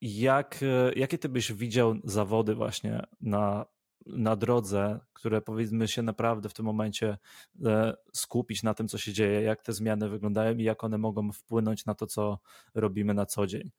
jak, 0.00 0.64
jakie 0.96 1.18
Ty 1.18 1.28
byś 1.28 1.52
widział 1.52 1.94
zawody 2.04 2.54
właśnie 2.54 3.06
na, 3.20 3.66
na 4.06 4.36
drodze, 4.36 5.00
które 5.12 5.40
powiedzmy 5.40 5.88
się 5.88 6.02
naprawdę 6.02 6.48
w 6.48 6.54
tym 6.54 6.64
momencie 6.64 7.18
e, 7.64 7.94
skupić 8.12 8.62
na 8.62 8.74
tym, 8.74 8.88
co 8.88 8.98
się 8.98 9.12
dzieje, 9.12 9.42
jak 9.42 9.62
te 9.62 9.72
zmiany 9.72 10.08
wyglądają 10.08 10.56
i 10.56 10.62
jak 10.62 10.84
one 10.84 10.98
mogą 10.98 11.32
wpłynąć 11.32 11.86
na 11.86 11.94
to, 11.94 12.06
co 12.06 12.38
robimy 12.74 13.14
na 13.14 13.26
co 13.26 13.46
dzień. 13.46 13.70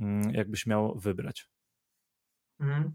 Mm, 0.00 0.30
jakbyś 0.34 0.66
miał 0.66 0.98
wybrać? 0.98 1.50
Mhm. 2.60 2.92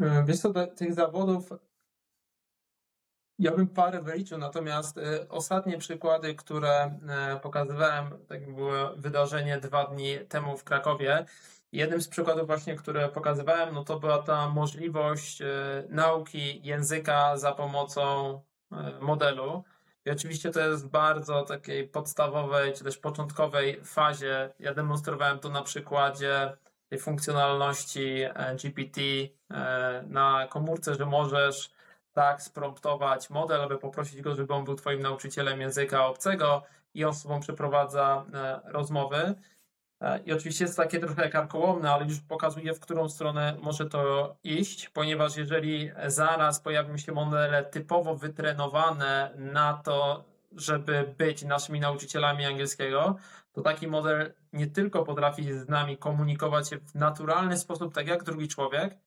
E, 0.00 0.24
wiesz 0.24 0.38
co, 0.38 0.66
tych 0.66 0.94
zawodów 0.94 1.50
ja 3.38 3.52
bym 3.52 3.68
parę 3.68 4.02
wyliczył, 4.02 4.38
natomiast 4.38 4.98
y, 4.98 5.28
ostatnie 5.28 5.78
przykłady, 5.78 6.34
które 6.34 6.98
y, 7.36 7.40
pokazywałem, 7.40 8.10
tak 8.28 8.54
było 8.54 8.92
wydarzenie 8.96 9.58
dwa 9.58 9.84
dni 9.84 10.18
temu 10.28 10.56
w 10.56 10.64
Krakowie. 10.64 11.24
Jednym 11.72 12.02
z 12.02 12.08
przykładów 12.08 12.46
właśnie, 12.46 12.76
które 12.76 13.08
pokazywałem, 13.08 13.74
no 13.74 13.84
to 13.84 14.00
była 14.00 14.18
ta 14.18 14.48
możliwość 14.48 15.40
y, 15.40 15.44
nauki 15.88 16.60
języka 16.64 17.36
za 17.36 17.52
pomocą 17.52 18.40
modelu. 19.00 19.64
I 20.04 20.10
oczywiście 20.10 20.50
to 20.50 20.60
jest 20.60 20.86
w 20.86 20.88
bardzo 20.88 21.42
takiej 21.42 21.88
podstawowej, 21.88 22.72
czy 22.72 22.84
też 22.84 22.98
początkowej 22.98 23.84
fazie. 23.84 24.50
Ja 24.60 24.74
demonstrowałem 24.74 25.38
to 25.38 25.48
na 25.48 25.62
przykładzie 25.62 26.56
tej 26.88 26.98
funkcjonalności 26.98 28.24
GPT 28.62 29.00
na 30.06 30.46
komórce, 30.50 30.94
że 30.94 31.06
możesz 31.06 31.75
tak 32.16 32.42
spromptować 32.42 33.30
model, 33.30 33.60
aby 33.62 33.78
poprosić 33.78 34.22
go, 34.22 34.34
żeby 34.34 34.54
on 34.54 34.64
był 34.64 34.74
Twoim 34.74 35.02
nauczycielem 35.02 35.60
języka 35.60 36.06
obcego 36.06 36.62
i 36.94 37.04
on 37.04 37.14
z 37.14 37.22
Tobą 37.22 37.40
przeprowadza 37.40 38.24
e, 38.34 38.60
rozmowy. 38.64 39.34
E, 40.00 40.20
I 40.24 40.32
oczywiście 40.32 40.64
jest 40.64 40.76
takie 40.76 40.98
trochę 40.98 41.28
karkołomne, 41.28 41.92
ale 41.92 42.04
już 42.04 42.20
pokazuje, 42.20 42.74
w 42.74 42.80
którą 42.80 43.08
stronę 43.08 43.56
może 43.62 43.86
to 43.86 44.36
iść, 44.44 44.88
ponieważ 44.88 45.36
jeżeli 45.36 45.90
zaraz 46.06 46.60
pojawią 46.60 46.96
się 46.96 47.12
modele 47.12 47.64
typowo 47.64 48.16
wytrenowane 48.16 49.30
na 49.36 49.74
to, 49.74 50.24
żeby 50.52 51.14
być 51.18 51.42
naszymi 51.44 51.80
nauczycielami 51.80 52.44
angielskiego, 52.44 53.16
to 53.52 53.62
taki 53.62 53.88
model 53.88 54.34
nie 54.52 54.66
tylko 54.66 55.04
potrafi 55.04 55.52
z 55.52 55.68
nami 55.68 55.96
komunikować 55.98 56.68
się 56.68 56.78
w 56.78 56.94
naturalny 56.94 57.58
sposób, 57.58 57.94
tak 57.94 58.06
jak 58.06 58.24
drugi 58.24 58.48
człowiek, 58.48 58.98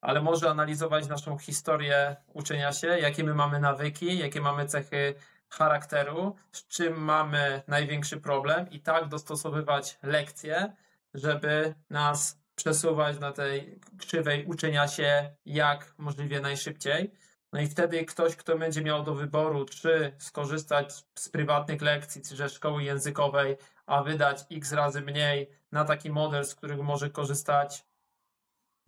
ale 0.00 0.22
może 0.22 0.50
analizować 0.50 1.08
naszą 1.08 1.38
historię 1.38 2.16
uczenia 2.32 2.72
się, 2.72 2.86
jakie 2.86 3.24
my 3.24 3.34
mamy 3.34 3.60
nawyki, 3.60 4.18
jakie 4.18 4.40
mamy 4.40 4.66
cechy 4.66 5.14
charakteru, 5.48 6.36
z 6.52 6.68
czym 6.68 7.04
mamy 7.04 7.62
największy 7.68 8.20
problem 8.20 8.70
i 8.70 8.80
tak 8.80 9.08
dostosowywać 9.08 9.98
lekcje, 10.02 10.72
żeby 11.14 11.74
nas 11.90 12.40
przesuwać 12.54 13.18
na 13.18 13.32
tej 13.32 13.80
krzywej 13.98 14.46
uczenia 14.46 14.88
się 14.88 15.30
jak 15.46 15.94
możliwie 15.98 16.40
najszybciej. 16.40 17.12
No 17.52 17.60
i 17.60 17.66
wtedy 17.66 18.04
ktoś, 18.04 18.36
kto 18.36 18.58
będzie 18.58 18.82
miał 18.82 19.02
do 19.02 19.14
wyboru, 19.14 19.64
czy 19.64 20.12
skorzystać 20.18 21.04
z 21.14 21.28
prywatnych 21.28 21.82
lekcji, 21.82 22.22
czy 22.22 22.36
ze 22.36 22.48
szkoły 22.48 22.82
językowej, 22.82 23.56
a 23.86 24.02
wydać 24.02 24.44
x 24.52 24.72
razy 24.72 25.00
mniej 25.00 25.50
na 25.72 25.84
taki 25.84 26.10
model, 26.10 26.44
z 26.44 26.54
którego 26.54 26.82
może 26.82 27.10
korzystać 27.10 27.84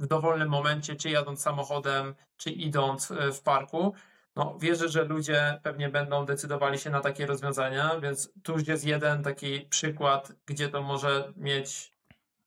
w 0.02 0.06
dowolnym 0.06 0.48
momencie, 0.48 0.96
czy 0.96 1.10
jadąc 1.10 1.42
samochodem, 1.42 2.14
czy 2.36 2.50
idąc 2.50 3.10
e, 3.10 3.32
w 3.32 3.42
parku. 3.42 3.94
No, 4.36 4.58
wierzę, 4.60 4.88
że 4.88 5.04
ludzie 5.04 5.60
pewnie 5.62 5.88
będą 5.88 6.26
decydowali 6.26 6.78
się 6.78 6.90
na 6.90 7.00
takie 7.00 7.26
rozwiązania, 7.26 8.00
więc 8.00 8.32
tu 8.42 8.52
już 8.52 8.68
jest 8.68 8.84
jeden 8.84 9.22
taki 9.22 9.60
przykład, 9.60 10.32
gdzie 10.46 10.68
to 10.68 10.82
może 10.82 11.32
mieć 11.36 11.94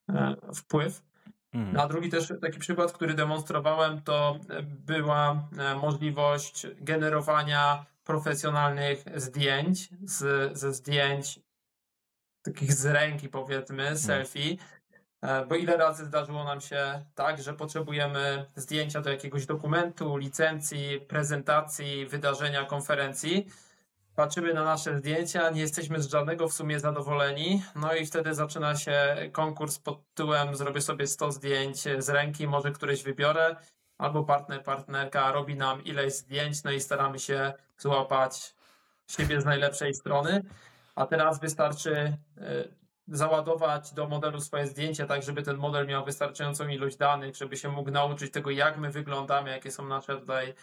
e, 0.10 0.36
wpływ. 0.56 1.02
Mhm. 1.54 1.80
A 1.80 1.88
drugi 1.88 2.10
też 2.10 2.34
taki 2.42 2.60
przykład, 2.60 2.92
który 2.92 3.14
demonstrowałem, 3.14 4.02
to 4.02 4.40
była 4.64 5.48
e, 5.58 5.76
możliwość 5.76 6.68
generowania 6.82 7.86
profesjonalnych 8.04 9.04
zdjęć 9.16 9.90
z, 10.04 10.58
ze 10.58 10.74
zdjęć 10.74 11.40
takich 12.42 12.74
z 12.74 12.86
ręki, 12.86 13.30
powiedzmy, 13.30 13.82
mhm. 13.82 13.98
selfie, 13.98 14.58
bo 15.50 15.56
ile 15.56 15.78
razy 15.78 16.06
zdarzyło 16.06 16.44
nam 16.44 16.62
się 16.62 17.06
tak, 17.16 17.42
że 17.42 17.54
potrzebujemy 17.54 18.46
zdjęcia 18.56 19.02
do 19.02 19.10
jakiegoś 19.10 19.46
dokumentu, 19.46 20.18
licencji, 20.18 21.02
prezentacji, 21.02 22.06
wydarzenia, 22.06 22.66
konferencji. 22.66 23.48
Patrzymy 24.16 24.54
na 24.54 24.64
nasze 24.64 24.98
zdjęcia, 24.98 25.50
nie 25.50 25.62
jesteśmy 25.62 26.02
z 26.02 26.10
żadnego 26.10 26.48
w 26.48 26.54
sumie 26.54 26.80
zadowoleni, 26.80 27.64
no 27.76 27.94
i 27.94 28.06
wtedy 28.06 28.34
zaczyna 28.34 28.76
się 28.76 29.16
konkurs 29.32 29.80
pod 29.80 30.08
tytułem 30.10 30.56
zrobię 30.56 30.82
sobie 30.82 31.08
100 31.08 31.32
zdjęć 31.32 31.78
z 31.98 32.10
ręki, 32.10 32.48
może 32.48 32.72
któreś 32.72 33.04
wybiorę, 33.04 33.56
albo 33.98 34.24
partner, 34.24 34.64
partnerka 34.64 35.32
robi 35.32 35.56
nam 35.56 35.84
ileś 35.84 36.14
zdjęć, 36.14 36.64
no 36.64 36.72
i 36.72 36.80
staramy 36.80 37.20
się 37.20 37.54
złapać 37.78 38.56
siebie 39.08 39.42
z 39.42 39.46
najlepszej 39.46 39.94
strony. 39.94 40.44
a 40.96 41.06
teraz 41.06 41.40
wystarczy 41.40 42.18
załadować 43.08 43.94
do 43.94 44.08
modelu 44.08 44.42
swoje 44.42 44.68
zdjęcie, 44.68 45.06
tak 45.06 45.24
żeby 45.24 45.44
ten 45.44 45.58
model 45.58 45.88
miał 45.88 46.06
wystarczającą 46.06 46.68
ilość 46.68 46.98
danych, 46.98 47.36
żeby 47.36 47.58
się 47.58 47.70
mógł 47.70 47.92
nauczyć 47.92 48.34
tego, 48.34 48.52
jak 48.52 48.78
my 48.78 48.92
wyglądamy, 48.92 49.50
jakie 49.50 49.72
są 49.72 49.86
nasze 49.88 50.18
tutaj 50.18 50.54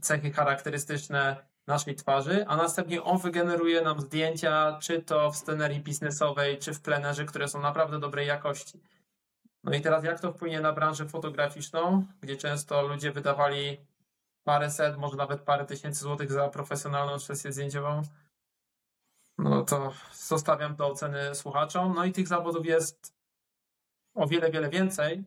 cechy 0.00 0.32
charakterystyczne 0.32 1.36
naszej 1.66 1.94
twarzy, 1.94 2.44
a 2.48 2.56
następnie 2.56 3.02
on 3.02 3.18
wygeneruje 3.18 3.82
nam 3.82 4.00
zdjęcia, 4.00 4.78
czy 4.82 5.02
to 5.02 5.30
w 5.30 5.36
scenerii 5.36 5.80
biznesowej, 5.80 6.58
czy 6.58 6.74
w 6.74 6.80
plenerze, 6.80 7.24
które 7.24 7.48
są 7.48 7.60
naprawdę 7.60 8.00
dobrej 8.00 8.26
jakości. 8.26 8.80
No 9.64 9.74
i 9.74 9.80
teraz 9.80 10.04
jak 10.04 10.20
to 10.20 10.32
wpłynie 10.32 10.60
na 10.60 10.72
branżę 10.72 11.08
fotograficzną, 11.08 12.04
gdzie 12.20 12.36
często 12.36 12.82
ludzie 12.82 13.12
wydawali 13.12 13.80
parę 14.44 14.70
set, 14.70 14.96
może 14.96 15.16
nawet 15.16 15.40
parę 15.40 15.64
tysięcy 15.64 16.00
złotych 16.00 16.32
za 16.32 16.48
profesjonalną 16.48 17.18
sesję 17.18 17.52
zdjęciową? 17.52 18.02
No 19.42 19.64
to 19.64 19.92
zostawiam 20.12 20.76
do 20.76 20.86
oceny 20.86 21.34
słuchaczom. 21.34 21.94
No 21.94 22.04
i 22.04 22.12
tych 22.12 22.28
zawodów 22.28 22.66
jest 22.66 23.14
o 24.14 24.26
wiele, 24.26 24.50
wiele 24.50 24.70
więcej, 24.70 25.24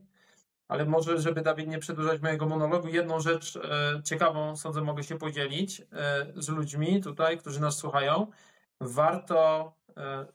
ale 0.68 0.86
może, 0.86 1.18
żeby 1.18 1.42
Dawid 1.42 1.68
nie 1.68 1.80
przedłużać 1.80 2.22
mojego 2.22 2.46
monologu, 2.46 2.88
jedną 2.88 3.20
rzecz 3.20 3.56
e, 3.56 4.02
ciekawą, 4.04 4.56
sądzę, 4.56 4.82
mogę 4.82 5.04
się 5.04 5.18
podzielić 5.18 5.82
e, 5.82 5.86
z 6.36 6.50
ludźmi 6.50 7.02
tutaj, 7.02 7.38
którzy 7.38 7.62
nas 7.62 7.78
słuchają. 7.78 8.28
Warto 8.82 9.74
e, 9.98 10.26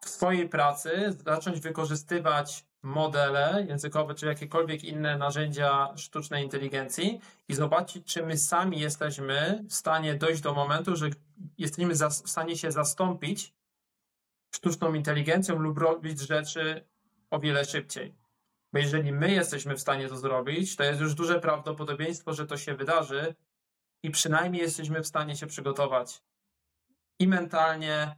w 0.00 0.08
swojej 0.08 0.48
pracy 0.48 1.16
zacząć 1.24 1.60
wykorzystywać 1.60 2.64
modele 2.82 3.64
językowe 3.68 4.14
czy 4.14 4.26
jakiekolwiek 4.26 4.84
inne 4.84 5.18
narzędzia 5.18 5.92
sztucznej 5.96 6.44
inteligencji 6.44 7.20
i 7.48 7.54
zobaczyć, 7.54 8.06
czy 8.06 8.26
my 8.26 8.38
sami 8.38 8.80
jesteśmy 8.80 9.64
w 9.68 9.74
stanie 9.74 10.14
dojść 10.14 10.40
do 10.40 10.54
momentu, 10.54 10.96
że 10.96 11.10
jesteśmy 11.58 11.94
w 11.94 12.30
stanie 12.30 12.56
się 12.56 12.72
zastąpić 12.72 13.54
sztuczną 14.54 14.94
inteligencją 14.94 15.58
lub 15.58 15.78
robić 15.78 16.20
rzeczy 16.20 16.88
o 17.30 17.38
wiele 17.38 17.64
szybciej. 17.64 18.14
Bo 18.72 18.78
jeżeli 18.78 19.12
my 19.12 19.32
jesteśmy 19.32 19.74
w 19.76 19.80
stanie 19.80 20.08
to 20.08 20.16
zrobić, 20.16 20.76
to 20.76 20.84
jest 20.84 21.00
już 21.00 21.14
duże 21.14 21.40
prawdopodobieństwo, 21.40 22.32
że 22.32 22.46
to 22.46 22.56
się 22.56 22.74
wydarzy 22.74 23.34
i 24.02 24.10
przynajmniej 24.10 24.62
jesteśmy 24.62 25.02
w 25.02 25.06
stanie 25.06 25.36
się 25.36 25.46
przygotować 25.46 26.22
i 27.18 27.28
mentalnie, 27.28 28.16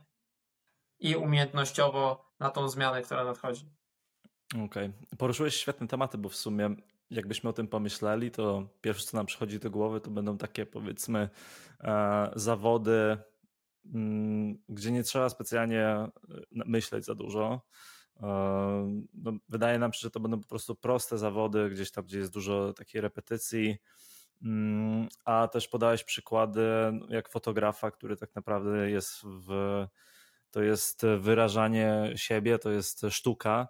i 0.99 1.17
umiejętnościowo 1.17 2.33
na 2.39 2.51
tą 2.51 2.69
zmianę, 2.69 3.03
która 3.03 3.25
nadchodzi. 3.25 3.71
Okej. 4.51 4.65
Okay. 4.67 4.93
Poruszyłeś 5.19 5.57
świetne 5.57 5.87
tematy, 5.87 6.19
bo 6.19 6.29
w 6.29 6.37
sumie 6.37 6.77
jakbyśmy 7.11 7.51
o 7.51 7.53
tym 7.53 7.69
pomyśleli, 7.69 8.31
to 8.31 8.69
pierwsze, 8.81 9.07
co 9.07 9.17
nam 9.17 9.27
przychodzi 9.27 9.59
do 9.59 9.71
głowy, 9.71 10.01
to 10.01 10.11
będą 10.11 10.39
takie 10.39 10.67
powiedzmy 10.67 11.29
e, 11.81 12.31
zawody, 12.37 13.17
mm, 13.95 14.59
gdzie 14.69 14.93
nie 14.93 15.03
trzeba 15.03 15.29
specjalnie 15.29 15.85
e, 15.85 16.11
myśleć 16.51 17.05
za 17.05 17.15
dużo. 17.15 17.61
E, 18.21 18.27
no, 19.15 19.33
wydaje 19.49 19.79
nam 19.79 19.93
się, 19.93 20.01
że 20.01 20.11
to 20.11 20.21
będą 20.21 20.41
po 20.41 20.49
prostu 20.49 20.75
proste 20.75 21.19
zawody, 21.19 21.71
gdzieś 21.71 21.91
tam, 21.91 22.05
gdzie 22.05 22.19
jest 22.19 22.33
dużo 22.33 22.73
takiej 22.73 23.01
repetycji, 23.01 23.77
mm, 24.43 25.09
a 25.25 25.49
też 25.49 25.69
podałeś 25.69 26.05
przykłady 26.05 26.63
jak 27.09 27.29
fotografa, 27.29 27.91
który 27.91 28.17
tak 28.17 28.35
naprawdę 28.35 28.91
jest 28.91 29.21
w 29.25 29.51
to 30.51 30.63
jest 30.63 31.03
wyrażanie 31.19 32.13
siebie, 32.17 32.59
to 32.59 32.71
jest 32.71 33.07
sztuka. 33.11 33.69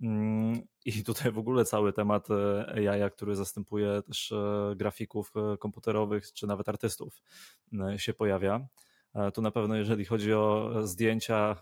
Mm, 0.00 0.60
I 0.84 1.04
tutaj 1.04 1.32
w 1.32 1.38
ogóle 1.38 1.64
cały 1.64 1.92
temat 1.92 2.28
e, 2.30 2.90
AI, 2.90 3.10
który 3.10 3.36
zastępuje 3.36 4.02
też 4.06 4.32
e, 4.32 4.74
grafików 4.76 5.32
e, 5.36 5.56
komputerowych 5.56 6.32
czy 6.32 6.46
nawet 6.46 6.68
artystów 6.68 7.22
się 7.96 8.14
pojawia. 8.14 8.66
Tu 9.34 9.42
na 9.42 9.50
pewno, 9.50 9.76
jeżeli 9.76 10.04
chodzi 10.04 10.32
o 10.32 10.72
zdjęcia 10.82 11.56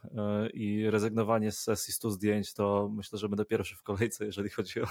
i 0.54 0.90
rezygnowanie 0.90 1.52
z 1.52 1.58
sesji 1.58 1.94
100 1.94 2.10
zdjęć, 2.10 2.54
to 2.54 2.88
myślę, 2.92 3.18
że 3.18 3.28
będę 3.28 3.44
pierwszy 3.44 3.76
w 3.76 3.82
kolejce, 3.82 4.24
jeżeli 4.24 4.50
chodzi 4.50 4.80
o 4.80 4.86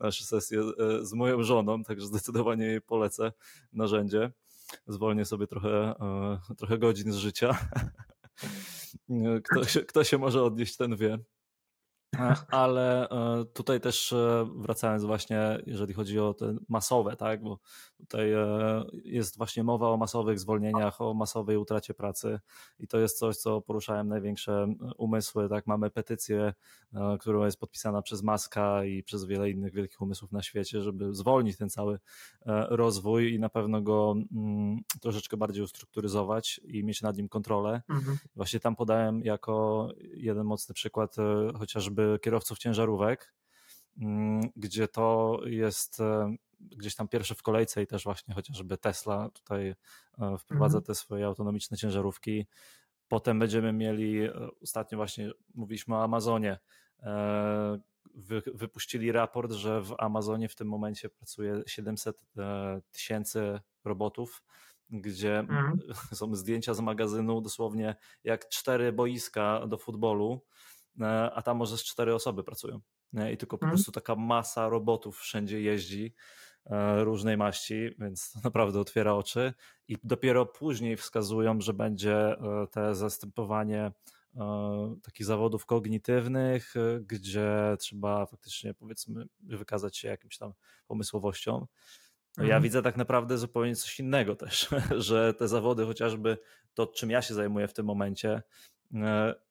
nasze 0.00 0.24
sesje 0.24 0.62
z 1.02 1.12
moją 1.12 1.42
żoną, 1.42 1.84
także 1.84 2.06
zdecydowanie 2.06 2.66
jej 2.66 2.80
polecę 2.80 3.32
narzędzie. 3.72 4.32
Zwolnię 4.86 5.24
sobie 5.24 5.46
trochę, 5.46 5.94
trochę 6.58 6.78
godzin 6.78 7.12
z 7.12 7.16
życia. 7.16 7.58
Kto 9.44 9.64
się, 9.64 9.80
kto 9.80 10.04
się 10.04 10.18
może 10.18 10.42
odnieść, 10.42 10.76
ten 10.76 10.96
wie. 10.96 11.18
E, 12.14 12.34
ale 12.50 13.08
e, 13.08 13.44
tutaj 13.44 13.80
też 13.80 14.12
e, 14.12 14.48
wracając 14.56 15.04
właśnie, 15.04 15.58
jeżeli 15.66 15.94
chodzi 15.94 16.20
o 16.20 16.34
te 16.34 16.56
masowe, 16.68 17.16
tak, 17.16 17.42
bo 17.42 17.58
tutaj 17.98 18.30
jest 19.04 19.36
właśnie 19.36 19.64
mowa 19.64 19.88
o 19.88 19.96
masowych 19.96 20.40
zwolnieniach, 20.40 21.00
o 21.00 21.14
masowej 21.14 21.56
utracie 21.56 21.94
pracy 21.94 22.40
i 22.78 22.86
to 22.86 22.98
jest 22.98 23.18
coś, 23.18 23.36
co 23.36 23.60
poruszałem 23.60 24.08
największe 24.08 24.66
umysły, 24.96 25.48
tak, 25.48 25.66
mamy 25.66 25.90
petycję, 25.90 26.54
która 27.20 27.44
jest 27.44 27.60
podpisana 27.60 28.02
przez 28.02 28.22
Maska 28.22 28.84
i 28.84 29.02
przez 29.02 29.24
wiele 29.24 29.50
innych 29.50 29.72
wielkich 29.72 30.00
umysłów 30.00 30.32
na 30.32 30.42
świecie, 30.42 30.82
żeby 30.82 31.14
zwolnić 31.14 31.56
ten 31.56 31.70
cały 31.70 31.98
rozwój 32.68 33.34
i 33.34 33.38
na 33.38 33.48
pewno 33.48 33.82
go 33.82 34.14
mm, 34.32 34.80
troszeczkę 35.00 35.36
bardziej 35.36 35.64
ustrukturyzować 35.64 36.60
i 36.64 36.84
mieć 36.84 37.02
nad 37.02 37.16
nim 37.16 37.28
kontrolę. 37.28 37.82
Mhm. 37.88 38.18
Właśnie 38.36 38.60
tam 38.60 38.76
podałem 38.76 39.24
jako 39.24 39.88
jeden 40.14 40.46
mocny 40.46 40.74
przykład 40.74 41.16
chociażby 41.58 41.95
kierowców 42.22 42.58
ciężarówek, 42.58 43.34
mm, 43.98 44.40
gdzie 44.56 44.88
to 44.88 45.40
jest 45.44 46.00
e, 46.00 46.36
gdzieś 46.60 46.94
tam 46.94 47.08
pierwsze 47.08 47.34
w 47.34 47.42
kolejce 47.42 47.82
i 47.82 47.86
też 47.86 48.04
właśnie 48.04 48.34
chociażby 48.34 48.78
Tesla 48.78 49.30
tutaj 49.30 49.68
e, 49.68 50.38
wprowadza 50.38 50.78
mhm. 50.78 50.84
te 50.84 50.94
swoje 50.94 51.26
autonomiczne 51.26 51.76
ciężarówki. 51.76 52.46
Potem 53.08 53.38
będziemy 53.38 53.72
mieli, 53.72 54.22
e, 54.22 54.32
ostatnio 54.62 54.98
właśnie 54.98 55.30
mówiliśmy 55.54 55.94
o 55.94 56.02
Amazonie, 56.02 56.58
wy, 58.14 58.42
wypuścili 58.54 59.12
raport, 59.12 59.52
że 59.52 59.80
w 59.80 59.94
Amazonie 59.98 60.48
w 60.48 60.54
tym 60.54 60.68
momencie 60.68 61.08
pracuje 61.08 61.62
700 61.66 62.24
tysięcy 62.92 63.60
robotów, 63.84 64.42
gdzie 64.90 65.38
mhm. 65.38 65.78
są 66.18 66.34
zdjęcia 66.34 66.74
z 66.74 66.80
magazynu 66.80 67.40
dosłownie 67.40 67.96
jak 68.24 68.48
cztery 68.48 68.92
boiska 68.92 69.66
do 69.66 69.78
futbolu 69.78 70.40
a 71.34 71.42
tam 71.42 71.56
może 71.56 71.78
z 71.78 71.84
cztery 71.84 72.14
osoby 72.14 72.44
pracują. 72.44 72.80
Nie? 73.12 73.32
I 73.32 73.36
tylko 73.36 73.58
po 73.58 73.66
mhm. 73.66 73.76
prostu 73.76 73.92
taka 73.92 74.14
masa 74.14 74.68
robotów 74.68 75.18
wszędzie 75.18 75.60
jeździ 75.60 76.14
e, 76.66 77.04
różnej 77.04 77.36
maści, 77.36 77.90
więc 77.98 78.32
to 78.32 78.40
naprawdę 78.44 78.80
otwiera 78.80 79.14
oczy 79.14 79.54
i 79.88 79.96
dopiero 80.04 80.46
później 80.46 80.96
wskazują, 80.96 81.60
że 81.60 81.74
będzie 81.74 82.16
e, 82.16 82.66
te 82.70 82.94
zastępowanie 82.94 83.92
takich 85.02 85.26
zawodów 85.26 85.66
kognitywnych, 85.66 86.74
gdzie 87.00 87.76
trzeba 87.78 88.26
faktycznie 88.26 88.74
powiedzmy 88.74 89.26
wykazać 89.38 89.96
się 89.96 90.08
jakimś 90.08 90.38
tam 90.38 90.52
pomysłowością. 90.86 91.66
Ja 92.36 92.44
mhm. 92.44 92.62
widzę 92.62 92.82
tak 92.82 92.96
naprawdę 92.96 93.38
zupełnie 93.38 93.76
coś 93.76 94.00
innego 94.00 94.36
też, 94.36 94.68
że 95.08 95.34
te 95.34 95.48
zawody, 95.48 95.86
chociażby 95.86 96.38
to, 96.74 96.86
czym 96.86 97.10
ja 97.10 97.22
się 97.22 97.34
zajmuję 97.34 97.68
w 97.68 97.74
tym 97.74 97.86
momencie, 97.86 98.42
E, 98.42 98.75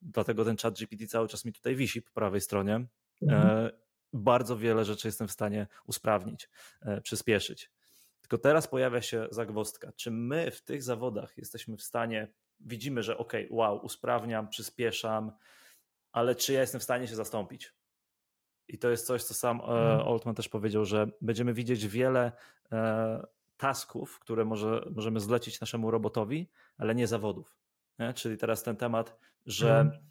dlatego 0.01 0.45
ten 0.45 0.57
chat 0.57 0.79
GPT 0.79 1.07
cały 1.07 1.27
czas 1.27 1.45
mi 1.45 1.53
tutaj 1.53 1.75
wisi 1.75 2.01
po 2.01 2.11
prawej 2.11 2.41
stronie. 2.41 2.73
E, 2.73 2.85
mhm. 3.21 3.71
Bardzo 4.13 4.57
wiele 4.57 4.85
rzeczy 4.85 5.07
jestem 5.07 5.27
w 5.27 5.31
stanie 5.31 5.67
usprawnić, 5.85 6.49
e, 6.81 7.01
przyspieszyć. 7.01 7.71
Tylko 8.21 8.37
teraz 8.37 8.67
pojawia 8.67 9.01
się 9.01 9.27
zagwozdka. 9.31 9.91
Czy 9.95 10.11
my 10.11 10.51
w 10.51 10.61
tych 10.61 10.83
zawodach 10.83 11.37
jesteśmy 11.37 11.77
w 11.77 11.83
stanie, 11.83 12.27
widzimy, 12.59 13.03
że 13.03 13.17
ok, 13.17 13.33
wow, 13.49 13.85
usprawniam, 13.85 14.47
przyspieszam, 14.47 15.31
ale 16.11 16.35
czy 16.35 16.53
ja 16.53 16.61
jestem 16.61 16.81
w 16.81 16.83
stanie 16.83 17.07
się 17.07 17.15
zastąpić? 17.15 17.73
I 18.67 18.77
to 18.77 18.89
jest 18.89 19.07
coś, 19.07 19.23
co 19.23 19.33
sam 19.33 19.61
mhm. 19.61 20.07
Altman 20.07 20.35
też 20.35 20.49
powiedział, 20.49 20.85
że 20.85 21.07
będziemy 21.21 21.53
widzieć 21.53 21.87
wiele 21.87 22.31
tasków, 23.57 24.19
które 24.19 24.45
może, 24.45 24.85
możemy 24.95 25.19
zlecić 25.19 25.61
naszemu 25.61 25.91
robotowi, 25.91 26.49
ale 26.77 26.95
nie 26.95 27.07
zawodów. 27.07 27.54
Nie? 27.99 28.13
Czyli 28.13 28.37
teraz 28.37 28.63
ten 28.63 28.75
temat, 28.75 29.19
że 29.45 29.79
mhm. 29.79 30.03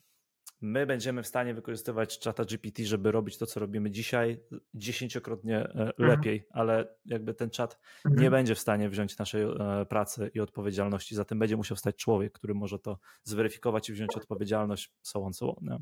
my 0.61 0.87
będziemy 0.87 1.23
w 1.23 1.27
stanie 1.27 1.55
wykorzystywać 1.55 2.19
czata 2.19 2.45
GPT, 2.45 2.85
żeby 2.85 3.13
robić 3.13 3.39
to, 3.39 3.47
co 3.47 3.61
robimy 3.61 3.91
dzisiaj, 3.91 4.41
dziesięciokrotnie 4.75 5.59
e, 5.59 5.69
mhm. 5.69 5.93
lepiej, 5.99 6.47
ale 6.51 6.97
jakby 7.05 7.35
ten 7.35 7.51
czat 7.51 7.79
mhm. 8.05 8.23
nie 8.23 8.31
będzie 8.31 8.55
w 8.55 8.59
stanie 8.59 8.89
wziąć 8.89 9.19
naszej 9.19 9.43
e, 9.43 9.87
pracy 9.87 10.31
i 10.35 10.41
odpowiedzialności. 10.41 11.15
Za 11.15 11.25
tym 11.25 11.39
będzie 11.39 11.57
musiał 11.57 11.77
stać 11.77 11.97
człowiek, 11.97 12.33
który 12.33 12.55
może 12.55 12.79
to 12.79 12.99
zweryfikować 13.23 13.89
i 13.89 13.93
wziąć 13.93 14.17
odpowiedzialność, 14.17 14.93
so 15.03 15.23
on, 15.23 15.33
so 15.33 15.57
on. 15.57 15.65
Nie? 15.65 15.79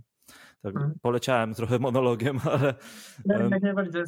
Tak, 0.63 0.75
poleciałem 1.03 1.55
trochę 1.55 1.79
monologiem, 1.79 2.41
ale. 2.53 2.75
Jak 3.25 3.63
najbardziej. 3.63 4.03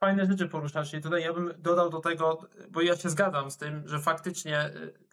Fajne 0.00 0.26
rzeczy 0.26 0.48
poruszasz 0.48 0.94
i 0.94 1.00
tutaj 1.00 1.22
ja 1.22 1.32
bym 1.32 1.52
dodał 1.58 1.90
do 1.90 2.00
tego, 2.00 2.48
bo 2.70 2.80
ja 2.80 2.96
się 2.96 3.10
zgadzam 3.10 3.50
z 3.50 3.56
tym, 3.56 3.88
że 3.88 3.98
faktycznie 3.98 4.66
y, 4.66 5.05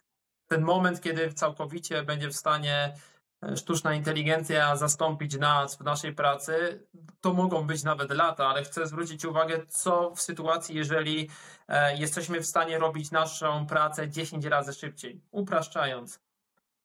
ten 0.48 0.62
moment, 0.62 1.00
kiedy 1.00 1.32
całkowicie 1.32 2.02
będzie 2.02 2.28
w 2.28 2.36
stanie 2.36 2.94
e, 3.42 3.56
sztuczna 3.56 3.94
inteligencja 3.94 4.76
zastąpić 4.76 5.38
nas 5.38 5.76
w 5.76 5.80
naszej 5.80 6.14
pracy, 6.14 6.86
to 7.20 7.32
mogą 7.32 7.66
być 7.66 7.82
nawet 7.82 8.10
lata, 8.10 8.46
ale 8.46 8.64
chcę 8.64 8.86
zwrócić 8.86 9.24
uwagę, 9.24 9.66
co 9.68 10.10
w 10.14 10.20
sytuacji, 10.20 10.76
jeżeli 10.76 11.30
e, 11.68 11.96
jesteśmy 11.96 12.40
w 12.40 12.46
stanie 12.46 12.78
robić 12.78 13.10
naszą 13.10 13.66
pracę 13.66 14.08
10 14.08 14.44
razy 14.44 14.72
szybciej, 14.72 15.20
upraszczając. 15.30 16.20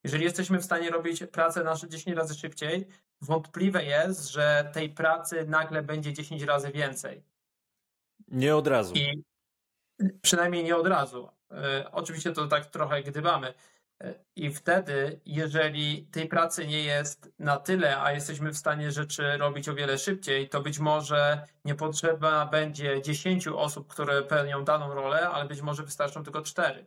Jeżeli 0.04 0.24
jesteśmy 0.24 0.60
w 0.60 0.66
stanie 0.66 0.90
robić 0.90 1.24
pracę 1.32 1.64
nasze 1.64 1.90
10 1.90 2.18
razy 2.18 2.36
szybciej, 2.36 2.88
wątpliwe 3.22 3.86
jest, 3.86 4.30
że 4.30 4.72
tej 4.74 4.90
pracy 4.90 5.46
nagle 5.48 5.84
będzie 5.84 6.14
10 6.14 6.44
razy 6.44 6.72
więcej. 6.72 7.24
Nie 8.28 8.56
od 8.56 8.68
razu. 8.68 8.94
I 8.96 9.24
przynajmniej 10.22 10.64
nie 10.64 10.76
od 10.76 10.88
razu. 10.88 11.30
E, 11.52 11.92
oczywiście 11.92 12.32
to 12.32 12.48
tak 12.48 12.66
trochę 12.66 13.04
gdybamy. 13.04 13.54
E, 14.02 14.14
I 14.36 14.54
wtedy, 14.54 15.20
jeżeli 15.26 16.06
tej 16.06 16.28
pracy 16.28 16.68
nie 16.68 16.84
jest 16.84 17.32
na 17.40 17.58
tyle, 17.58 18.02
a 18.02 18.12
jesteśmy 18.12 18.52
w 18.52 18.58
stanie 18.58 18.92
rzeczy 18.92 19.38
robić 19.38 19.70
o 19.70 19.76
wiele 19.76 19.98
szybciej, 19.98 20.50
to 20.50 20.62
być 20.62 20.80
może 20.80 21.48
nie 21.66 21.76
potrzeba 21.76 22.46
będzie 22.46 23.02
10 23.02 23.48
osób, 23.48 23.88
które 23.88 24.22
pełnią 24.22 24.64
daną 24.64 24.94
rolę, 24.94 25.30
ale 25.30 25.46
być 25.46 25.62
może 25.62 25.84
wystarczą 25.84 26.24
tylko 26.24 26.42
4. 26.42 26.86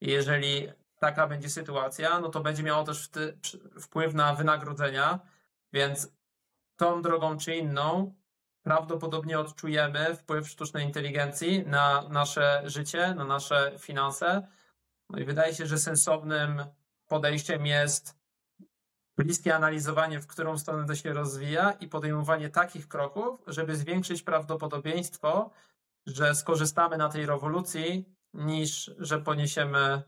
I 0.00 0.10
jeżeli 0.10 0.68
taka 0.98 1.26
będzie 1.26 1.50
sytuacja, 1.50 2.20
no 2.20 2.28
to 2.28 2.40
będzie 2.40 2.62
miało 2.62 2.84
też 2.84 3.10
wpływ 3.80 4.14
na 4.14 4.34
wynagrodzenia, 4.34 5.20
więc 5.72 6.12
tą 6.76 7.02
drogą 7.02 7.38
czy 7.38 7.56
inną 7.56 8.14
prawdopodobnie 8.66 9.38
odczujemy 9.38 10.14
wpływ 10.14 10.48
sztucznej 10.48 10.84
inteligencji 10.84 11.66
na 11.66 12.08
nasze 12.08 12.62
życie, 12.64 13.14
na 13.14 13.24
nasze 13.24 13.72
finanse. 13.78 14.48
No 15.10 15.18
i 15.18 15.24
wydaje 15.24 15.54
się, 15.54 15.66
że 15.66 15.78
sensownym 15.78 16.64
podejściem 17.06 17.66
jest 17.66 18.18
bliskie 19.18 19.54
analizowanie, 19.54 20.20
w 20.20 20.26
którą 20.26 20.58
stronę 20.58 20.86
to 20.86 20.94
się 20.94 21.12
rozwija 21.12 21.72
i 21.72 21.88
podejmowanie 21.88 22.50
takich 22.50 22.88
kroków, 22.88 23.40
żeby 23.46 23.76
zwiększyć 23.76 24.22
prawdopodobieństwo, 24.22 25.50
że 26.06 26.34
skorzystamy 26.34 26.96
na 26.96 27.08
tej 27.08 27.26
rewolucji, 27.26 28.04
niż 28.34 28.90
że 28.98 29.20
poniesiemy 29.20 30.02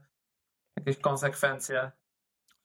jakieś 0.77 0.99
konsekwencje. 0.99 1.91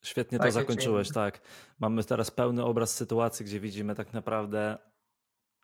Świetnie 0.04 0.40
to 0.40 0.52
zakończyłeś, 0.52 1.12
tak. 1.12 1.42
Mamy 1.80 2.04
teraz 2.04 2.32
pełny 2.32 2.64
obraz 2.64 2.96
sytuacji, 2.96 3.46
gdzie 3.46 3.60
widzimy 3.60 3.96
tak 3.96 4.14
naprawdę 4.14 4.93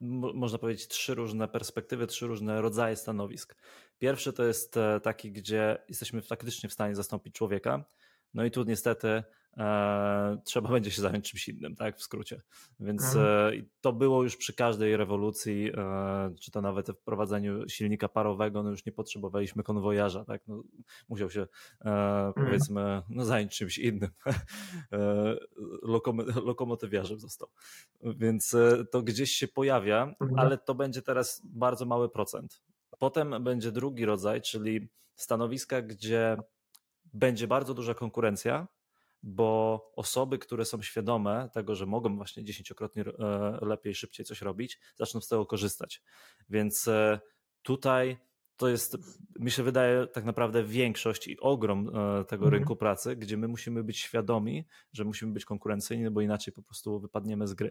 można 0.02 0.58
powiedzieć, 0.58 0.88
trzy 0.88 1.16
różne 1.16 1.48
perspektywy, 1.48 2.08
trzy 2.08 2.28
różne 2.28 2.62
rodzaje 2.62 2.96
stanowisk. 2.96 3.56
Pierwszy 3.98 4.34
to 4.34 4.44
jest 4.44 4.78
e, 4.78 5.00
taki, 5.00 5.32
gdzie 5.32 5.78
jesteśmy 5.90 6.22
faktycznie 6.22 6.70
w 6.70 6.74
stanie 6.74 6.96
zastąpić 6.96 7.36
człowieka. 7.36 7.86
No 8.34 8.46
i 8.46 8.52
tu 8.52 8.64
niestety 8.64 9.24
trzeba 10.44 10.70
będzie 10.76 10.92
się 10.92 11.02
zająć 11.02 11.32
czymś 11.32 11.48
innym, 11.48 11.76
tak, 11.76 11.98
w 11.98 12.02
skrócie. 12.02 12.42
Więc 12.80 13.04
mhm. 13.04 13.54
e, 13.54 13.62
to 13.82 13.94
było 13.94 14.24
już 14.24 14.38
przy 14.38 14.54
każdej 14.54 14.98
rewolucji, 14.98 15.72
e, 15.78 16.34
czy 16.42 16.52
to 16.52 16.62
nawet 16.62 16.92
w 16.92 16.96
wprowadzeniu 16.96 17.70
silnika 17.70 18.10
parowego, 18.10 18.64
no 18.64 18.70
już 18.70 18.86
nie 18.86 18.92
potrzebowaliśmy 18.92 19.64
konwojarza, 19.64 20.26
tak, 20.26 20.42
no, 20.48 20.64
musiał 21.10 21.30
się 21.30 21.42
e, 21.42 21.48
mhm. 21.86 22.34
powiedzmy 22.34 23.02
no, 23.10 23.26
zająć 23.26 23.58
czymś 23.58 23.78
innym. 23.78 24.10
E, 24.92 25.36
lokom 25.84 26.18
lokomotywiarzem 26.46 27.20
został. 27.20 27.48
Więc 28.02 28.56
to 28.92 29.02
gdzieś 29.02 29.32
się 29.32 29.48
pojawia, 29.48 30.16
mhm. 30.22 30.40
ale 30.40 30.58
to 30.58 30.76
będzie 30.76 31.02
teraz 31.02 31.42
bardzo 31.46 31.86
mały 31.86 32.10
procent. 32.10 32.62
Potem 33.00 33.44
będzie 33.44 33.72
drugi 33.72 34.06
rodzaj, 34.06 34.42
czyli 34.42 34.90
stanowiska, 35.16 35.82
gdzie 35.82 36.38
będzie 37.14 37.48
bardzo 37.48 37.74
duża 37.74 37.94
konkurencja, 37.94 38.68
bo 39.24 39.92
osoby, 39.96 40.40
które 40.40 40.66
są 40.66 40.82
świadome 40.82 41.50
tego, 41.54 41.76
że 41.76 41.86
mogą 41.86 42.16
właśnie 42.16 42.44
dziesięciokrotnie 42.44 43.04
e, 43.04 43.58
lepiej, 43.62 43.96
szybciej 43.96 44.26
coś 44.26 44.42
robić, 44.42 44.80
zaczną 44.96 45.22
z 45.22 45.28
tego 45.28 45.46
korzystać. 45.46 46.02
Więc 46.50 46.88
e, 46.88 47.20
tutaj 47.62 48.18
to 48.60 48.70
jest, 48.70 48.98
mi 49.40 49.52
się 49.52 49.64
wydaje, 49.64 50.08
tak 50.08 50.26
naprawdę 50.26 50.64
większość 50.64 51.28
i 51.28 51.40
ogrom 51.40 51.88
e, 51.88 52.26
tego 52.26 52.46
mhm. 52.46 52.54
rynku 52.54 52.76
pracy, 52.76 53.16
gdzie 53.16 53.38
my 53.38 53.48
musimy 53.48 53.84
być 53.84 54.00
świadomi, 54.00 54.66
że 54.94 55.06
musimy 55.06 55.34
być 55.34 55.46
konkurencyjni, 55.46 56.10
bo 56.10 56.22
inaczej 56.22 56.54
po 56.54 56.64
prostu 56.64 57.00
wypadniemy 57.00 57.48
z 57.48 57.54
gry. 57.54 57.70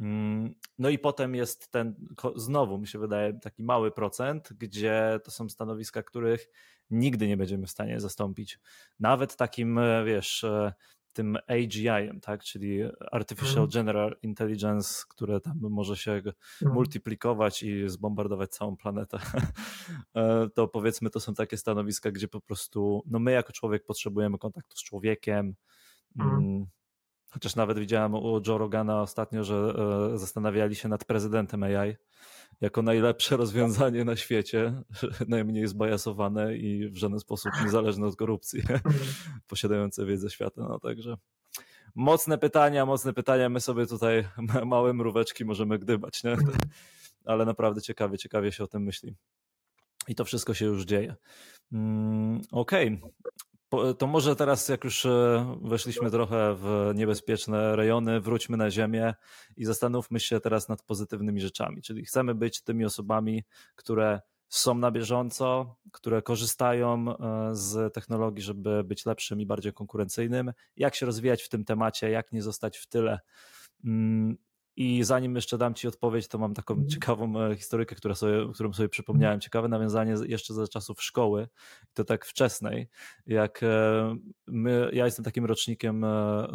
Mm, 0.00 0.54
no 0.78 0.88
i 0.88 0.98
potem 0.98 1.34
jest 1.34 1.70
ten, 1.70 1.94
znowu 2.36 2.78
mi 2.78 2.86
się 2.86 2.98
wydaje, 2.98 3.32
taki 3.32 3.62
mały 3.62 3.90
procent, 3.90 4.52
gdzie 4.52 5.20
to 5.24 5.30
są 5.30 5.48
stanowiska, 5.48 6.02
których 6.02 6.48
nigdy 6.90 7.28
nie 7.28 7.36
będziemy 7.36 7.66
w 7.66 7.70
stanie 7.70 8.00
zastąpić. 8.00 8.58
Nawet 9.00 9.36
takim, 9.36 9.78
e, 9.78 10.04
wiesz, 10.04 10.44
e, 10.44 10.72
tym 11.12 11.38
AGI-em, 11.46 12.20
tak? 12.20 12.42
czyli 12.42 12.80
Artificial 13.12 13.62
mhm. 13.62 13.68
General 13.70 14.16
Intelligence, 14.22 15.04
które 15.08 15.40
tam 15.40 15.58
może 15.60 15.96
się 15.96 16.12
mhm. 16.12 16.34
multiplikować 16.62 17.62
i 17.62 17.88
zbombardować 17.88 18.50
całą 18.50 18.76
planetę. 18.76 19.18
E, 20.14 20.48
to 20.54 20.68
powiedzmy, 20.68 21.10
to 21.10 21.20
są 21.20 21.34
takie 21.34 21.56
stanowiska, 21.56 22.10
gdzie 22.10 22.28
po 22.28 22.40
prostu 22.40 23.02
no 23.06 23.18
my 23.18 23.32
jako 23.32 23.52
człowiek 23.52 23.84
potrzebujemy 23.84 24.38
kontaktu 24.38 24.76
z 24.76 24.82
człowiekiem. 24.82 25.54
Chociaż 27.30 27.56
nawet 27.56 27.78
widziałem 27.78 28.14
u 28.14 28.40
Joe 28.46 28.58
Rogana 28.58 29.02
ostatnio, 29.02 29.44
że 29.44 29.74
zastanawiali 30.14 30.74
się 30.74 30.88
nad 30.88 31.04
prezydentem 31.04 31.62
AI 31.62 31.96
jako 32.60 32.82
najlepsze 32.82 33.36
rozwiązanie 33.36 34.04
na 34.04 34.16
świecie, 34.16 34.82
najmniej 35.28 35.66
zbajasowane 35.66 36.56
i 36.56 36.88
w 36.88 36.96
żaden 36.96 37.20
sposób 37.20 37.52
niezależne 37.64 38.06
od 38.06 38.16
korupcji, 38.16 38.62
posiadające 39.48 40.06
wiedzę 40.06 40.30
świata. 40.30 40.62
No 40.68 40.78
także 40.78 41.16
mocne 41.94 42.38
pytania, 42.38 42.86
mocne 42.86 43.12
pytania. 43.12 43.48
My 43.48 43.60
sobie 43.60 43.86
tutaj 43.86 44.28
małe 44.66 44.92
mróweczki 44.92 45.44
możemy 45.44 45.78
gdybać, 45.78 46.24
nie? 46.24 46.36
ale 47.24 47.44
naprawdę 47.44 47.82
ciekawie, 47.82 48.18
ciekawie 48.18 48.52
się 48.52 48.64
o 48.64 48.66
tym 48.66 48.82
myśli. 48.82 49.14
I 50.08 50.14
to 50.14 50.24
wszystko 50.24 50.54
się 50.54 50.64
już 50.64 50.84
dzieje. 50.84 51.14
Mm, 51.72 52.40
okej, 52.52 53.00
okay 53.02 53.10
to 53.98 54.06
może 54.06 54.36
teraz, 54.36 54.68
jak 54.68 54.84
już 54.84 55.06
e, 55.06 55.56
weszliśmy 55.62 56.10
trochę 56.10 56.54
w 56.54 56.92
niebezpieczne 56.94 57.76
rejony, 57.76 58.20
wróćmy 58.20 58.56
na 58.56 58.70
ziemię 58.70 59.14
i 59.56 59.64
zastanówmy 59.64 60.20
się 60.20 60.40
teraz 60.40 60.68
nad 60.68 60.82
pozytywnymi 60.82 61.40
rzeczami. 61.40 61.82
Czyli 61.82 62.04
chcemy 62.04 62.34
być 62.34 62.62
tymi 62.62 62.84
osobami, 62.84 63.44
które 63.74 64.20
są 64.48 64.74
na 64.74 64.90
bieżąco, 64.90 65.76
które 65.92 66.22
korzystają 66.22 67.16
e, 67.16 67.50
z 67.52 67.94
technologii, 67.94 68.42
żeby 68.42 68.84
być 68.84 69.06
lepszym 69.06 69.40
i 69.40 69.46
bardziej 69.46 69.72
konkurencyjnym. 69.72 70.52
Jak 70.76 70.94
się 70.94 71.06
rozwijać 71.06 71.42
w 71.42 71.48
tym 71.48 71.64
temacie, 71.64 72.10
jak 72.10 72.32
nie 72.32 72.42
zostać 72.42 72.78
w 72.78 72.86
tyle. 72.86 73.18
Mm, 74.80 74.90
i 74.90 75.04
zanim 75.04 75.34
jeszcze 75.34 75.58
dam 75.58 75.74
Ci 75.74 75.88
odpowiedź, 75.88 76.28
to 76.28 76.38
mam 76.38 76.54
taką 76.54 76.74
mhm. 76.74 76.90
ciekawą 76.90 77.40
e, 77.40 77.56
historykę, 77.56 77.94
która 77.94 78.14
sobie, 78.14 78.52
którą 78.54 78.72
sobie 78.72 78.88
przypomniałem. 78.88 79.40
Ciekawe 79.40 79.68
nawiązanie 79.68 80.14
jeszcze 80.26 80.54
ze 80.54 80.68
czasów 80.68 81.02
szkoły, 81.02 81.48
to 81.94 82.04
tak 82.04 82.26
wczesnej, 82.26 82.88
jak 83.26 83.62
e, 83.62 84.16
my, 84.46 84.90
ja 84.92 85.04
jestem 85.04 85.24
takim 85.24 85.44
rocznikiem, 85.44 86.04
e, 86.04 86.48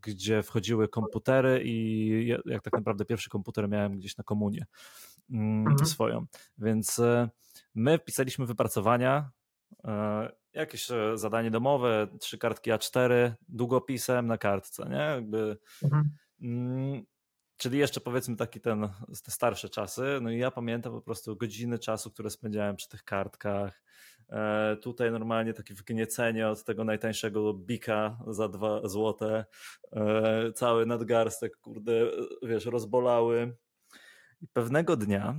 gdzie 0.00 0.42
wchodziły 0.42 0.88
komputery 0.88 1.62
i 1.64 2.28
jak 2.46 2.62
tak 2.62 2.72
naprawdę 2.72 3.04
pierwszy 3.04 3.30
komputer 3.30 3.68
miałem 3.68 3.98
gdzieś 3.98 4.16
na 4.16 4.24
komunie 4.24 4.66
mm, 5.30 5.66
mhm. 5.66 5.88
swoją. 5.88 6.26
Więc 6.58 7.00
my 7.74 7.98
pisaliśmy 7.98 8.46
wypracowania, 8.46 9.30
jakieś 10.52 10.88
zadanie 11.14 11.50
domowe, 11.50 12.06
trzy 12.20 12.38
kartki 12.38 12.70
A4, 12.70 13.32
długopisem 13.48 14.26
na 14.26 14.38
kartce, 14.38 14.88
nie? 14.88 14.96
Jakby... 14.96 15.58
Mhm. 15.82 16.10
Czyli 17.56 17.78
jeszcze 17.78 18.00
powiedzmy 18.00 18.36
taki 18.36 18.60
ten, 18.60 18.88
te 19.24 19.30
starsze 19.30 19.68
czasy. 19.68 20.18
No 20.22 20.30
i 20.30 20.38
ja 20.38 20.50
pamiętam 20.50 20.92
po 20.92 21.00
prostu 21.00 21.36
godziny 21.36 21.78
czasu, 21.78 22.10
które 22.10 22.30
spędzałem 22.30 22.76
przy 22.76 22.88
tych 22.88 23.04
kartkach. 23.04 23.82
E, 24.28 24.76
tutaj 24.76 25.10
normalnie 25.10 25.54
takie 25.54 25.74
wgniecenie 25.74 26.48
od 26.48 26.64
tego 26.64 26.84
najtańszego 26.84 27.54
bika 27.54 28.18
za 28.26 28.48
dwa 28.48 28.88
złote. 28.88 29.44
E, 29.92 30.52
cały 30.52 30.86
nadgarstek, 30.86 31.56
kurde, 31.56 31.92
wiesz, 32.42 32.66
rozbolały. 32.66 33.56
I 34.42 34.48
pewnego 34.48 34.96
dnia 34.96 35.34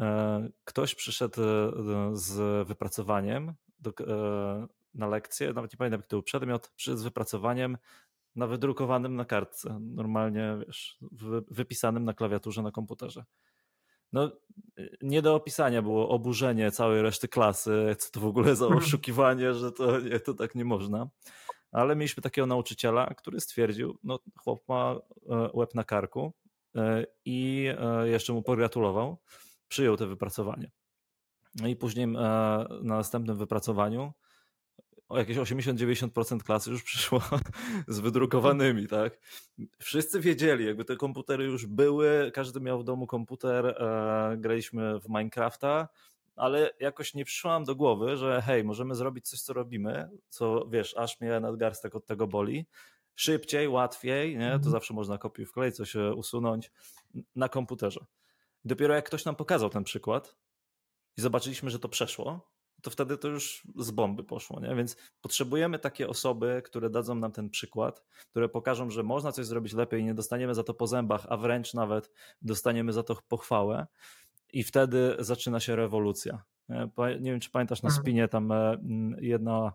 e, 0.00 0.48
ktoś 0.64 0.94
przyszedł 0.94 1.42
e, 1.42 1.70
z 2.12 2.66
wypracowaniem 2.68 3.54
do, 3.78 3.90
e, 3.90 4.66
na 4.94 5.06
lekcję, 5.06 5.52
nawet 5.52 5.72
nie 5.72 5.76
pamiętam, 5.76 6.00
jak 6.00 6.06
to 6.06 6.16
był 6.16 6.22
przedmiot, 6.22 6.72
z 6.94 7.02
wypracowaniem 7.02 7.78
na 8.36 8.46
wydrukowanym 8.46 9.16
na 9.16 9.24
kartce, 9.24 9.80
normalnie 9.80 10.56
wiesz, 10.66 10.98
wypisanym 11.50 12.04
na 12.04 12.14
klawiaturze 12.14 12.62
na 12.62 12.70
komputerze. 12.70 13.24
No, 14.12 14.30
nie 15.02 15.22
do 15.22 15.34
opisania 15.34 15.82
było 15.82 16.08
oburzenie 16.08 16.70
całej 16.70 17.02
reszty 17.02 17.28
klasy, 17.28 17.96
co 17.98 18.10
to 18.10 18.20
w 18.20 18.26
ogóle 18.26 18.56
za 18.56 18.64
mhm. 18.64 18.82
oszukiwanie, 18.82 19.54
że 19.54 19.72
to, 19.72 20.00
nie, 20.00 20.20
to 20.20 20.34
tak 20.34 20.54
nie 20.54 20.64
można. 20.64 21.08
Ale 21.72 21.96
mieliśmy 21.96 22.22
takiego 22.22 22.46
nauczyciela, 22.46 23.06
który 23.06 23.40
stwierdził, 23.40 23.98
no 24.04 24.18
chłop 24.38 24.68
ma 24.68 24.96
e, 25.30 25.50
łeb 25.54 25.74
na 25.74 25.84
karku 25.84 26.32
e, 26.76 27.06
i 27.24 27.68
e, 27.78 28.08
jeszcze 28.08 28.32
mu 28.32 28.42
pogratulował, 28.42 29.18
przyjął 29.68 29.96
to 29.96 30.06
wypracowanie. 30.06 30.70
No 31.60 31.68
i 31.68 31.76
później 31.76 32.06
na 32.06 32.66
następnym 32.82 33.36
wypracowaniu 33.36 34.12
o 35.12 35.18
jakieś 35.18 35.36
80-90% 35.36 36.42
klasy 36.42 36.70
już 36.70 36.82
przyszło 36.82 37.22
z 37.88 38.00
wydrukowanymi, 38.00 38.86
tak? 38.88 39.18
Wszyscy 39.78 40.20
wiedzieli, 40.20 40.66
jakby 40.66 40.84
te 40.84 40.96
komputery 40.96 41.44
już 41.44 41.66
były, 41.66 42.30
każdy 42.34 42.60
miał 42.60 42.78
w 42.78 42.84
domu 42.84 43.06
komputer, 43.06 43.66
e, 43.66 44.36
graliśmy 44.38 45.00
w 45.00 45.08
Minecrafta, 45.08 45.88
ale 46.36 46.70
jakoś 46.80 47.14
nie 47.14 47.24
przyszło 47.24 47.50
nam 47.50 47.64
do 47.64 47.74
głowy, 47.74 48.16
że 48.16 48.42
hej, 48.42 48.64
możemy 48.64 48.94
zrobić 48.94 49.28
coś, 49.28 49.40
co 49.40 49.52
robimy, 49.52 50.10
co 50.28 50.66
wiesz, 50.66 50.96
aż 50.96 51.20
mnie 51.20 51.40
nadgarstek 51.40 51.94
od 51.94 52.06
tego 52.06 52.26
boli, 52.26 52.66
szybciej, 53.14 53.68
łatwiej, 53.68 54.38
nie? 54.38 54.50
to 54.50 54.54
mhm. 54.54 54.72
zawsze 54.72 54.94
można 54.94 55.18
kopiuj 55.18 55.46
wkleić, 55.46 55.76
coś 55.76 55.94
usunąć 55.94 56.70
na 57.36 57.48
komputerze. 57.48 58.04
Dopiero 58.64 58.94
jak 58.94 59.06
ktoś 59.06 59.24
nam 59.24 59.36
pokazał 59.36 59.70
ten 59.70 59.84
przykład 59.84 60.36
i 61.16 61.20
zobaczyliśmy, 61.20 61.70
że 61.70 61.78
to 61.78 61.88
przeszło, 61.88 62.51
to 62.82 62.90
wtedy 62.90 63.18
to 63.18 63.28
już 63.28 63.62
z 63.76 63.90
bomby 63.90 64.24
poszło, 64.24 64.60
nie? 64.60 64.74
Więc 64.74 64.96
potrzebujemy 65.20 65.78
takie 65.78 66.08
osoby, 66.08 66.62
które 66.64 66.90
dadzą 66.90 67.14
nam 67.14 67.32
ten 67.32 67.50
przykład, 67.50 68.04
które 68.30 68.48
pokażą, 68.48 68.90
że 68.90 69.02
można 69.02 69.32
coś 69.32 69.46
zrobić 69.46 69.72
lepiej 69.72 70.00
i 70.00 70.04
nie 70.04 70.14
dostaniemy 70.14 70.54
za 70.54 70.64
to 70.64 70.74
po 70.74 70.86
zębach, 70.86 71.26
a 71.28 71.36
wręcz 71.36 71.74
nawet 71.74 72.10
dostaniemy 72.42 72.92
za 72.92 73.02
to 73.02 73.16
pochwałę 73.28 73.86
i 74.52 74.62
wtedy 74.62 75.16
zaczyna 75.18 75.60
się 75.60 75.76
rewolucja. 75.76 76.42
Nie 77.20 77.30
wiem, 77.30 77.40
czy 77.40 77.50
pamiętasz 77.50 77.82
na 77.82 77.88
mhm. 77.88 78.02
spinie 78.02 78.28
tam 78.28 78.52
e, 78.52 78.76
jedna, 79.20 79.72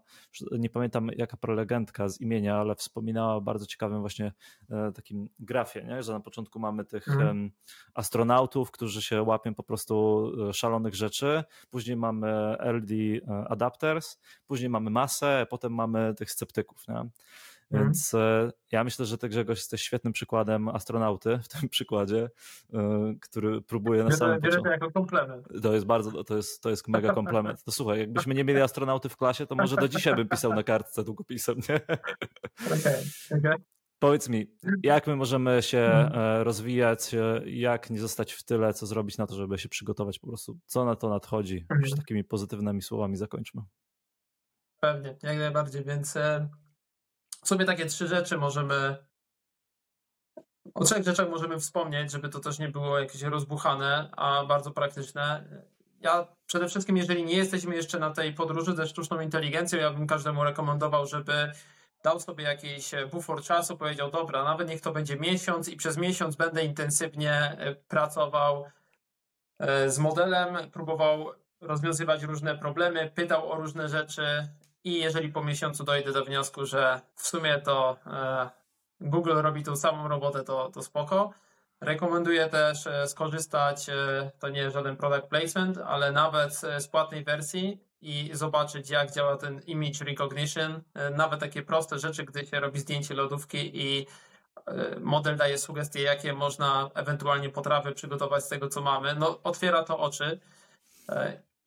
nie 0.51 0.69
pamiętam 0.69 1.09
jaka 1.17 1.37
prelegentka 1.37 2.09
z 2.09 2.21
imienia, 2.21 2.57
ale 2.57 2.75
wspominała 2.75 3.35
o 3.35 3.41
bardzo 3.41 3.65
ciekawym 3.65 3.99
właśnie 3.99 4.33
e, 4.69 4.91
takim 4.91 5.29
grafie, 5.39 5.83
nie? 5.83 6.03
że 6.03 6.13
na 6.13 6.19
początku 6.19 6.59
mamy 6.59 6.85
tych 6.85 7.07
mhm. 7.07 7.51
astronautów, 7.93 8.71
którzy 8.71 9.01
się 9.01 9.21
łapią 9.21 9.53
po 9.53 9.63
prostu 9.63 10.25
e, 10.49 10.53
szalonych 10.53 10.95
rzeczy, 10.95 11.43
później 11.69 11.97
mamy 11.97 12.57
LD 12.59 12.93
adapters, 13.49 14.19
później 14.47 14.69
mamy 14.69 14.89
masę, 14.89 15.47
potem 15.49 15.73
mamy 15.73 16.13
tych 16.17 16.31
sceptyków. 16.31 16.87
Nie? 16.87 17.09
Mhm. 17.71 17.85
Więc 17.85 18.13
mhm. 18.13 18.51
ja 18.71 18.83
myślę, 18.83 19.05
że 19.05 19.17
ty 19.17 19.29
Grzegorz 19.29 19.57
jesteś 19.57 19.81
świetnym 19.81 20.13
przykładem 20.13 20.67
astronauty 20.67 21.39
w 21.43 21.47
tym 21.47 21.69
przykładzie, 21.75 22.29
e, 22.73 23.13
który 23.21 23.61
próbuje 23.61 24.03
na 24.03 24.11
samym 24.11 24.41
początku. 24.41 24.63
to 24.63 24.69
jako 24.69 24.91
komplement. 24.91 25.47
To 25.63 25.73
jest 25.73 25.85
bardzo, 25.85 26.23
to 26.23 26.35
jest, 26.35 26.61
to 26.61 26.69
jest 26.69 26.87
mega 26.87 27.13
komplement. 27.13 27.63
To 27.63 27.71
słuchaj, 27.71 27.99
jakbyśmy 27.99 28.33
nie 28.33 28.43
mieli 28.43 28.61
astronauty 28.61 29.09
w 29.09 29.17
klasie, 29.17 29.47
to 29.47 29.55
może 29.55 29.75
do 29.75 29.87
dzisiaj 29.87 30.15
bym 30.15 30.27
pisał 30.27 30.53
na 30.53 30.63
kartce 30.63 31.03
długopisem, 31.03 31.57
nie? 31.69 31.75
Okej, 32.79 32.95
okay, 33.31 33.39
okay. 33.39 33.57
Powiedz 33.99 34.29
mi, 34.29 34.51
jak 34.83 35.07
my 35.07 35.15
możemy 35.15 35.61
się 35.61 35.79
mhm. 35.79 36.21
e, 36.21 36.43
rozwijać, 36.43 37.15
jak 37.45 37.89
nie 37.89 37.99
zostać 37.99 38.33
w 38.33 38.43
tyle, 38.43 38.73
co 38.73 38.85
zrobić 38.85 39.17
na 39.17 39.27
to, 39.27 39.35
żeby 39.35 39.57
się 39.57 39.69
przygotować 39.69 40.19
po 40.19 40.27
prostu, 40.27 40.59
co 40.65 40.85
na 40.85 40.95
to 40.95 41.09
nadchodzi? 41.09 41.65
Już 41.81 41.91
takimi 41.91 42.23
pozytywnymi 42.23 42.81
słowami 42.81 43.15
zakończmy. 43.15 43.61
Pewnie, 44.79 45.17
jak 45.23 45.37
najbardziej, 45.37 45.83
więc 45.83 46.17
w 47.43 47.47
sobie 47.47 47.65
takie 47.65 47.85
trzy 47.85 48.07
rzeczy 48.07 48.37
możemy. 48.37 48.97
O 50.73 50.83
trzech 50.83 51.03
rzeczach 51.03 51.29
możemy 51.29 51.59
wspomnieć, 51.59 52.11
żeby 52.11 52.29
to 52.29 52.39
też 52.39 52.59
nie 52.59 52.69
było 52.69 52.99
jakieś 52.99 53.21
rozbuchane, 53.21 54.09
a 54.17 54.45
bardzo 54.45 54.71
praktyczne. 54.71 55.43
Ja 56.01 56.27
przede 56.45 56.67
wszystkim, 56.67 56.97
jeżeli 56.97 57.25
nie 57.25 57.37
jesteśmy 57.37 57.75
jeszcze 57.75 57.99
na 57.99 58.09
tej 58.11 58.33
podróży 58.33 58.75
ze 58.75 58.87
sztuczną 58.87 59.19
inteligencją, 59.19 59.79
ja 59.79 59.93
bym 59.93 60.07
każdemu 60.07 60.43
rekomendował, 60.43 61.05
żeby 61.05 61.51
dał 62.03 62.19
sobie 62.19 62.43
jakiś 62.43 62.91
bufor 63.11 63.41
czasu, 63.41 63.77
powiedział: 63.77 64.11
Dobra, 64.11 64.43
nawet 64.43 64.69
niech 64.69 64.81
to 64.81 64.91
będzie 64.91 65.15
miesiąc, 65.15 65.69
i 65.69 65.77
przez 65.77 65.97
miesiąc 65.97 66.35
będę 66.35 66.65
intensywnie 66.65 67.33
e, 67.33 67.75
pracował 67.75 68.65
e, 69.59 69.89
z 69.89 69.99
modelem, 69.99 70.71
próbował 70.71 71.33
rozwiązywać 71.61 72.23
różne 72.23 72.57
problemy, 72.57 73.11
pytał 73.15 73.51
o 73.51 73.55
różne 73.55 73.89
rzeczy, 73.89 74.47
i 74.87 74.99
jeżeli 74.99 75.29
po 75.29 75.43
miesiącu 75.43 75.83
dojdę 75.83 76.11
do 76.11 76.25
wniosku, 76.25 76.65
że 76.65 77.01
w 77.15 77.27
sumie 77.27 77.61
to 77.61 77.97
e, 78.05 78.49
Google 79.01 79.33
robi 79.33 79.63
tą 79.63 79.75
samą 79.75 80.07
robotę, 80.07 80.43
to, 80.43 80.69
to 80.69 80.83
spoko. 80.83 81.33
Rekomenduję 81.81 82.49
też 82.49 82.87
e, 82.87 83.07
skorzystać, 83.07 83.89
e, 83.89 84.31
to 84.39 84.49
nie 84.49 84.71
żaden 84.71 84.97
product 84.97 85.27
placement, 85.27 85.77
ale 85.77 86.11
nawet 86.11 86.53
z 86.77 86.87
płatnej 86.87 87.23
wersji 87.23 87.81
i 88.01 88.29
zobaczyć, 88.33 88.89
jak 88.89 89.11
działa 89.11 89.37
ten 89.37 89.61
image 89.61 90.05
recognition. 90.05 90.81
Nawet 91.15 91.39
takie 91.39 91.63
proste 91.63 91.99
rzeczy, 91.99 92.23
gdy 92.23 92.45
się 92.45 92.59
robi 92.59 92.79
zdjęcie 92.79 93.13
lodówki 93.13 93.71
i 93.73 94.07
model 94.99 95.37
daje 95.37 95.57
sugestie, 95.57 96.01
jakie 96.01 96.33
można 96.33 96.89
ewentualnie 96.93 97.49
potrawy 97.49 97.91
przygotować 97.91 98.43
z 98.43 98.49
tego, 98.49 98.67
co 98.67 98.81
mamy. 98.81 99.15
No, 99.15 99.39
otwiera 99.43 99.83
to 99.83 99.99
oczy 99.99 100.39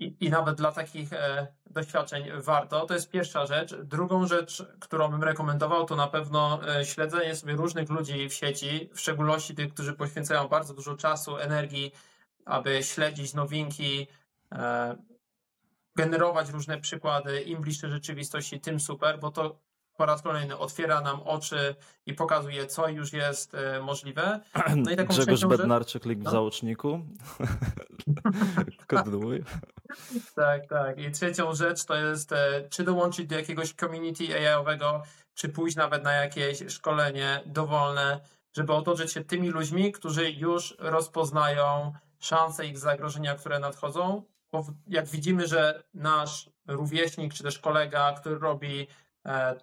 i, 0.00 0.16
i 0.20 0.30
nawet 0.30 0.56
dla 0.56 0.72
takich 0.72 1.12
e, 1.12 1.46
doświadczeń 1.70 2.24
warto. 2.34 2.86
To 2.86 2.94
jest 2.94 3.10
pierwsza 3.10 3.46
rzecz. 3.46 3.74
Drugą 3.74 4.26
rzecz, 4.26 4.66
którą 4.80 5.08
bym 5.08 5.22
rekomendował, 5.24 5.86
to 5.86 5.96
na 5.96 6.06
pewno 6.06 6.60
e, 6.78 6.84
śledzenie 6.84 7.36
sobie 7.36 7.52
różnych 7.52 7.90
ludzi 7.90 8.28
w 8.28 8.34
sieci, 8.34 8.90
w 8.94 9.00
szczególności 9.00 9.54
tych, 9.54 9.74
którzy 9.74 9.92
poświęcają 9.92 10.48
bardzo 10.48 10.74
dużo 10.74 10.96
czasu, 10.96 11.36
energii, 11.36 11.92
aby 12.44 12.82
śledzić 12.82 13.34
nowinki, 13.34 14.06
e, 14.52 14.96
generować 15.96 16.50
różne 16.50 16.80
przykłady. 16.80 17.40
Im 17.40 17.60
bliższe 17.60 17.90
rzeczywistości, 17.90 18.60
tym 18.60 18.80
super, 18.80 19.18
bo 19.18 19.30
to 19.30 19.58
po 20.00 20.06
raz 20.06 20.22
kolejny 20.22 20.58
otwiera 20.58 21.00
nam 21.00 21.22
oczy 21.22 21.74
i 22.06 22.14
pokazuje, 22.14 22.66
co 22.66 22.88
już 22.88 23.12
jest 23.12 23.54
e, 23.54 23.80
możliwe. 23.80 24.40
No 24.76 24.90
i 24.90 24.96
taką 24.96 25.14
Grzegorz 25.14 25.44
Bednarczyk, 25.44 26.04
link 26.04 26.20
w 26.20 26.24
no. 26.24 26.30
załączniku. 26.30 27.00
Kontynuuj. 28.86 29.44
tak, 30.34 30.66
tak. 30.66 30.98
I 30.98 31.10
trzecią 31.10 31.54
rzecz 31.54 31.84
to 31.84 31.94
jest, 31.94 32.32
e, 32.32 32.68
czy 32.70 32.84
dołączyć 32.84 33.26
do 33.26 33.36
jakiegoś 33.36 33.72
community 33.72 34.34
AI-owego, 34.34 35.02
czy 35.34 35.48
pójść 35.48 35.76
nawet 35.76 36.04
na 36.04 36.12
jakieś 36.12 36.72
szkolenie 36.72 37.42
dowolne, 37.46 38.20
żeby 38.56 38.72
otoczyć 38.72 39.12
się 39.12 39.24
tymi 39.24 39.50
ludźmi, 39.50 39.92
którzy 39.92 40.30
już 40.30 40.76
rozpoznają 40.78 41.92
szanse 42.20 42.66
i 42.66 42.76
zagrożenia, 42.76 43.34
które 43.34 43.58
nadchodzą. 43.58 44.22
Bo 44.52 44.66
jak 44.86 45.06
widzimy, 45.06 45.46
że 45.46 45.82
nasz 45.94 46.50
rówieśnik, 46.66 47.34
czy 47.34 47.42
też 47.42 47.58
kolega, 47.58 48.12
który 48.12 48.38
robi 48.38 48.86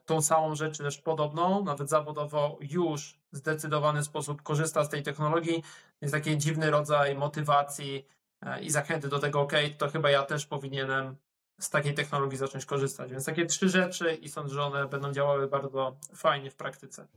tą 0.05 0.21
samą 0.21 0.55
rzecz, 0.55 0.77
też 0.77 0.97
podobną, 0.97 1.63
nawet 1.63 1.89
zawodowo 1.89 2.57
już 2.61 3.19
w 3.31 3.37
zdecydowany 3.37 4.03
sposób 4.03 4.41
korzysta 4.41 4.83
z 4.83 4.89
tej 4.89 5.03
technologii. 5.03 5.63
Jest 6.01 6.13
taki 6.13 6.37
dziwny 6.37 6.71
rodzaj 6.71 7.15
motywacji 7.15 8.07
e, 8.41 8.61
i 8.61 8.69
zachęty 8.69 9.07
do 9.07 9.19
tego, 9.19 9.41
ok, 9.41 9.53
to 9.77 9.89
chyba 9.89 10.09
ja 10.09 10.23
też 10.23 10.45
powinienem 10.45 11.15
z 11.59 11.69
takiej 11.69 11.93
technologii 11.93 12.37
zacząć 12.37 12.65
korzystać. 12.65 13.11
Więc 13.11 13.25
takie 13.25 13.45
trzy 13.45 13.69
rzeczy 13.69 14.13
i 14.13 14.29
sądzę, 14.29 14.55
że 14.55 14.63
one 14.63 14.87
będą 14.87 15.11
działały 15.11 15.47
bardzo 15.47 15.97
fajnie 16.15 16.51
w 16.51 16.55
praktyce. 16.55 17.07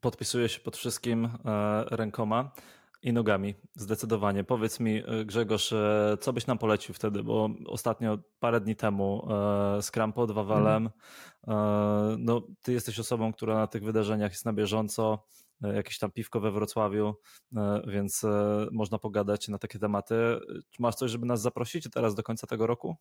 Podpisuję 0.00 0.48
się 0.48 0.60
pod 0.60 0.76
wszystkim 0.76 1.24
e, 1.24 1.84
rękoma 1.90 2.50
i 3.02 3.12
nogami, 3.12 3.54
zdecydowanie. 3.74 4.44
Powiedz 4.44 4.80
mi, 4.80 5.02
e, 5.06 5.24
Grzegorz, 5.24 5.72
e, 5.72 6.16
co 6.20 6.32
byś 6.32 6.46
nam 6.46 6.58
polecił 6.58 6.94
wtedy, 6.94 7.22
bo 7.22 7.48
ostatnio, 7.66 8.18
parę 8.40 8.60
dni 8.60 8.76
temu 8.76 9.28
e, 9.30 9.92
Kram 9.92 10.12
pod 10.12 10.32
Wawelem, 10.32 10.90
mm. 11.46 12.24
no, 12.24 12.42
ty 12.62 12.72
jesteś 12.72 12.98
osobą, 12.98 13.32
która 13.32 13.54
na 13.54 13.66
tych 13.66 13.84
wydarzeniach 13.84 14.32
jest 14.32 14.44
na 14.44 14.52
bieżąco, 14.52 15.26
jakieś 15.60 15.98
tam 15.98 16.10
piwko 16.10 16.40
we 16.40 16.50
Wrocławiu, 16.50 17.14
więc 17.86 18.26
można 18.72 18.98
pogadać 18.98 19.48
na 19.48 19.58
takie 19.58 19.78
tematy. 19.78 20.14
Czy 20.70 20.82
masz 20.82 20.94
coś, 20.94 21.10
żeby 21.10 21.26
nas 21.26 21.40
zaprosić 21.40 21.88
teraz 21.92 22.14
do 22.14 22.22
końca 22.22 22.46
tego 22.46 22.66
roku? 22.66 22.96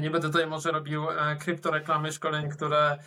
Nie 0.00 0.10
będę 0.10 0.28
tutaj 0.28 0.46
może 0.46 0.70
robił 0.72 1.02
kryptoreklamy 1.40 2.12
szkoleń, 2.12 2.48
które 2.48 2.98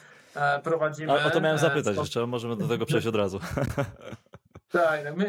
prowadzimy. 0.64 1.22
A, 1.24 1.26
o 1.26 1.30
to 1.30 1.42
miałem 1.42 1.58
zapytać 1.58 1.98
jeszcze, 1.98 2.28
możemy 2.28 2.56
do 2.56 2.68
tego 2.68 2.86
przejść 2.86 3.08
od 3.08 3.16
razu. 3.16 3.40
Tak, 4.70 5.18
my 5.18 5.26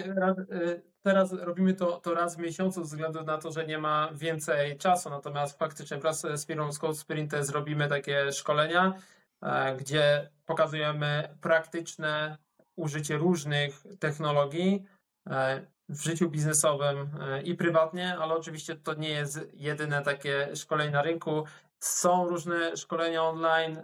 y, 0.52 0.82
teraz 1.02 1.32
robimy 1.32 1.74
to, 1.74 2.00
to 2.00 2.14
raz 2.14 2.36
w 2.36 2.38
miesiącu 2.38 2.84
ze 2.84 2.90
względu 2.90 3.22
na 3.22 3.38
to, 3.38 3.52
że 3.52 3.66
nie 3.66 3.78
ma 3.78 4.10
więcej 4.12 4.78
czasu, 4.78 5.10
natomiast 5.10 5.58
faktycznie 5.58 5.98
wraz 5.98 6.20
z 6.20 6.46
firmą 6.46 6.72
Scott 6.72 6.98
Sprint 6.98 7.32
zrobimy 7.40 7.88
takie 7.88 8.32
szkolenia, 8.32 8.94
e, 9.42 9.76
gdzie 9.76 10.30
pokazujemy 10.46 11.36
praktyczne 11.40 12.36
użycie 12.76 13.16
różnych 13.16 13.82
technologii 13.98 14.84
e, 15.30 15.66
w 15.88 16.02
życiu 16.02 16.30
biznesowym 16.30 17.10
e, 17.20 17.42
i 17.42 17.54
prywatnie, 17.54 18.18
ale 18.18 18.34
oczywiście 18.34 18.76
to 18.76 18.94
nie 18.94 19.10
jest 19.10 19.40
jedyne 19.54 20.02
takie 20.02 20.56
szkolenie 20.56 20.90
na 20.90 21.02
rynku. 21.02 21.44
Są 21.82 22.28
różne 22.28 22.76
szkolenia 22.76 23.22
online, 23.22 23.82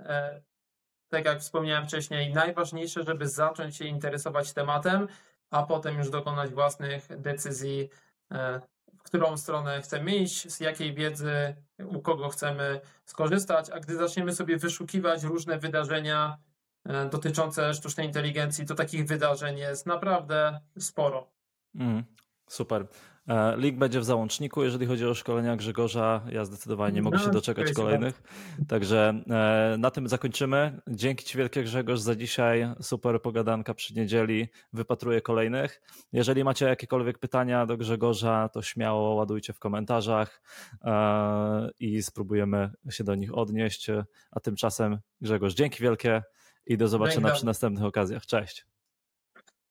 tak 1.08 1.24
jak 1.24 1.40
wspomniałem 1.40 1.86
wcześniej, 1.86 2.32
najważniejsze, 2.32 3.02
żeby 3.02 3.28
zacząć 3.28 3.76
się 3.76 3.84
interesować 3.84 4.52
tematem, 4.52 5.08
a 5.50 5.62
potem 5.62 5.98
już 5.98 6.10
dokonać 6.10 6.50
własnych 6.50 7.20
decyzji, 7.20 7.88
e, 8.32 8.60
w 8.98 9.02
którą 9.02 9.36
stronę 9.36 9.82
chcemy 9.82 10.16
iść, 10.16 10.52
z 10.52 10.60
jakiej 10.60 10.94
wiedzy, 10.94 11.56
u 11.78 12.00
kogo 12.00 12.28
chcemy 12.28 12.80
skorzystać, 13.04 13.70
a 13.70 13.80
gdy 13.80 13.96
zaczniemy 13.96 14.32
sobie 14.32 14.56
wyszukiwać 14.56 15.22
różne 15.22 15.58
wydarzenia 15.58 16.38
e, 16.84 17.08
dotyczące 17.08 17.74
sztucznej 17.74 18.06
inteligencji, 18.06 18.66
to 18.66 18.74
takich 18.74 19.06
wydarzeń 19.06 19.58
jest 19.58 19.86
naprawdę 19.86 20.60
sporo. 20.78 21.30
Mm. 21.74 22.04
Super. 22.48 22.86
E, 23.28 23.56
link 23.56 23.78
będzie 23.78 24.00
w 24.00 24.04
załączniku, 24.04 24.64
jeżeli 24.64 24.86
chodzi 24.86 25.06
o 25.06 25.14
szkolenia 25.14 25.56
Grzegorza. 25.56 26.20
Ja 26.32 26.44
zdecydowanie 26.44 26.94
nie 26.94 27.02
mogę 27.02 27.18
No, 27.18 27.24
się 27.24 27.30
doczekać 27.30 27.72
kolejnych. 27.72 28.22
Także 28.68 29.22
e, 29.30 29.76
na 29.78 29.90
tym 29.90 30.08
zakończymy. 30.08 30.80
Dzięki 30.88 31.24
Ci 31.24 31.38
wielkie 31.38 31.62
Grzegorz 31.62 32.00
za 32.00 32.16
dzisiaj. 32.16 32.68
Super 32.80 33.22
pogadanka 33.22 33.74
przy 33.74 33.94
niedzieli. 33.94 34.48
Wypatruję 34.72 35.20
kolejnych. 35.20 35.82
Jeżeli 36.12 36.44
macie 36.44 36.66
jakiekolwiek 36.66 37.18
pytania 37.18 37.66
do 37.66 37.76
Grzegorza, 37.76 38.48
to 38.48 38.62
śmiało 38.62 39.14
ładujcie 39.14 39.52
w 39.52 39.58
komentarzach 39.58 40.42
e, 40.84 41.70
i 41.80 42.02
spróbujemy 42.02 42.70
się 42.90 43.04
do 43.04 43.14
nich 43.14 43.34
odnieść. 43.38 43.86
A 44.30 44.40
tymczasem 44.40 44.98
Grzegorz, 45.20 45.54
dzięki 45.54 45.82
wielkie 45.82 46.22
i 46.66 46.76
do 46.76 46.88
zobaczenia 46.88 47.26
Dzięki, 47.26 47.36
przy 47.36 47.46
następnych 47.46 47.84
okazjach. 47.84 48.26
Cześć. 48.26 48.66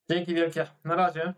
Dzięki 0.09 0.33
wielkie. 0.35 0.67
Na 0.83 0.95
razie. 0.95 1.33